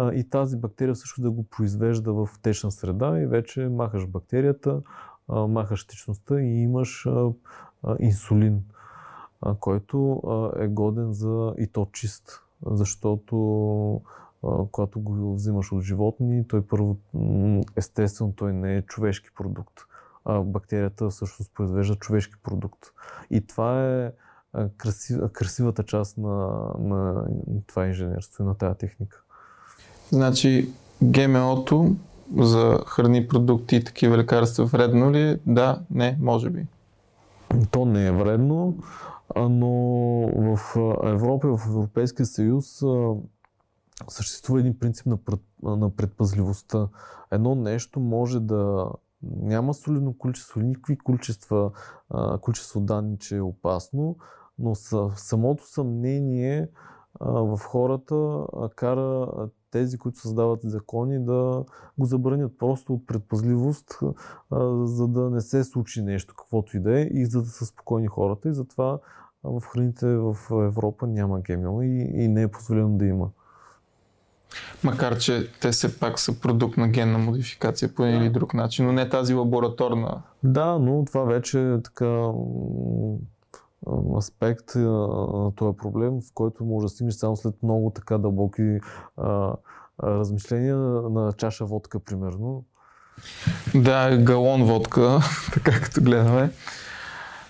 И 0.00 0.28
тази 0.30 0.56
бактерия 0.56 0.96
също 0.96 1.22
да 1.22 1.30
го 1.30 1.42
произвежда 1.42 2.12
в 2.12 2.28
течна 2.42 2.70
среда 2.70 3.18
и 3.18 3.26
вече 3.26 3.68
махаш 3.68 4.06
бактерията, 4.06 4.82
махаш 5.28 5.86
течността 5.86 6.40
и 6.40 6.62
имаш 6.62 7.08
инсулин, 7.98 8.62
който 9.60 10.22
е 10.58 10.68
годен 10.68 11.12
за 11.12 11.54
и 11.58 11.66
то 11.66 11.88
чист. 11.92 12.42
Защото 12.66 13.36
когато 14.72 15.00
го 15.00 15.34
взимаш 15.34 15.72
от 15.72 15.82
животни, 15.82 16.48
той 16.48 16.66
първо, 16.66 16.96
естествено, 17.76 18.32
той 18.32 18.52
не 18.52 18.76
е 18.76 18.82
човешки 18.82 19.28
продукт. 19.34 19.80
А 20.24 20.40
бактерията 20.40 21.08
всъщност 21.10 21.54
произвежда 21.54 21.94
човешки 21.94 22.34
продукт. 22.42 22.86
И 23.30 23.46
това 23.46 23.86
е 23.86 24.12
красив, 24.76 25.20
красивата 25.32 25.82
част 25.82 26.18
на, 26.18 26.46
на 26.78 27.26
това 27.66 27.86
инженерство 27.86 28.44
и 28.44 28.46
на 28.46 28.54
тази 28.54 28.78
техника. 28.78 29.22
Значи 30.12 30.72
ГМО-то 31.02 31.96
за 32.36 32.78
храни, 32.86 33.28
продукти 33.28 33.76
и 33.76 33.84
такива 33.84 34.16
лекарства 34.16 34.64
вредно 34.64 35.10
ли 35.10 35.20
е? 35.20 35.38
Да, 35.46 35.80
не, 35.90 36.18
може 36.20 36.50
би. 36.50 36.66
То 37.70 37.84
не 37.84 38.06
е 38.06 38.12
вредно, 38.12 38.74
но 39.36 39.70
в 40.36 40.58
Европа 41.04 41.48
и 41.48 41.50
в 41.50 41.60
Европейския 41.66 42.26
съюз 42.26 42.82
съществува 44.08 44.60
един 44.60 44.78
принцип 44.78 45.06
на 45.62 45.90
предпазливостта. 45.90 46.88
Едно 47.30 47.54
нещо 47.54 48.00
може 48.00 48.40
да 48.40 48.90
няма 49.22 49.74
солидно 49.74 50.18
количество, 50.18 50.60
никакви 50.60 50.98
количества, 50.98 51.70
количество 52.40 52.80
данни, 52.80 53.18
че 53.18 53.36
е 53.36 53.42
опасно, 53.42 54.16
но 54.58 54.74
самото 55.16 55.66
съмнение 55.66 56.68
в 57.20 57.58
хората 57.58 58.44
кара 58.76 59.28
тези, 59.76 59.98
които 59.98 60.18
създават 60.18 60.60
закони, 60.64 61.24
да 61.24 61.64
го 61.98 62.06
забранят 62.06 62.58
просто 62.58 62.94
от 62.94 63.06
предпазливост, 63.06 63.98
за 64.84 65.08
да 65.08 65.30
не 65.30 65.40
се 65.40 65.64
случи 65.64 66.02
нещо, 66.02 66.34
каквото 66.36 66.76
и 66.76 66.80
да 66.80 67.00
е, 67.00 67.02
и 67.02 67.26
за 67.26 67.42
да 67.42 67.48
са 67.48 67.66
спокойни 67.66 68.06
хората. 68.06 68.48
И 68.48 68.54
затова 68.54 68.98
в 69.44 69.60
храните 69.60 70.06
в 70.06 70.36
Европа 70.50 71.06
няма 71.06 71.40
ГМО 71.40 71.82
и, 71.82 72.10
и 72.14 72.28
не 72.28 72.42
е 72.42 72.48
позволено 72.48 72.98
да 72.98 73.06
има. 73.06 73.28
Макар, 74.84 75.18
че 75.18 75.50
те 75.60 75.70
все 75.70 76.00
пак 76.00 76.18
са 76.18 76.40
продукт 76.40 76.76
на 76.76 76.88
генна 76.88 77.18
модификация 77.18 77.94
по 77.94 78.04
един 78.04 78.18
да. 78.18 78.24
или 78.24 78.32
друг 78.32 78.54
начин, 78.54 78.86
но 78.86 78.92
не 78.92 79.08
тази 79.08 79.34
лабораторна. 79.34 80.22
Да, 80.42 80.78
но 80.78 81.04
това 81.04 81.24
вече 81.24 81.72
е 81.72 81.82
така 81.82 82.30
аспект 84.16 84.74
на 84.74 85.52
този 85.56 85.76
проблем, 85.76 86.20
в 86.20 86.34
който 86.34 86.64
може 86.64 86.84
да 86.84 86.88
стигнеш 86.88 87.14
само 87.14 87.36
след 87.36 87.54
много 87.62 87.90
така 87.90 88.18
дълбоки 88.18 88.78
а, 89.16 89.54
размишления 90.02 90.76
на 90.76 91.32
чаша 91.32 91.64
водка, 91.64 92.00
примерно. 92.00 92.64
Да, 93.74 94.16
галон 94.16 94.64
водка, 94.64 95.20
така 95.54 95.80
като 95.80 96.00
гледаме. 96.00 96.50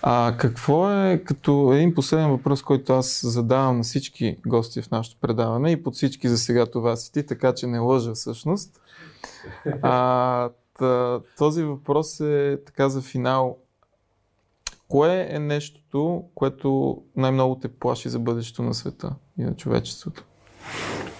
А 0.01 0.35
какво 0.37 0.91
е 0.91 1.23
като 1.25 1.73
един 1.73 1.93
последен 1.93 2.29
въпрос, 2.29 2.61
който 2.61 2.93
аз 2.93 3.21
задавам 3.23 3.77
на 3.77 3.83
всички 3.83 4.37
гости 4.47 4.81
в 4.81 4.91
нашото 4.91 5.17
предаване 5.21 5.71
и 5.71 5.83
под 5.83 5.93
всички 5.93 6.29
за 6.29 6.37
сега 6.37 6.65
това 6.65 6.95
си 6.95 7.11
ти, 7.11 7.25
така 7.25 7.53
че 7.53 7.67
не 7.67 7.79
лъжа 7.79 8.13
всъщност. 8.13 8.81
А, 9.81 10.49
този 11.37 11.63
въпрос 11.63 12.19
е 12.19 12.59
така 12.65 12.89
за 12.89 13.01
финал. 13.01 13.57
Кое 14.87 15.27
е 15.29 15.39
нещото, 15.39 16.23
което 16.35 17.01
най-много 17.15 17.55
те 17.55 17.67
плаши 17.67 18.09
за 18.09 18.19
бъдещето 18.19 18.63
на 18.63 18.73
света 18.73 19.15
и 19.37 19.43
на 19.43 19.55
човечеството? 19.55 20.25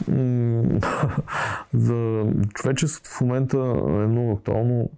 за 1.74 2.26
човечеството 2.54 3.10
в 3.10 3.22
момента 3.22 3.58
е 3.58 4.08
много 4.08 4.32
актуално 4.32 4.90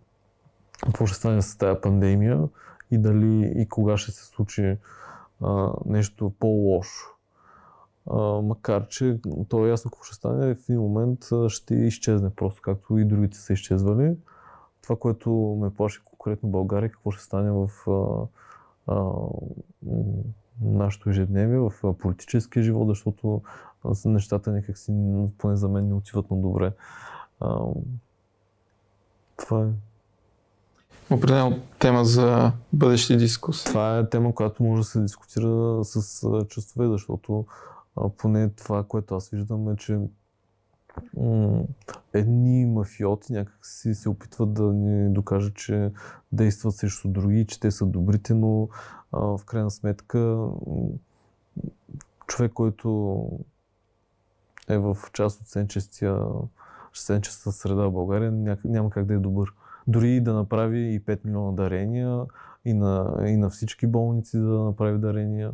какво 0.86 1.06
ще 1.06 1.18
стане 1.18 1.42
с 1.42 1.58
тази 1.58 1.82
пандемия 1.82 2.44
и 2.92 2.98
дали 2.98 3.54
и 3.56 3.70
кога 3.70 3.98
ще 3.98 4.12
се 4.12 4.26
случи 4.26 4.78
а, 5.42 5.72
нещо 5.86 6.34
по-лошо. 6.40 7.08
А, 8.12 8.18
макар, 8.42 8.88
че 8.88 9.20
то 9.50 9.66
е 9.66 9.70
ясно 9.70 9.92
какво 9.92 10.04
ще 10.04 10.16
стане, 10.16 10.56
в 10.56 10.70
един 10.70 10.82
момент 10.82 11.20
ще 11.48 11.76
изчезне 11.76 12.30
просто, 12.30 12.62
както 12.62 12.98
и 12.98 13.06
другите 13.06 13.38
са 13.38 13.54
изчезвали. 13.54 14.16
Това, 14.82 14.96
което 14.96 15.58
ме 15.62 15.74
плаши 15.74 16.02
конкретно 16.06 16.50
България, 16.50 16.92
какво 16.92 17.12
ще 17.12 17.24
стане 17.24 17.52
в 17.52 17.70
а, 17.88 18.28
нашето 20.62 21.10
ежедневие, 21.10 21.58
в 21.58 21.72
политическия 22.00 22.64
живот, 22.64 22.88
защото 22.88 23.42
нещата 24.06 24.52
някак 24.52 24.78
си, 24.78 24.92
поне 25.38 25.56
за 25.56 25.70
мен, 25.70 25.88
не 25.88 25.94
отиват 25.94 26.32
на 26.32 26.38
добре. 26.38 26.72
А, 27.40 27.60
това 29.38 29.62
е. 29.62 29.68
Определено 31.14 31.60
тема 31.80 32.06
за 32.06 32.52
бъдещи 32.74 33.18
дискусии. 33.18 33.70
Това 33.70 33.98
е 33.98 34.10
тема, 34.10 34.36
която 34.36 34.64
може 34.64 34.82
да 34.82 34.86
се 34.86 35.02
дискутира 35.02 35.80
с 35.84 36.22
чувствове, 36.48 36.88
защото 36.88 37.46
поне 38.18 38.50
това, 38.50 38.84
което 38.84 39.16
аз 39.16 39.30
виждам 39.30 39.70
е, 39.70 39.76
че 39.76 40.00
едни 42.14 42.66
мафиоти 42.66 43.34
някак 43.34 43.66
си 43.66 43.96
се 43.96 44.10
опитват 44.10 44.54
да 44.54 44.64
ни 44.64 45.14
докажат, 45.14 45.56
че 45.56 45.92
действат 46.32 46.76
срещу 46.76 47.08
други, 47.08 47.46
че 47.48 47.60
те 47.60 47.72
са 47.72 47.86
добрите, 47.86 48.34
но 48.34 48.68
в 49.12 49.40
крайна 49.46 49.72
сметка 49.72 50.48
човек, 52.28 52.54
който 52.54 53.22
е 54.68 54.78
в 54.78 54.98
част 55.14 55.42
от 55.42 55.48
сенчестия, 55.48 56.18
сенчеста 56.94 57.52
среда 57.52 57.88
в 57.88 57.92
България, 57.92 58.58
няма 58.66 58.90
как 58.90 59.06
да 59.06 59.14
е 59.14 59.18
добър. 59.18 59.54
Дори 59.88 60.22
да 60.22 60.34
направи 60.34 60.80
и 60.80 61.02
5 61.02 61.20
милиона 61.26 61.52
дарения, 61.52 62.26
и 62.66 62.74
на, 62.74 63.16
и 63.28 63.38
на 63.38 63.50
всички 63.50 63.88
болници 63.88 64.38
да 64.38 64.64
направи 64.64 65.00
дарения. 65.00 65.52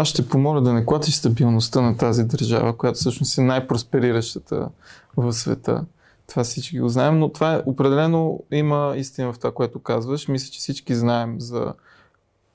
Аз 0.00 0.08
ще 0.08 0.28
помоля 0.28 0.60
да 0.60 0.72
не 0.72 0.86
клатиш 0.86 1.14
стабилността 1.14 1.80
на 1.80 1.96
тази 1.96 2.24
държава, 2.24 2.76
която 2.76 2.98
всъщност 2.98 3.38
е 3.38 3.42
най-проспериращата 3.42 4.68
в 5.16 5.32
света. 5.32 5.84
Това 6.26 6.44
всички 6.44 6.80
го 6.80 6.88
знаем, 6.88 7.18
но 7.18 7.28
това 7.28 7.54
е, 7.54 7.62
определено 7.66 8.44
има 8.52 8.94
истина 8.96 9.32
в 9.32 9.38
това, 9.38 9.52
което 9.52 9.82
казваш. 9.82 10.28
Мисля, 10.28 10.50
че 10.52 10.58
всички 10.58 10.94
знаем 10.94 11.40
за 11.40 11.74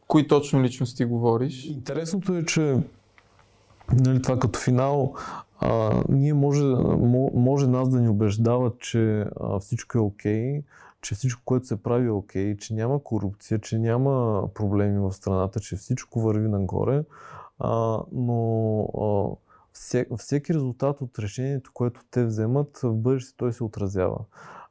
кои 0.07 0.27
точно 0.27 0.63
личности 0.63 1.05
говориш. 1.05 1.65
Интересното 1.65 2.35
е, 2.35 2.45
че 2.45 2.77
нали, 3.93 4.21
това 4.21 4.39
като 4.39 4.59
финал, 4.59 5.13
а, 5.59 6.03
ние 6.09 6.33
може, 6.33 6.63
може 7.33 7.67
нас 7.67 7.89
да 7.89 7.99
ни 7.99 8.09
убеждават, 8.09 8.79
че 8.79 9.25
а, 9.41 9.59
всичко 9.59 9.97
е 9.97 10.01
окей, 10.01 10.51
okay, 10.51 10.63
че 11.03 11.15
всичко, 11.15 11.41
което 11.45 11.67
се 11.67 11.83
прави 11.83 12.07
е 12.07 12.11
окей, 12.11 12.57
че 12.57 12.73
няма 12.73 13.03
корупция, 13.03 13.59
че 13.59 13.79
няма 13.79 14.43
проблеми 14.53 14.99
в 14.99 15.13
страната, 15.13 15.59
че 15.59 15.75
всичко 15.75 16.21
върви 16.21 16.47
нагоре, 16.47 17.03
а, 17.59 17.99
но 18.11 18.79
а, 19.01 19.35
всек, 19.73 20.07
всеки 20.17 20.53
резултат 20.53 21.01
от 21.01 21.19
решението, 21.19 21.71
което 21.73 22.01
те 22.11 22.25
вземат, 22.25 22.79
в 22.83 22.95
бъдеще 22.95 23.37
той 23.37 23.53
се 23.53 23.63
отразява. 23.63 24.17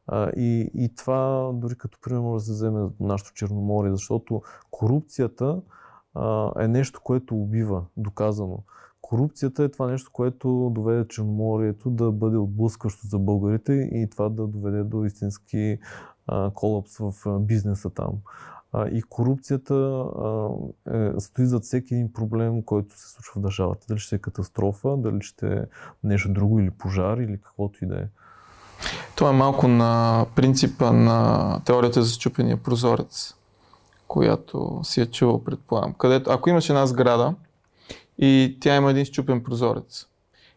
А, 0.07 0.30
и, 0.37 0.70
и 0.74 0.95
това 0.95 1.51
дори 1.55 1.76
като 1.76 1.99
пример 2.03 2.20
може 2.20 2.43
да 2.43 2.47
се 2.47 2.53
вземе 2.53 2.89
нашето 3.01 3.33
Черноморие, 3.35 3.93
защото 3.93 4.43
корупцията 4.70 5.61
а, 6.14 6.53
е 6.64 6.68
нещо, 6.68 7.01
което 7.05 7.37
убива, 7.37 7.85
доказано. 7.97 8.59
Корупцията 9.03 9.64
е 9.64 9.68
това 9.68 9.87
нещо, 9.87 10.11
което 10.12 10.70
доведе 10.74 11.09
Черноморието 11.09 11.91
да 11.91 12.12
бъде 12.12 12.37
отблъскващо 12.37 13.07
за 13.07 13.18
българите 13.18 13.72
и 13.72 14.09
това 14.11 14.28
да 14.28 14.47
доведе 14.47 14.83
до 14.83 15.05
истински 15.05 15.78
колапс 16.55 16.97
в 16.99 17.39
бизнеса 17.41 17.91
там. 17.91 18.12
И 18.93 19.03
корупцията 19.03 20.05
е, 20.93 21.20
стои 21.20 21.47
зад 21.47 21.62
всеки 21.62 21.95
един 21.95 22.12
проблем, 22.12 22.62
който 22.62 22.99
се 22.99 23.09
случва 23.09 23.41
в 23.41 23.43
държавата. 23.43 23.87
Дали 23.89 23.99
ще 23.99 24.16
е 24.16 24.18
катастрофа, 24.18 24.97
дали 24.97 25.23
ще 25.23 25.55
е 25.55 25.62
нещо 26.05 26.33
друго 26.33 26.61
или 26.61 26.70
пожар 26.70 27.18
или 27.18 27.41
каквото 27.41 27.85
и 27.85 27.89
да 27.89 27.97
е. 28.01 28.05
Това 29.16 29.31
е 29.31 29.33
малко 29.33 29.68
на 29.68 30.27
принципа 30.37 30.93
на 30.93 31.61
теорията 31.64 32.03
за 32.03 32.18
чупения 32.18 32.62
прозорец, 32.62 33.35
която 34.09 34.81
си 34.83 35.01
е 35.01 35.07
чувал, 35.07 35.45
предполагам. 35.45 35.95
Където, 35.95 36.31
ако 36.31 36.51
имаш 36.51 36.68
една 36.68 36.87
сграда 36.87 37.35
и 38.18 38.59
тя 38.61 38.77
има 38.77 38.91
един 38.91 39.05
щупен 39.05 39.43
прозорец, 39.43 40.07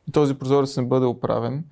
и 0.07 0.11
този 0.11 0.33
прозорец 0.33 0.77
не 0.77 0.85
бъде 0.85 1.05
оправен, 1.05 1.63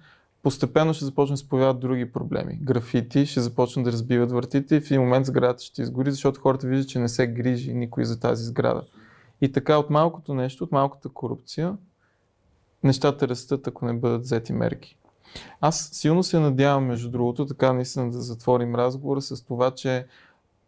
постепенно 0.43 0.93
ще 0.93 1.05
започнат 1.05 1.33
да 1.33 1.37
се 1.37 1.49
появяват 1.49 1.79
други 1.79 2.11
проблеми. 2.11 2.59
Графити 2.61 3.25
ще 3.25 3.41
започнат 3.41 3.85
да 3.85 3.91
разбиват 3.91 4.31
вратите 4.31 4.75
и 4.75 4.81
в 4.81 4.85
един 4.85 5.01
момент 5.01 5.25
сградата 5.25 5.63
ще 5.63 5.81
изгори, 5.81 6.11
защото 6.11 6.41
хората 6.41 6.67
виждат, 6.67 6.89
че 6.89 6.99
не 6.99 7.09
се 7.09 7.27
грижи 7.27 7.73
никой 7.73 8.05
за 8.05 8.19
тази 8.19 8.43
сграда. 8.43 8.83
И 9.41 9.51
така 9.51 9.77
от 9.77 9.89
малкото 9.89 10.33
нещо, 10.33 10.63
от 10.63 10.71
малката 10.71 11.09
корупция, 11.09 11.77
нещата 12.83 13.27
растат, 13.27 13.67
ако 13.67 13.85
не 13.85 13.93
бъдат 13.93 14.21
взети 14.21 14.53
мерки. 14.53 14.97
Аз 15.61 15.89
силно 15.91 16.23
се 16.23 16.39
надявам, 16.39 16.85
между 16.85 17.09
другото, 17.09 17.45
така 17.45 17.73
наистина 17.73 18.11
да 18.11 18.21
затворим 18.21 18.75
разговора 18.75 19.21
с 19.21 19.45
това, 19.45 19.71
че 19.71 20.05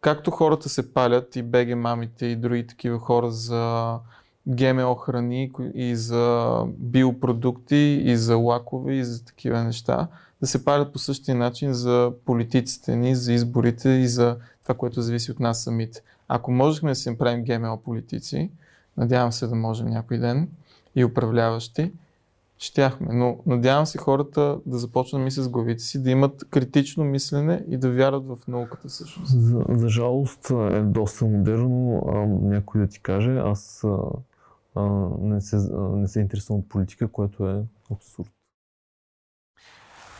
както 0.00 0.30
хората 0.30 0.68
се 0.68 0.94
палят 0.94 1.36
и 1.36 1.42
беге 1.42 1.74
мамите 1.74 2.26
и 2.26 2.36
други 2.36 2.66
такива 2.66 2.98
хора 2.98 3.30
за 3.30 3.98
ГМО 4.46 4.94
храни 4.94 5.50
и 5.74 5.96
за 5.96 6.56
биопродукти 6.78 8.02
и 8.04 8.16
за 8.16 8.36
лакове 8.36 8.94
и 8.94 9.04
за 9.04 9.24
такива 9.24 9.64
неща, 9.64 10.08
да 10.40 10.46
се 10.46 10.64
палят 10.64 10.92
по 10.92 10.98
същия 10.98 11.34
начин 11.34 11.72
за 11.72 12.12
политиците 12.24 12.96
ни, 12.96 13.14
за 13.14 13.32
изборите 13.32 13.88
и 13.88 14.08
за 14.08 14.36
това, 14.62 14.74
което 14.74 15.02
зависи 15.02 15.30
от 15.30 15.40
нас 15.40 15.62
самите. 15.62 16.02
Ако 16.28 16.52
можехме 16.52 16.90
да 16.90 16.94
си 16.94 17.10
направим 17.10 17.44
ГМО 17.44 17.76
политици, 17.76 18.50
надявам 18.96 19.32
се 19.32 19.46
да 19.46 19.54
можем 19.54 19.86
някой 19.86 20.18
ден 20.18 20.48
и 20.96 21.04
управляващи, 21.04 21.92
щяхме. 22.58 23.06
Но 23.10 23.38
надявам 23.46 23.86
се 23.86 23.98
хората 23.98 24.58
да 24.66 24.78
започнат 24.78 25.24
да 25.24 25.30
с 25.30 25.48
главите 25.48 25.82
си, 25.82 26.02
да 26.02 26.10
имат 26.10 26.44
критично 26.50 27.04
мислене 27.04 27.64
и 27.68 27.76
да 27.76 27.90
вярват 27.90 28.26
в 28.26 28.38
науката 28.48 28.88
всъщност. 28.88 29.40
За, 29.40 29.64
за 29.68 29.88
жалост 29.88 30.50
е 30.50 30.80
доста 30.80 31.24
модерно 31.24 32.02
а, 32.08 32.12
някой 32.48 32.80
да 32.80 32.86
ти 32.86 33.00
каже, 33.00 33.36
аз 33.44 33.84
а, 33.84 33.98
не, 35.20 35.40
се, 35.40 35.56
не 35.72 36.08
се 36.08 36.20
интересувам 36.20 36.60
от 36.60 36.68
политика, 36.68 37.08
което 37.08 37.48
е 37.48 37.62
абсурд. 37.92 38.30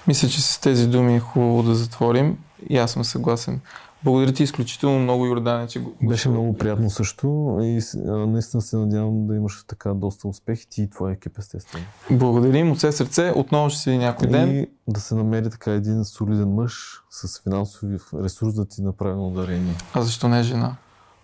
Мисля, 0.08 0.28
че 0.28 0.42
с 0.42 0.60
тези 0.60 0.88
думи 0.88 1.16
е 1.16 1.20
хубаво 1.20 1.62
да 1.62 1.74
затворим 1.74 2.38
и 2.68 2.78
аз 2.78 2.90
съм 2.90 3.04
съгласен. 3.04 3.60
Благодаря 4.04 4.32
ти 4.32 4.42
изключително 4.42 4.98
много, 4.98 5.26
Йордане, 5.26 5.66
че 5.66 5.80
го... 5.80 5.92
Беше 6.02 6.28
много 6.28 6.56
приятно 6.56 6.90
също 6.90 7.58
и 7.62 7.80
наистина 8.06 8.62
се 8.62 8.76
надявам 8.76 9.26
да 9.26 9.36
имаш 9.36 9.64
така 9.66 9.94
доста 9.94 10.28
успехи 10.28 10.68
ти 10.68 10.82
и 10.82 10.90
твоя 10.90 11.12
екип, 11.12 11.38
естествено. 11.38 11.84
Благодарим 12.10 12.70
от 12.70 12.78
все 12.78 12.92
сърце. 12.92 13.32
Отново 13.36 13.70
ще 13.70 13.90
види 13.90 14.04
някой 14.04 14.28
ден. 14.28 14.56
И 14.56 14.68
да 14.88 15.00
се 15.00 15.14
намери 15.14 15.50
така 15.50 15.72
един 15.72 16.04
солиден 16.04 16.54
мъж 16.54 17.02
с 17.10 17.42
финансови 17.42 17.98
ресурс 18.14 18.54
да 18.54 18.68
ти 18.68 18.82
направи 18.82 19.20
ударение. 19.20 19.74
А 19.94 20.02
защо 20.02 20.28
не 20.28 20.42
жена? 20.42 20.76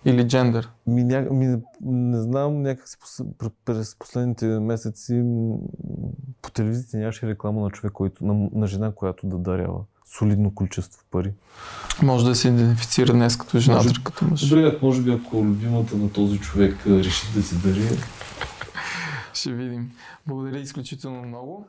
Или 0.04 0.28
джендър? 0.28 0.70
Ми, 0.86 1.04
ня... 1.04 1.20
ми, 1.20 1.56
не 1.80 2.20
знам, 2.20 2.62
някакси 2.62 2.96
през 3.64 3.96
последните 3.98 4.46
месеци 4.46 5.22
по 6.42 6.50
телевизията 6.50 6.96
нямаше 6.96 7.28
реклама 7.28 7.60
на 7.60 7.70
човек, 7.70 7.92
който, 7.92 8.26
на, 8.26 8.48
на 8.54 8.66
жена, 8.66 8.92
която 8.94 9.26
да 9.26 9.38
дарява 9.38 9.80
солидно 10.06 10.54
количество 10.54 11.04
пари. 11.10 11.32
Може 12.02 12.24
да 12.24 12.34
се 12.34 12.48
идентифицира 12.48 13.12
днес 13.12 13.36
като 13.36 13.58
жена, 13.58 13.76
може, 13.76 13.94
като 14.04 14.24
мъж. 14.24 14.48
Добре, 14.48 14.78
може 14.82 15.02
би 15.02 15.12
ако 15.12 15.36
любимата 15.36 15.96
на 15.96 16.12
този 16.12 16.38
човек 16.38 16.76
реши 16.86 17.32
да 17.34 17.42
си 17.42 17.62
дари. 17.62 17.88
Ще 19.34 19.52
видим. 19.52 19.90
Благодаря 20.26 20.58
изключително 20.58 21.22
много. 21.22 21.66